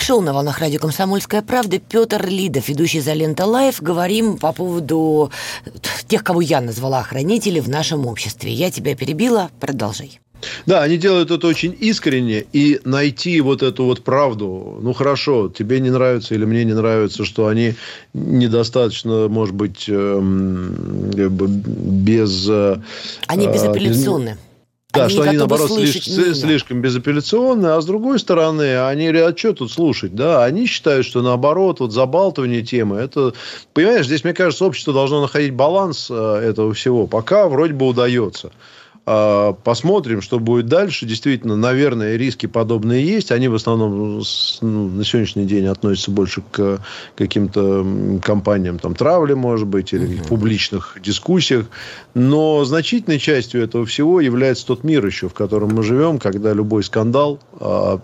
Шоу 0.00 0.22
на 0.22 0.32
волнах 0.32 0.60
радио 0.60 0.78
«Комсомольская 0.78 1.42
правда». 1.42 1.78
Петр 1.78 2.26
Лидов, 2.26 2.66
ведущий 2.68 3.00
«Изолента 3.00 3.44
Live». 3.44 3.82
Говорим 3.82 4.38
по 4.38 4.52
поводу 4.52 5.30
тех, 6.08 6.24
кого 6.24 6.40
я 6.40 6.62
назвала 6.62 7.00
охранители 7.00 7.60
в 7.60 7.68
нашем 7.68 8.06
обществе. 8.06 8.50
Я 8.50 8.70
тебя 8.70 8.96
перебила, 8.96 9.50
продолжай. 9.60 10.18
Да, 10.64 10.82
они 10.82 10.96
делают 10.96 11.30
это 11.30 11.46
очень 11.46 11.76
искренне, 11.78 12.46
и 12.54 12.80
найти 12.84 13.38
вот 13.42 13.62
эту 13.62 13.84
вот 13.84 14.02
правду, 14.02 14.78
ну 14.80 14.94
хорошо, 14.94 15.50
тебе 15.50 15.78
не 15.80 15.90
нравится 15.90 16.34
или 16.34 16.46
мне 16.46 16.64
не 16.64 16.74
нравится, 16.74 17.26
что 17.26 17.48
они 17.48 17.74
недостаточно, 18.14 19.28
может 19.28 19.54
быть, 19.54 19.84
эм, 19.88 21.10
без... 21.10 22.48
Э, 22.48 22.80
они 23.26 23.46
безапелляционны. 23.46 24.38
Да, 24.96 25.04
они 25.04 25.12
что 25.12 25.22
они, 25.22 25.36
наоборот, 25.36 25.70
слишком, 25.70 26.34
слишком 26.34 26.80
безапелляционные, 26.80 27.72
а 27.72 27.80
с 27.80 27.86
другой 27.86 28.18
стороны, 28.18 28.86
они 28.86 29.08
говорят, 29.08 29.34
а 29.34 29.38
что 29.38 29.52
тут 29.52 29.72
слушать, 29.72 30.14
да? 30.14 30.44
Они 30.44 30.66
считают, 30.66 31.06
что 31.06 31.22
наоборот, 31.22 31.80
вот 31.80 31.92
забалтывание 31.92 32.62
темы, 32.62 32.96
это, 32.96 33.32
понимаешь, 33.72 34.06
здесь, 34.06 34.24
мне 34.24 34.34
кажется, 34.34 34.64
общество 34.64 34.92
должно 34.92 35.22
находить 35.22 35.52
баланс 35.52 36.08
э, 36.10 36.14
этого 36.14 36.74
всего, 36.74 37.06
пока 37.06 37.48
вроде 37.48 37.74
бы 37.74 37.86
удается. 37.86 38.50
А, 39.08 39.52
посмотрим, 39.52 40.20
что 40.20 40.40
будет 40.40 40.66
дальше. 40.66 41.06
Действительно, 41.06 41.56
наверное, 41.56 42.16
риски 42.16 42.46
подобные 42.46 43.06
есть. 43.06 43.30
Они 43.30 43.46
в 43.46 43.54
основном 43.54 44.20
ну, 44.60 44.88
на 44.88 45.04
сегодняшний 45.04 45.44
день 45.44 45.66
относятся 45.66 46.10
больше 46.10 46.42
к 46.50 46.80
каким-то 47.14 47.86
компаниям 48.20 48.80
там, 48.80 48.96
травли, 48.96 49.34
может 49.34 49.68
быть, 49.68 49.92
или 49.92 50.16
угу. 50.16 50.28
публичных 50.28 50.98
дискуссиях. 51.00 51.66
Но 52.14 52.64
значительной 52.64 53.20
частью 53.20 53.62
этого 53.62 53.86
всего 53.86 54.20
является 54.20 54.66
тот 54.66 54.82
мир 54.82 55.06
еще, 55.06 55.28
в 55.28 55.34
котором 55.34 55.72
мы 55.74 55.84
живем, 55.84 56.18
когда 56.18 56.52
любой 56.52 56.82
скандал 56.82 57.38
а, 57.60 57.98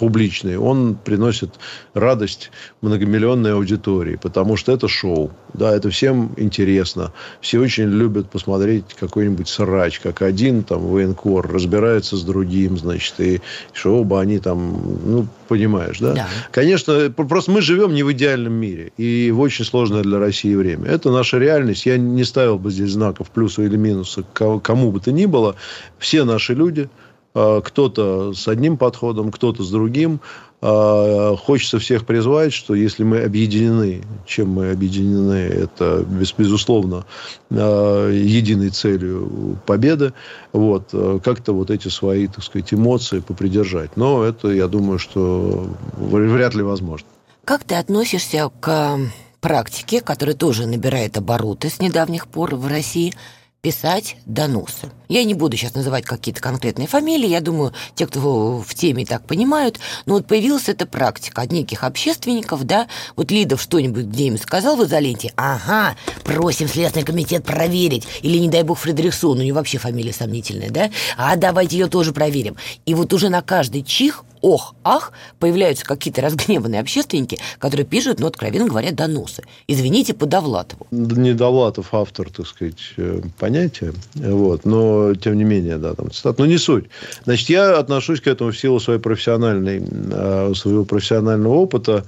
публичный, 0.00 0.56
он 0.56 0.96
приносит 0.96 1.60
радость 1.94 2.50
многомиллионной 2.80 3.54
аудитории, 3.54 4.16
потому 4.16 4.56
что 4.56 4.72
это 4.72 4.88
шоу. 4.88 5.30
Да, 5.54 5.74
это 5.74 5.90
всем 5.90 6.32
интересно. 6.36 7.12
Все 7.40 7.60
очень 7.60 7.84
любят 7.84 8.30
посмотреть 8.30 8.84
какой-нибудь 8.98 9.48
срач, 9.48 10.00
как 10.00 10.22
один 10.40 10.64
там 10.64 10.86
военкор 10.86 11.52
разбирается 11.52 12.16
с 12.16 12.22
другим, 12.22 12.78
значит, 12.78 13.20
и 13.20 13.40
что 13.72 13.98
оба 13.98 14.20
они 14.20 14.38
там, 14.38 14.98
ну, 15.04 15.26
понимаешь, 15.48 15.98
да? 15.98 16.14
да? 16.14 16.28
Конечно, 16.50 17.10
просто 17.10 17.50
мы 17.50 17.60
живем 17.60 17.92
не 17.92 18.02
в 18.02 18.10
идеальном 18.12 18.54
мире 18.54 18.92
и 18.96 19.30
в 19.30 19.40
очень 19.40 19.66
сложное 19.66 20.02
для 20.02 20.18
России 20.18 20.54
время. 20.54 20.86
Это 20.86 21.10
наша 21.10 21.38
реальность. 21.38 21.84
Я 21.84 21.98
не 21.98 22.24
ставил 22.24 22.58
бы 22.58 22.70
здесь 22.70 22.90
знаков 22.90 23.30
плюса 23.30 23.62
или 23.62 23.76
минуса 23.76 24.24
кому 24.32 24.90
бы 24.90 25.00
то 25.00 25.12
ни 25.12 25.26
было. 25.26 25.56
Все 25.98 26.24
наши 26.24 26.54
люди, 26.54 26.88
а, 27.34 27.60
кто-то 27.60 28.32
с 28.32 28.48
одним 28.48 28.78
подходом, 28.78 29.30
кто-то 29.30 29.62
с 29.62 29.70
другим. 29.70 30.20
А, 30.62 31.36
хочется 31.36 31.78
всех 31.78 32.04
призвать, 32.04 32.52
что 32.52 32.74
если 32.74 33.02
мы 33.02 33.22
объединены, 33.22 34.02
чем 34.26 34.50
мы 34.50 34.70
объединены, 34.70 35.34
это 35.34 36.04
безусловно 36.06 37.06
а, 37.50 38.10
единой 38.10 38.70
целью 38.70 39.58
победы, 39.66 40.12
вот, 40.52 40.90
как-то 41.24 41.52
вот 41.52 41.70
эти 41.70 41.88
свои, 41.88 42.26
так 42.26 42.44
сказать, 42.44 42.72
эмоции 42.74 43.20
попридержать. 43.20 43.96
Но 43.96 44.24
это, 44.24 44.48
я 44.48 44.68
думаю, 44.68 44.98
что 44.98 45.66
вряд 45.96 46.54
ли 46.54 46.62
возможно. 46.62 47.06
Как 47.44 47.64
ты 47.64 47.74
относишься 47.76 48.50
к 48.60 48.98
практике, 49.40 50.02
которая 50.02 50.36
тоже 50.36 50.66
набирает 50.66 51.16
обороты 51.16 51.70
с 51.70 51.80
недавних 51.80 52.26
пор 52.28 52.54
в 52.54 52.66
России– 52.66 53.14
писать 53.60 54.16
доносы. 54.24 54.90
Я 55.08 55.24
не 55.24 55.34
буду 55.34 55.56
сейчас 55.56 55.74
называть 55.74 56.04
какие-то 56.04 56.40
конкретные 56.40 56.88
фамилии, 56.88 57.28
я 57.28 57.40
думаю, 57.40 57.74
те, 57.94 58.06
кто 58.06 58.58
в 58.58 58.74
теме 58.74 59.04
так 59.04 59.26
понимают, 59.26 59.78
но 60.06 60.14
вот 60.14 60.26
появилась 60.26 60.68
эта 60.68 60.86
практика 60.86 61.42
от 61.42 61.52
неких 61.52 61.84
общественников, 61.84 62.64
да, 62.64 62.88
вот 63.16 63.30
Лидов 63.30 63.60
что-нибудь 63.60 64.06
где 64.06 64.28
им 64.28 64.38
сказал 64.38 64.76
в 64.76 64.84
изоленте, 64.84 65.32
ага, 65.36 65.96
просим 66.24 66.68
Следственный 66.68 67.04
комитет 67.04 67.44
проверить, 67.44 68.06
или, 68.22 68.38
не 68.38 68.48
дай 68.48 68.62
бог, 68.62 68.78
Фредериксон, 68.78 69.38
у 69.38 69.42
него 69.42 69.56
вообще 69.56 69.78
фамилия 69.78 70.12
сомнительная, 70.12 70.70
да, 70.70 70.90
а 71.16 71.36
давайте 71.36 71.76
ее 71.76 71.88
тоже 71.88 72.12
проверим. 72.12 72.56
И 72.86 72.94
вот 72.94 73.12
уже 73.12 73.28
на 73.28 73.42
каждый 73.42 73.82
чих 73.82 74.24
ох, 74.42 74.74
ах, 74.84 75.12
появляются 75.38 75.84
какие-то 75.84 76.20
разгневанные 76.22 76.80
общественники, 76.80 77.38
которые 77.58 77.86
пишут, 77.86 78.20
ну, 78.20 78.26
откровенно 78.26 78.66
говоря, 78.66 78.92
доносы. 78.92 79.42
Извините, 79.66 80.14
по 80.14 80.26
Довлатову. 80.26 80.86
Не 80.90 81.34
Довлатов 81.34 81.92
автор, 81.92 82.30
так 82.30 82.46
сказать, 82.46 82.94
э, 82.96 83.20
понятия, 83.38 83.92
вот, 84.14 84.64
но, 84.64 85.14
тем 85.14 85.36
не 85.36 85.44
менее, 85.44 85.78
да, 85.78 85.94
там 85.94 86.10
цитат, 86.10 86.38
но 86.38 86.46
не 86.46 86.58
суть. 86.58 86.86
Значит, 87.24 87.48
я 87.50 87.78
отношусь 87.78 88.20
к 88.20 88.26
этому 88.26 88.50
в 88.52 88.58
силу 88.58 88.80
своей 88.80 89.00
профессиональной, 89.00 89.82
э, 89.82 90.52
своего 90.54 90.84
профессионального 90.84 91.54
опыта, 91.54 92.04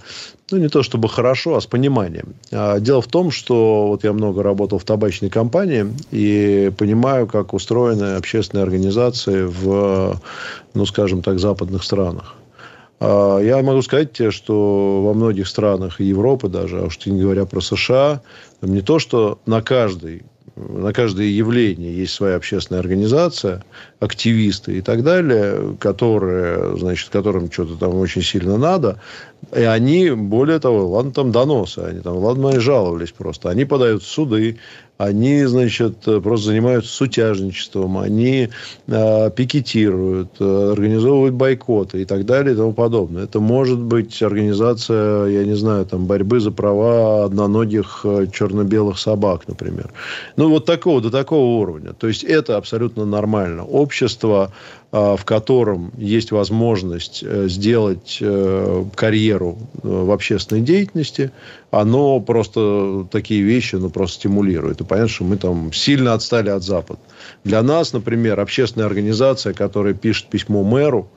ну, 0.50 0.58
не 0.58 0.68
то 0.68 0.82
чтобы 0.82 1.08
хорошо, 1.08 1.56
а 1.56 1.60
с 1.60 1.66
пониманием. 1.66 2.34
А 2.50 2.78
дело 2.80 3.00
в 3.00 3.06
том, 3.06 3.30
что 3.30 3.88
вот 3.88 4.04
я 4.04 4.12
много 4.12 4.42
работал 4.42 4.78
в 4.78 4.84
табачной 4.84 5.30
компании 5.30 5.86
и 6.10 6.70
понимаю, 6.76 7.26
как 7.26 7.54
устроены 7.54 8.16
общественные 8.16 8.62
организации 8.62 9.44
в, 9.44 10.20
ну, 10.74 10.86
скажем 10.86 11.22
так, 11.22 11.38
западных 11.38 11.82
странах. 11.84 12.34
А 13.00 13.38
я 13.40 13.62
могу 13.62 13.82
сказать 13.82 14.12
тебе, 14.12 14.30
что 14.30 15.02
во 15.02 15.14
многих 15.14 15.48
странах 15.48 16.00
Европы 16.00 16.48
даже, 16.48 16.80
а 16.80 16.84
уж 16.84 17.04
не 17.06 17.20
говоря 17.20 17.46
про 17.46 17.60
США, 17.60 18.20
не 18.60 18.80
то, 18.80 18.98
что 18.98 19.38
на 19.46 19.62
каждый 19.62 20.22
на 20.56 20.92
каждое 20.92 21.26
явление 21.26 21.96
есть 21.96 22.12
своя 22.12 22.36
общественная 22.36 22.80
организация, 22.80 23.64
активисты 24.00 24.78
и 24.78 24.80
так 24.82 25.02
далее, 25.02 25.76
которые, 25.78 26.76
значит, 26.76 27.08
которым 27.08 27.50
что-то 27.50 27.76
там 27.76 27.94
очень 27.94 28.22
сильно 28.22 28.58
надо. 28.58 29.00
И 29.50 29.62
они, 29.62 30.10
более 30.10 30.60
того, 30.60 30.88
ладно, 30.88 31.12
там 31.12 31.32
доносы, 31.32 31.80
они 31.80 32.00
там, 32.00 32.16
ладно, 32.16 32.50
они 32.50 32.58
жаловались 32.58 33.10
просто. 33.10 33.50
Они 33.50 33.64
подают 33.64 34.02
суды, 34.02 34.58
они, 34.98 35.44
значит, 35.44 35.98
просто 36.22 36.46
занимаются 36.46 36.92
сутяжничеством, 36.92 37.98
они 37.98 38.48
э, 38.86 39.30
пикетируют, 39.34 40.36
э, 40.38 40.72
организовывают 40.72 41.34
бойкоты 41.34 42.02
и 42.02 42.04
так 42.04 42.24
далее 42.24 42.54
и 42.54 42.56
тому 42.56 42.72
подобное. 42.72 43.24
Это 43.24 43.40
может 43.40 43.80
быть 43.80 44.22
организация, 44.22 45.26
я 45.26 45.44
не 45.44 45.54
знаю, 45.54 45.86
там, 45.86 46.06
борьбы 46.06 46.40
за 46.40 46.52
права 46.52 47.24
одноногих 47.24 48.02
э, 48.04 48.28
черно-белых 48.32 48.98
собак, 48.98 49.48
например. 49.48 49.92
Ну, 50.36 50.48
вот 50.48 50.66
такого, 50.66 51.00
до 51.00 51.10
такого 51.10 51.60
уровня. 51.60 51.92
То 51.94 52.06
есть, 52.06 52.22
это 52.22 52.56
абсолютно 52.56 53.04
нормально. 53.04 53.64
Общество 53.64 54.52
в 54.92 55.24
котором 55.24 55.90
есть 55.96 56.32
возможность 56.32 57.24
э, 57.26 57.48
сделать 57.48 58.18
э, 58.20 58.84
карьеру 58.94 59.58
э, 59.82 59.88
в 59.88 60.10
общественной 60.10 60.60
деятельности, 60.60 61.32
оно 61.70 62.20
просто 62.20 63.06
такие 63.10 63.40
вещи 63.40 63.76
ну, 63.76 63.88
просто 63.88 64.16
стимулирует. 64.16 64.82
И 64.82 64.84
понятно, 64.84 65.08
что 65.08 65.24
мы 65.24 65.38
там 65.38 65.72
сильно 65.72 66.12
отстали 66.12 66.50
от 66.50 66.62
Запада. 66.62 67.00
Для 67.42 67.62
нас, 67.62 67.94
например, 67.94 68.38
общественная 68.38 68.86
организация, 68.86 69.54
которая 69.54 69.94
пишет 69.94 70.26
письмо 70.26 70.62
мэру, 70.62 71.08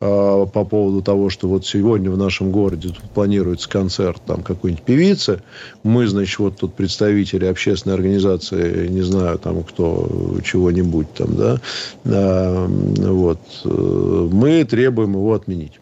по 0.00 0.64
поводу 0.68 1.02
того, 1.02 1.30
что 1.30 1.48
вот 1.48 1.66
сегодня 1.66 2.10
в 2.10 2.18
нашем 2.18 2.50
городе 2.50 2.88
тут 2.88 3.10
планируется 3.10 3.68
концерт 3.68 4.20
там 4.26 4.42
какой-нибудь 4.42 4.84
певицы. 4.84 5.42
Мы, 5.82 6.06
значит, 6.06 6.38
вот 6.38 6.56
тут 6.58 6.74
представители 6.74 7.46
общественной 7.46 7.94
организации, 7.94 8.88
не 8.88 9.02
знаю, 9.02 9.38
там 9.38 9.62
кто, 9.62 10.38
чего-нибудь 10.44 11.12
там, 11.14 11.36
да, 11.36 11.60
а, 12.04 12.66
вот, 12.66 13.40
э, 13.64 14.28
мы 14.32 14.64
требуем 14.64 15.12
его 15.12 15.32
отменить. 15.32 15.80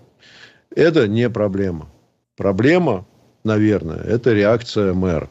Это 0.75 1.09
не 1.09 1.29
проблема. 1.29 1.89
Проблема, 2.37 3.07
наверное, 3.45 3.99
это 3.99 4.33
реакция 4.33 4.95
мэра. 4.95 5.29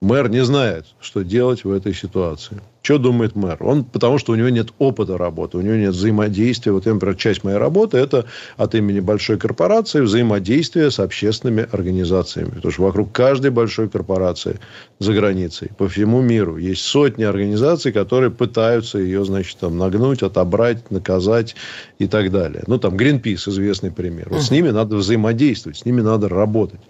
Мэр 0.00 0.30
не 0.30 0.44
знает, 0.44 0.86
что 1.00 1.24
делать 1.24 1.64
в 1.64 1.72
этой 1.72 1.92
ситуации. 1.92 2.60
Что 2.82 2.98
думает 2.98 3.34
мэр? 3.34 3.56
Он, 3.60 3.84
потому 3.84 4.18
что 4.18 4.32
у 4.32 4.36
него 4.36 4.48
нет 4.48 4.68
опыта 4.78 5.18
работы, 5.18 5.58
у 5.58 5.60
него 5.60 5.74
нет 5.74 5.92
взаимодействия. 5.92 6.70
Вот, 6.70 6.86
например, 6.86 7.16
часть 7.16 7.42
моей 7.42 7.58
работы– 7.58 7.96
это 7.98 8.24
от 8.56 8.76
имени 8.76 9.00
большой 9.00 9.38
корпорации 9.38 10.00
взаимодействие 10.00 10.92
с 10.92 11.00
общественными 11.00 11.66
организациями. 11.72 12.50
Потому 12.50 12.72
что 12.72 12.82
вокруг 12.82 13.10
каждой 13.10 13.50
большой 13.50 13.88
корпорации 13.88 14.60
за 15.00 15.12
границей, 15.14 15.70
по 15.76 15.88
всему 15.88 16.22
миру, 16.22 16.58
есть 16.58 16.82
сотни 16.82 17.24
организаций, 17.24 17.90
которые 17.90 18.30
пытаются 18.30 18.98
ее, 18.98 19.24
значит, 19.24 19.58
там, 19.58 19.76
нагнуть, 19.78 20.22
отобрать, 20.22 20.92
наказать 20.92 21.56
и 21.98 22.06
так 22.06 22.30
далее. 22.30 22.62
Ну, 22.68 22.78
там, 22.78 22.94
Greenpeace– 22.94 23.34
известный 23.50 23.90
пример. 23.90 24.28
Вот 24.30 24.42
с 24.42 24.52
ними 24.52 24.70
надо 24.70 24.96
взаимодействовать, 24.96 25.78
с 25.78 25.84
ними 25.84 26.02
надо 26.02 26.28
работать. 26.28 26.80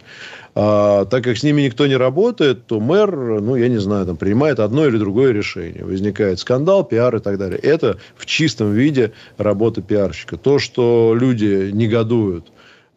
А, 0.54 1.04
так 1.04 1.24
как 1.24 1.36
с 1.36 1.42
ними 1.42 1.62
никто 1.62 1.86
не 1.86 1.96
работает, 1.96 2.66
то 2.66 2.80
мэр, 2.80 3.40
ну, 3.40 3.56
я 3.56 3.68
не 3.68 3.78
знаю, 3.78 4.06
там, 4.06 4.16
принимает 4.16 4.60
одно 4.60 4.86
или 4.86 4.96
другое 4.96 5.32
решение. 5.32 5.84
Возникает 5.84 6.40
скандал, 6.40 6.84
пиар 6.84 7.16
и 7.16 7.20
так 7.20 7.38
далее. 7.38 7.58
Это 7.58 7.98
в 8.16 8.26
чистом 8.26 8.72
виде 8.72 9.12
работа 9.36 9.82
пиарщика. 9.82 10.36
То, 10.36 10.58
что 10.58 11.16
люди 11.18 11.70
негодуют 11.72 12.46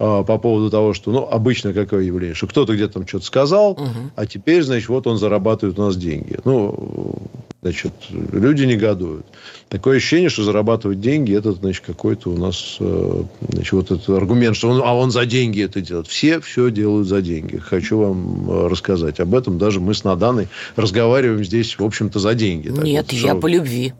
по 0.02 0.38
поводу 0.40 0.72
того, 0.72 0.94
что, 0.94 1.12
ну, 1.12 1.28
обычно 1.30 1.74
какое 1.74 2.04
явление, 2.04 2.34
что 2.34 2.48
кто-то 2.48 2.74
где-то 2.74 2.94
там 2.94 3.08
что-то 3.08 3.26
сказал, 3.26 3.74
угу. 3.74 3.90
а 4.16 4.26
теперь, 4.26 4.64
значит, 4.64 4.90
вот 4.90 5.06
он 5.06 5.20
зарабатывает 5.20 5.78
у 5.78 5.84
нас 5.84 5.96
деньги. 5.96 6.40
Ну, 6.44 7.18
значит, 7.62 7.94
люди 8.10 8.64
негодуют. 8.64 9.26
Такое 9.70 9.98
ощущение, 9.98 10.30
что 10.30 10.44
зарабатывать 10.44 11.00
деньги, 11.00 11.36
это, 11.36 11.52
значит, 11.52 11.84
какой-то 11.86 12.32
у 12.32 12.38
нас, 12.38 12.78
э, 12.80 13.24
значит, 13.50 13.72
вот 13.74 13.92
этот 13.92 14.10
аргумент, 14.10 14.56
что 14.56 14.70
он, 14.70 14.82
а 14.84 14.96
он 14.96 15.12
за 15.12 15.26
деньги 15.28 15.64
это 15.64 15.82
делает. 15.82 16.08
Все 16.08 16.40
все 16.42 16.72
делают 16.72 17.08
за 17.08 17.22
деньги. 17.22 17.58
Хочу 17.58 18.00
вам 18.00 18.50
э, 18.50 18.68
рассказать 18.68 19.20
об 19.20 19.36
этом. 19.36 19.60
Даже 19.60 19.80
мы 19.80 19.94
с 19.94 20.04
Наданой 20.04 20.48
разговариваем 20.76 21.44
здесь, 21.44 21.78
в 21.78 21.84
общем-то, 21.86 22.20
за 22.20 22.34
деньги. 22.34 22.70
Нет, 22.70 23.06
вот, 23.12 23.14
я 23.14 23.30
что... 23.30 23.36
по 23.36 23.48
любви. 23.48 23.94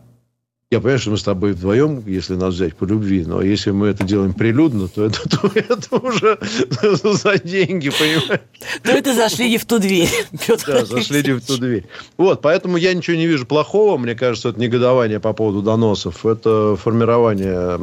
Я 0.72 0.80
понимаю, 0.80 0.98
что 1.00 1.10
мы 1.10 1.18
с 1.18 1.22
тобой 1.22 1.52
вдвоем, 1.52 2.02
если 2.06 2.34
нас 2.34 2.54
взять 2.54 2.74
по 2.74 2.86
любви, 2.86 3.24
но 3.26 3.42
если 3.42 3.72
мы 3.72 3.88
это 3.88 4.04
делаем 4.04 4.32
прилюдно, 4.32 4.88
то 4.88 5.04
это, 5.04 5.28
то 5.28 5.50
это 5.54 5.96
уже 5.96 6.38
за 7.02 7.38
деньги, 7.38 7.90
понимаешь? 7.90 8.40
То 8.82 8.92
это 8.92 9.12
зашли 9.12 9.50
не 9.50 9.58
в 9.58 9.66
ту 9.66 9.78
дверь, 9.78 10.08
Петр 10.30 10.64
Да, 10.66 10.86
зашли 10.86 11.22
не 11.22 11.32
в 11.32 11.44
ту 11.44 11.58
дверь. 11.58 11.84
Вот, 12.16 12.40
поэтому 12.40 12.78
я 12.78 12.94
ничего 12.94 13.18
не 13.18 13.26
вижу 13.26 13.44
плохого. 13.44 13.98
Мне 13.98 14.14
кажется, 14.14 14.48
это 14.48 14.58
негодование 14.58 15.20
по 15.20 15.34
поводу 15.34 15.60
доносов. 15.60 16.24
Это 16.24 16.74
формирование, 16.76 17.78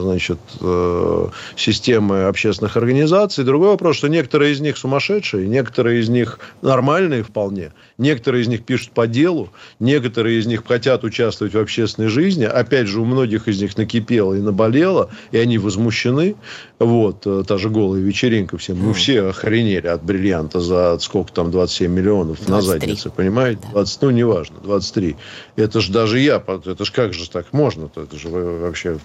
значит, 0.00 0.40
э, 0.60 1.28
системы 1.54 2.24
общественных 2.24 2.76
организаций. 2.76 3.44
Другой 3.44 3.68
вопрос, 3.68 3.98
что 3.98 4.08
некоторые 4.08 4.54
из 4.54 4.58
них 4.58 4.78
сумасшедшие, 4.78 5.46
некоторые 5.46 6.00
из 6.00 6.08
них 6.08 6.40
нормальные 6.60 7.22
вполне, 7.22 7.72
некоторые 7.98 8.42
из 8.42 8.48
них 8.48 8.64
пишут 8.64 8.90
по 8.90 9.06
делу, 9.06 9.50
некоторые 9.78 10.40
из 10.40 10.46
них 10.46 10.64
хотят 10.66 11.04
участвовать 11.04 11.54
в 11.54 11.58
общественной 11.58 12.08
жизни, 12.08 12.31
жизни. 12.32 12.44
Опять 12.44 12.86
же, 12.86 13.00
у 13.00 13.04
многих 13.04 13.48
из 13.48 13.60
них 13.60 13.76
накипело 13.76 14.34
и 14.34 14.40
наболело, 14.40 15.10
и 15.30 15.38
они 15.38 15.58
возмущены. 15.58 16.34
Вот, 16.78 17.26
э, 17.26 17.44
та 17.46 17.58
же 17.58 17.68
голая 17.68 18.00
вечеринка 18.00 18.56
всем. 18.58 18.78
Мы 18.78 18.94
все 18.94 19.28
охренели 19.28 19.86
от 19.86 20.02
бриллианта 20.02 20.60
за 20.60 20.98
сколько 20.98 21.32
там, 21.32 21.50
27 21.50 21.92
миллионов 21.92 22.38
23. 22.38 22.54
на 22.54 22.62
заднице, 22.62 23.10
понимаете? 23.10 23.60
20, 23.72 24.02
ну, 24.02 24.10
неважно, 24.10 24.56
23. 24.62 25.16
Это 25.56 25.80
же 25.80 25.92
даже 25.92 26.18
я, 26.18 26.36
это 26.46 26.84
же 26.84 26.92
как 26.92 27.14
же 27.14 27.28
так 27.30 27.52
можно-то? 27.52 28.02
Это 28.02 28.18
же 28.18 28.28
вообще... 28.28 28.98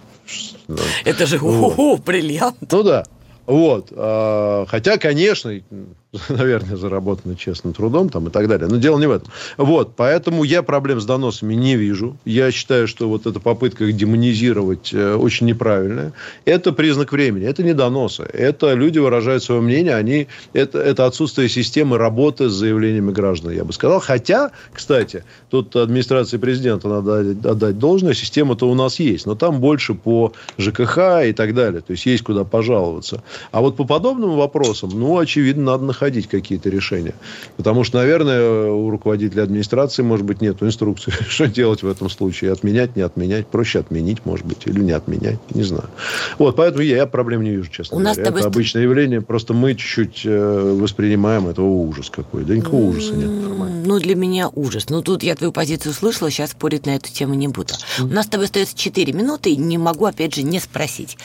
Это 1.05 1.25
же 1.25 1.37
вот. 1.37 2.03
бриллиант. 2.03 2.57
Ну 2.71 2.83
да. 2.83 3.05
Вот. 3.45 3.93
А, 3.95 4.65
хотя, 4.67 4.97
конечно, 4.97 5.61
наверное, 6.29 6.77
заработаны 6.77 7.35
честным 7.35 7.73
трудом 7.73 8.09
там, 8.09 8.27
и 8.27 8.29
так 8.29 8.47
далее. 8.47 8.67
Но 8.67 8.77
дело 8.77 8.97
не 8.99 9.07
в 9.07 9.11
этом. 9.11 9.29
Вот, 9.57 9.95
поэтому 9.95 10.43
я 10.43 10.63
проблем 10.63 11.01
с 11.01 11.05
доносами 11.05 11.53
не 11.53 11.75
вижу. 11.75 12.17
Я 12.23 12.51
считаю, 12.51 12.87
что 12.87 13.09
вот 13.09 13.25
эта 13.25 13.39
попытка 13.39 13.85
их 13.85 13.95
демонизировать 13.95 14.93
э, 14.93 15.15
очень 15.15 15.47
неправильная. 15.47 16.13
Это 16.45 16.71
признак 16.71 17.11
времени. 17.11 17.45
Это 17.45 17.61
не 17.61 17.73
доносы. 17.73 18.23
Это 18.23 18.73
люди 18.73 18.99
выражают 18.99 19.43
свое 19.43 19.59
мнение. 19.59 19.95
Они, 19.95 20.27
это, 20.53 20.79
это 20.79 21.05
отсутствие 21.05 21.49
системы 21.49 21.97
работы 21.97 22.49
с 22.49 22.53
заявлениями 22.53 23.11
граждан, 23.11 23.51
я 23.51 23.65
бы 23.65 23.73
сказал. 23.73 23.99
Хотя, 23.99 24.51
кстати, 24.71 25.25
тут 25.49 25.75
администрации 25.75 26.37
президента 26.37 26.87
надо 26.87 27.19
отдать 27.51 27.79
должное. 27.79 28.13
Система-то 28.13 28.69
у 28.69 28.75
нас 28.75 28.99
есть. 28.99 29.25
Но 29.25 29.35
там 29.35 29.59
больше 29.59 29.93
по 29.93 30.31
ЖКХ 30.57 31.25
и 31.25 31.33
так 31.33 31.53
далее. 31.53 31.81
То 31.81 31.91
есть, 31.91 32.05
есть 32.05 32.23
куда 32.23 32.45
пожаловаться. 32.45 33.23
А 33.51 33.59
вот 33.59 33.75
по 33.75 33.83
подобным 33.83 34.37
вопросам, 34.37 34.91
ну, 34.93 35.17
очевидно, 35.17 35.63
надо 35.73 35.96
находить 35.97 36.27
какие-то 36.27 36.69
решения. 36.69 37.15
Потому 37.57 37.83
что, 37.83 37.97
наверное, 37.97 38.69
у 38.69 38.89
руководителя 38.89 39.43
администрации, 39.43 40.03
может 40.03 40.25
быть, 40.25 40.41
нет 40.41 40.61
инструкции, 40.61 41.11
что 41.27 41.47
делать 41.47 41.81
в 41.81 41.87
этом 41.87 42.09
случае. 42.09 42.51
Отменять, 42.51 42.95
не 42.95 43.01
отменять. 43.01 43.47
Проще 43.47 43.79
отменить, 43.79 44.25
может 44.25 44.45
быть, 44.45 44.67
или 44.67 44.79
не 44.79 44.91
отменять. 44.91 45.39
Не 45.55 45.63
знаю. 45.63 45.89
Вот, 46.37 46.55
поэтому 46.55 46.83
я, 46.83 46.97
я 46.97 47.05
проблем 47.07 47.43
не 47.43 47.51
вижу, 47.51 47.69
честно 47.71 47.97
у 47.97 47.99
говоря. 47.99 48.21
Нас 48.21 48.27
это 48.27 48.47
обычное 48.47 48.83
явление. 48.83 49.21
Просто 49.21 49.53
мы 49.53 49.73
чуть-чуть 49.73 50.21
э, 50.25 50.75
воспринимаем 50.79 51.47
этого 51.47 51.65
ужас 51.65 52.09
какой. 52.09 52.43
Да 52.43 52.55
никакого 52.55 52.83
ужаса 52.83 53.15
нет. 53.15 53.29
Нормально. 53.29 53.83
Ну, 53.85 53.99
для 53.99 54.15
меня 54.15 54.49
ужас. 54.53 54.89
Ну, 54.89 55.01
тут 55.01 55.23
я 55.23 55.35
твою 55.35 55.51
позицию 55.51 55.93
слышала, 55.93 56.29
сейчас 56.29 56.51
спорить 56.51 56.85
на 56.85 56.95
эту 56.95 57.11
тему 57.11 57.33
не 57.33 57.47
буду. 57.47 57.73
У 57.99 58.07
нас 58.07 58.25
с 58.25 58.29
тобой 58.29 58.45
остается 58.45 58.77
4 58.77 59.13
минуты, 59.13 59.49
и 59.51 59.55
не 59.55 59.77
могу, 59.77 60.05
опять 60.05 60.35
же, 60.35 60.43
не 60.43 60.59
спросить. 60.59 61.17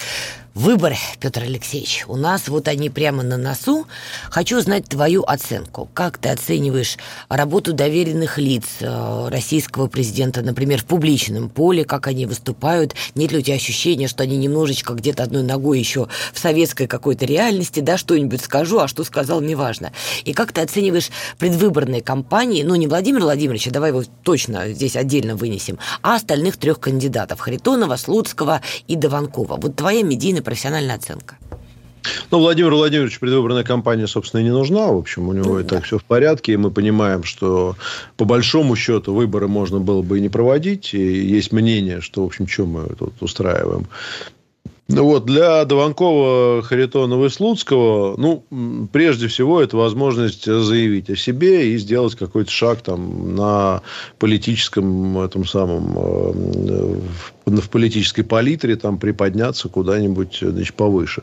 Выборы, 0.55 0.96
Петр 1.18 1.44
Алексеевич, 1.44 2.05
у 2.09 2.16
нас 2.16 2.46
вот 2.48 2.68
они 2.68 2.90
прямо 2.90 3.22
на 3.22 3.38
носу. 3.38 3.86
Хочу 4.28 4.61
знать 4.61 4.84
твою 4.84 5.22
оценку. 5.22 5.88
Как 5.94 6.18
ты 6.18 6.28
оцениваешь 6.28 6.98
работу 7.30 7.72
доверенных 7.72 8.36
лиц 8.36 8.64
э, 8.80 9.28
российского 9.30 9.86
президента, 9.86 10.42
например, 10.42 10.82
в 10.82 10.84
публичном 10.84 11.48
поле, 11.48 11.86
как 11.86 12.07
они 12.07 12.26
выступают? 12.26 12.94
Нет 13.14 13.32
ли 13.32 13.38
у 13.38 13.40
тебя 13.40 13.55
ощущения, 13.55 14.09
что 14.09 14.24
они 14.24 14.36
немножечко 14.36 14.92
где-то 14.92 15.22
одной 15.22 15.42
ногой 15.42 15.78
еще 15.78 16.09
в 16.34 16.38
советской 16.38 16.86
какой-то 16.86 17.24
реальности, 17.24 17.80
да, 17.80 17.96
что-нибудь 17.96 18.42
скажу, 18.42 18.78
а 18.78 18.88
что 18.88 19.05
сказал, 19.05 19.40
неважно. 19.40 19.92
И 20.26 20.34
как 20.34 20.53
ты 20.53 20.61
оцениваешь 20.61 21.09
предвыборные 21.38 22.03
кампании, 22.03 22.62
ну, 22.62 22.74
не 22.74 22.88
Владимира 22.88 23.22
Владимировича, 23.22 23.70
давай 23.70 23.88
его 23.88 24.03
точно 24.22 24.68
здесь 24.68 24.96
отдельно 24.96 25.34
вынесем, 25.34 25.78
а 26.03 26.14
остальных 26.14 26.59
трех 26.59 26.78
кандидатов, 26.78 27.40
Харитонова, 27.40 27.96
Слуцкого 27.96 28.61
и 28.86 28.96
Дованкова. 28.96 29.57
Вот 29.57 29.76
твоя 29.76 30.03
медийная 30.03 30.41
профессиональная 30.43 30.97
оценка. 30.97 31.38
Ну, 32.30 32.38
Владимиру 32.38 32.76
Владимировичу 32.76 33.20
предвыборная 33.20 33.62
кампания, 33.62 34.07
собственно, 34.07 34.40
и 34.40 34.45
не 34.45 34.51
нужна. 34.51 34.88
В 34.88 34.97
общем, 34.97 35.28
у 35.28 35.32
него 35.32 35.61
и 35.61 35.64
так 35.64 35.84
все 35.84 35.99
в 35.99 36.05
порядке. 36.05 36.53
И 36.53 36.57
мы 36.57 36.70
понимаем, 36.70 37.22
что 37.22 37.76
по 38.16 38.24
большому 38.24 38.74
счету 38.74 39.14
выборы 39.14 39.49
можно 39.49 39.78
было 39.78 40.03
бы 40.03 40.18
и 40.18 40.20
не 40.20 40.28
проводить. 40.28 40.95
И 40.95 40.99
есть 40.99 41.53
мнение, 41.53 42.01
что, 42.01 42.22
в 42.22 42.26
общем, 42.26 42.49
что 42.49 42.66
мы 42.66 42.86
тут 42.97 43.14
устраиваем. 43.20 43.86
Ну 44.88 45.04
вот, 45.04 45.24
для 45.24 45.64
Дованкова, 45.64 46.62
Харитонова 46.62 47.26
и 47.26 47.28
Слуцкого, 47.28 48.14
ну, 48.18 48.44
прежде 48.92 49.28
всего, 49.28 49.62
это 49.62 49.76
возможность 49.76 50.44
заявить 50.44 51.08
о 51.08 51.16
себе 51.16 51.72
и 51.72 51.78
сделать 51.78 52.14
какой-то 52.14 52.50
шаг 52.50 52.82
там 52.82 53.34
на 53.34 53.82
политическом, 54.18 55.18
этом 55.18 55.46
самом, 55.46 55.96
э, 55.96 57.00
в 57.46 57.68
политической 57.70 58.22
палитре 58.22 58.76
там 58.76 58.98
приподняться 58.98 59.68
куда-нибудь 59.68 60.38
значит, 60.42 60.74
повыше. 60.74 61.22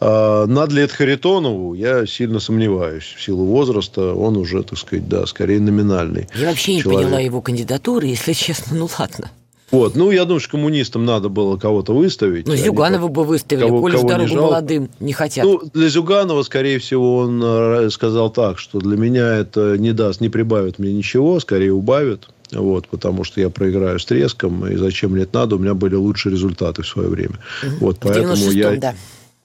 А 0.00 0.46
надо 0.46 0.74
ли 0.74 0.82
это 0.82 0.94
Харитонову, 0.94 1.74
я 1.74 2.06
сильно 2.06 2.40
сомневаюсь. 2.40 3.14
В 3.16 3.22
силу 3.22 3.44
возраста 3.46 4.14
он 4.14 4.36
уже, 4.36 4.62
так 4.62 4.78
сказать, 4.78 5.08
да, 5.08 5.26
скорее 5.26 5.60
номинальный 5.60 6.28
Я 6.34 6.48
вообще 6.48 6.78
человек. 6.78 6.86
не 6.86 7.04
поняла 7.04 7.20
его 7.20 7.40
кандидатуры, 7.40 8.08
если 8.08 8.32
честно, 8.32 8.76
ну 8.76 8.88
ладно. 8.98 9.30
Вот. 9.70 9.96
Ну, 9.96 10.10
я 10.10 10.24
думаю, 10.24 10.40
что 10.40 10.52
коммунистам 10.52 11.04
надо 11.04 11.28
было 11.28 11.56
кого-то 11.56 11.92
выставить. 11.92 12.46
Ну, 12.46 12.54
Зюганова 12.54 13.08
бы 13.08 13.24
выставили, 13.24 13.66
кого, 13.66 13.80
коли 13.80 13.96
кого 13.96 14.08
дорогу 14.08 14.34
молодым 14.34 14.90
не 15.00 15.12
хотят. 15.12 15.44
Ну, 15.44 15.60
для 15.74 15.88
Зюганова, 15.88 16.42
скорее 16.42 16.78
всего, 16.78 17.18
он 17.18 17.42
э, 17.42 17.90
сказал 17.90 18.30
так, 18.30 18.58
что 18.58 18.78
для 18.78 18.96
меня 18.96 19.36
это 19.36 19.76
не 19.76 19.92
даст, 19.92 20.20
не 20.20 20.28
прибавит 20.28 20.78
мне 20.78 20.92
ничего, 20.92 21.40
скорее 21.40 21.72
убавит. 21.72 22.28
Вот, 22.52 22.86
потому 22.86 23.24
что 23.24 23.40
я 23.40 23.50
проиграю 23.50 23.98
с 23.98 24.04
треском, 24.04 24.66
и 24.68 24.76
зачем 24.76 25.12
мне 25.12 25.24
это 25.24 25.40
надо, 25.40 25.56
у 25.56 25.58
меня 25.58 25.74
были 25.74 25.96
лучшие 25.96 26.32
результаты 26.32 26.82
в 26.82 26.86
свое 26.86 27.08
время. 27.08 27.38
Угу. 27.62 27.76
Вот, 27.80 27.98
поэтому 28.00 28.50
я... 28.52 28.76
Да. 28.76 28.94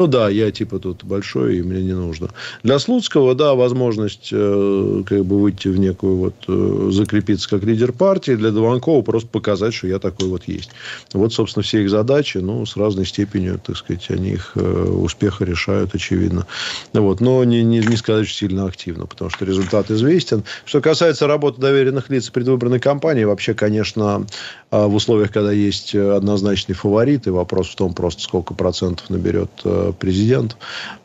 Ну 0.02 0.08
да, 0.08 0.30
я 0.30 0.50
типа 0.50 0.80
тут 0.80 1.04
большой, 1.04 1.58
и 1.58 1.62
мне 1.62 1.84
не 1.84 1.94
нужно. 1.94 2.30
Для 2.64 2.80
Слуцкого, 2.80 3.36
да, 3.36 3.54
возможность 3.54 4.30
э, 4.32 5.04
как 5.06 5.26
бы 5.26 5.40
выйти 5.40 5.68
в 5.68 5.78
некую 5.78 6.16
вот, 6.16 6.34
э, 6.48 6.90
закрепиться 6.92 7.48
как 7.48 7.64
лидер 7.64 7.94
партии. 7.94 8.32
Для 8.32 8.50
Дованкова 8.50 9.04
просто 9.04 9.30
показать, 9.30 9.76
что 9.76 9.86
я 9.86 10.00
такой 10.00 10.28
вот 10.28 10.48
есть. 10.48 10.72
Вот, 11.14 11.34
собственно, 11.34 11.62
все 11.62 11.84
их 11.84 11.92
задачи, 11.92 12.40
ну, 12.40 12.66
с 12.66 12.78
разной 12.78 13.06
степенью, 13.06 13.62
так 13.64 13.78
сказать, 13.78 14.10
они 14.10 14.32
их 14.32 14.54
э, 14.56 14.62
успеха 14.62 15.46
решают, 15.46 15.94
очевидно. 15.94 16.48
Вот. 16.94 17.22
Но 17.22 17.44
не, 17.44 17.62
не, 17.62 17.78
не 17.78 17.96
сказать, 17.96 18.26
что 18.26 18.40
сильно 18.40 18.66
активно, 18.66 19.06
потому 19.06 19.30
что 19.30 19.46
результат 19.46 19.92
известен. 19.92 20.44
Что 20.66 20.82
касается 20.82 21.28
работы 21.28 21.62
доверенных 21.62 22.10
лиц 22.10 22.28
предвыборной 22.32 22.80
кампании, 22.80 23.24
вообще, 23.24 23.54
конечно, 23.54 24.26
э, 24.72 24.84
в 24.84 24.96
условиях, 24.96 25.32
когда 25.32 25.52
есть 25.52 25.94
однозначный 25.94 26.74
фаворит, 26.74 27.28
и 27.28 27.30
вопрос 27.30 27.70
в 27.70 27.76
том 27.76 27.94
просто, 27.94 28.24
сколько 28.24 28.56
процентов 28.56 29.08
наберет 29.12 29.52
э, 29.64 29.91
президент. 29.98 30.58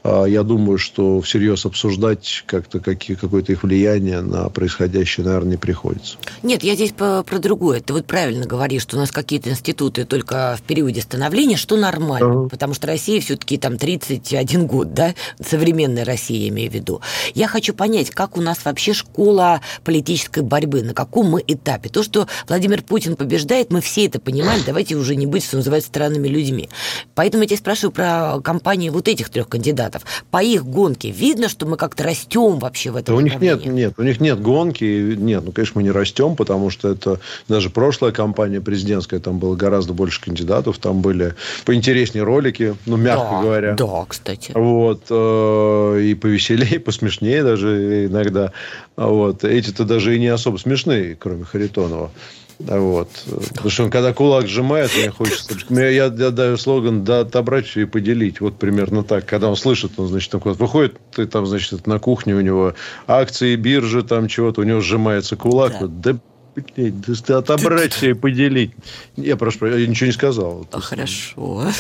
А, 0.03 0.25
я 0.25 0.43
думаю, 0.43 0.79
что 0.79 1.21
всерьез 1.21 1.67
обсуждать 1.67 2.45
как-то 2.47 2.81
какие, 2.81 3.17
какое-то 3.17 3.53
их 3.53 3.63
влияние 3.63 4.21
на 4.21 4.49
происходящее, 4.49 5.27
наверное, 5.27 5.53
не 5.53 5.57
приходится. 5.57 6.17
Нет, 6.43 6.63
я 6.63 6.75
здесь 6.75 6.93
про, 6.93 7.23
про 7.23 7.39
другое. 7.39 7.81
Ты 7.81 7.93
вот 7.93 8.07
правильно 8.07 8.47
говоришь, 8.47 8.83
что 8.83 8.97
у 8.97 9.01
нас 9.01 9.11
какие-то 9.11 9.51
институты 9.51 10.05
только 10.05 10.57
в 10.59 10.63
периоде 10.63 11.01
становления, 11.01 11.57
что 11.57 11.77
нормально, 11.77 12.27
uh-huh. 12.27 12.49
потому 12.49 12.75
что 12.75 12.87
Россия 12.87 13.21
все-таки 13.21 13.59
там 13.59 13.79
31 13.79 14.67
год, 14.67 14.95
да, 14.95 15.15
современная 15.45 16.05
Россия, 16.05 16.43
я 16.43 16.49
имею 16.49 16.71
в 16.71 16.75
виду. 16.75 17.01
Я 17.35 17.49
хочу 17.49 17.75
понять, 17.75 18.11
как 18.11 18.37
у 18.37 18.41
нас 18.41 18.65
вообще 18.65 18.93
школа 18.93 19.61
политической 19.85 20.43
борьбы, 20.43 20.83
на 20.83 20.95
каком 20.95 21.27
мы 21.27 21.43
этапе. 21.47 21.89
То, 21.89 22.03
что 22.03 22.27
Владимир 22.49 22.83
Путин 22.83 23.17
побеждает, 23.17 23.71
мы 23.71 23.81
все 23.81 24.07
это 24.07 24.21
понимаем, 24.21 24.63
давайте 24.65 24.97
уже 24.97 25.17
не 25.17 25.27
быть, 25.27 25.45
что 25.45 25.57
называется, 25.57 25.89
странными 25.89 26.29
людьми. 26.29 26.69
Поэтому 27.15 27.43
я 27.43 27.49
тебя 27.49 27.59
спрашиваю 27.59 27.93
про 27.93 28.39
компании 28.77 28.91
вот 28.91 29.09
этих 29.09 29.31
трех 29.31 29.49
кандидатов. 29.49 30.03
По 30.31 30.43
их 30.43 30.65
гонке 30.65 31.11
видно, 31.11 31.49
что 31.49 31.67
мы 31.67 31.77
как-то 31.77 32.05
растем 32.05 32.59
вообще 32.59 32.91
в 32.91 32.97
этом 32.97 33.15
да 33.15 33.19
у 33.19 33.21
них 33.21 33.41
нет, 33.41 33.65
нет, 33.65 33.95
у 33.97 34.03
них 34.03 34.21
нет 34.21 34.41
гонки, 34.41 34.85
нет, 35.17 35.43
ну, 35.45 35.53
конечно, 35.53 35.73
мы 35.77 35.83
не 35.83 35.91
растем, 35.91 36.37
потому 36.37 36.71
что 36.71 36.91
это 36.91 37.19
даже 37.49 37.71
прошлая 37.71 38.13
кампания 38.13 38.61
президентская, 38.61 39.21
там 39.21 39.39
было 39.39 39.57
гораздо 39.57 39.95
больше 39.95 40.21
кандидатов, 40.21 40.79
там 40.79 41.01
были 41.01 41.35
поинтереснее 41.65 42.25
ролики, 42.25 42.75
ну, 42.87 42.97
мягко 42.97 43.31
да, 43.31 43.43
говоря. 43.43 43.75
Да, 43.75 44.05
кстати. 44.07 44.53
Вот, 44.55 45.05
э, 45.09 46.01
и 46.03 46.15
повеселее, 46.15 46.75
и 46.77 46.79
посмешнее 46.79 47.43
даже 47.43 48.07
иногда. 48.07 48.53
Вот, 48.97 49.45
эти-то 49.45 49.85
даже 49.85 50.17
и 50.17 50.19
не 50.19 50.29
особо 50.29 50.59
смешные, 50.59 51.17
кроме 51.19 51.45
Харитонова. 51.45 52.11
Вот. 52.59 53.09
Потому 53.51 53.71
что 53.71 53.85
он, 53.85 53.91
когда 53.91 54.13
кулак 54.13 54.47
сжимает, 54.47 54.91
мне 54.97 55.11
хочется... 55.11 55.55
Я, 55.71 56.07
я 56.07 56.09
даю 56.09 56.57
слоган 56.57 57.05
«да 57.05 57.21
отобрать 57.21 57.77
и 57.77 57.85
поделить». 57.85 58.41
Вот 58.41 58.59
примерно 58.59 59.05
так. 59.05 59.27
Когда 59.27 59.49
он 59.49 59.57
слышит, 59.57 59.93
он, 59.99 60.09
значит, 60.09 60.31
там 60.31 60.41
куда-то 60.41 60.61
выходит, 60.61 60.99
ты 61.15 61.27
там, 61.27 61.47
значит, 61.47 61.87
на 61.87 61.99
кухне 61.99 62.35
у 62.35 62.41
него 62.41 62.75
акции, 63.07 63.57
биржи, 63.57 64.03
там 64.03 64.29
чего-то, 64.29 64.63
у 64.63 64.65
него 64.65 64.81
сжимается 64.81 65.37
кулак. 65.37 65.77
Да, 65.81 66.13
да 66.13 66.19
блядь, 66.55 67.01
да 67.27 67.39
отобрать 67.39 68.03
и 68.03 68.15
поделить. 68.15 68.73
Я 69.17 69.37
прошу, 69.37 69.67
я 69.67 69.87
ничего 69.87 70.07
не 70.07 70.13
сказал. 70.13 70.67
А, 70.73 70.81
хорошо. 70.81 71.65
А, 71.67 71.73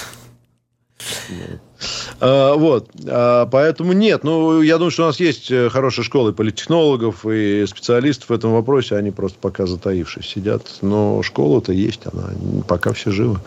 вот. 2.21 2.91
А, 3.07 3.47
поэтому 3.47 3.93
нет. 3.93 4.25
Ну, 4.25 4.63
я 4.63 4.79
думаю, 4.79 4.91
что 4.91 5.05
у 5.05 5.07
нас 5.07 5.21
есть 5.21 5.51
э, 5.51 5.69
хорошие 5.69 6.05
школы 6.05 6.33
политтехнологов 6.33 7.27
и 7.27 7.65
специалистов 7.67 8.31
в 8.31 8.33
этом 8.33 8.53
вопросе. 8.53 8.97
Они 8.97 9.11
просто 9.11 9.39
пока 9.41 9.67
затаившись 9.67 10.27
сидят. 10.27 10.79
Но 10.83 11.23
школа-то 11.23 11.73
есть. 11.73 12.01
Она 12.13 12.31
пока 12.67 12.93
все 12.93 13.11
живы. 13.11 13.39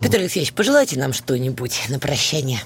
Петр 0.00 0.18
Алексеевич, 0.18 0.52
пожелайте 0.52 0.98
нам 0.98 1.12
что-нибудь 1.12 1.86
на 1.88 1.98
прощание. 1.98 2.60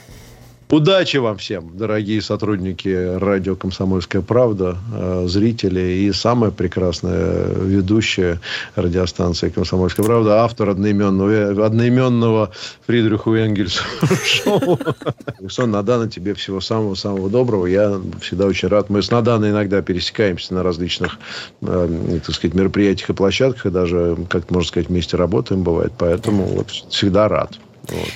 Удачи 0.73 1.19
вам 1.19 1.37
всем, 1.37 1.77
дорогие 1.77 2.23
сотрудники 2.23 3.19
радио 3.19 3.57
«Комсомольская 3.57 4.23
правда», 4.23 4.79
э, 4.95 5.27
зрители 5.29 5.81
и 5.81 6.13
самая 6.13 6.51
прекрасная 6.51 7.45
ведущая 7.55 8.41
радиостанции 8.75 9.51
«Комсомольская 9.51 10.07
правда», 10.07 10.45
автор 10.45 10.71
одноименного, 10.71 11.67
одноименного 11.67 12.53
Фридриху 12.87 13.35
Энгельсу 13.35 13.85
шоу. 14.25 14.79
Сон, 15.47 15.73
Надана, 15.73 16.09
тебе 16.09 16.33
всего 16.33 16.63
самого-самого 16.63 17.29
доброго. 17.29 17.67
Я 17.67 18.01
всегда 18.23 18.47
очень 18.47 18.69
рад. 18.69 18.89
Мы 18.89 19.03
с 19.03 19.11
Наданой 19.11 19.51
иногда 19.51 19.83
пересекаемся 19.83 20.55
на 20.55 20.63
различных, 20.63 21.19
э, 21.61 22.19
так 22.25 22.35
сказать, 22.35 22.55
мероприятиях 22.55 23.11
и 23.11 23.13
площадках, 23.13 23.67
и 23.67 23.71
даже, 23.71 24.17
как 24.31 24.51
можно 24.51 24.69
сказать, 24.69 24.89
вместе 24.89 25.19
работаем, 25.19 25.65
бывает. 25.65 25.93
Поэтому 25.99 26.45
вот 26.45 26.71
всегда 26.71 27.29
рад. 27.29 27.59
Вот. 27.89 28.09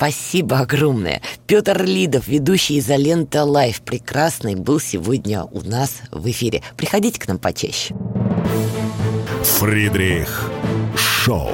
Спасибо 0.00 0.60
огромное. 0.60 1.20
Петр 1.46 1.84
Лидов, 1.84 2.26
ведущий 2.26 2.78
Изолента 2.78 3.44
Live, 3.44 3.82
прекрасный, 3.82 4.54
был 4.54 4.80
сегодня 4.80 5.44
у 5.44 5.60
нас 5.60 6.00
в 6.10 6.26
эфире. 6.30 6.62
Приходите 6.78 7.20
к 7.20 7.28
нам 7.28 7.36
почаще. 7.36 7.94
Фридрих 9.42 10.50
Шоу. 10.96 11.52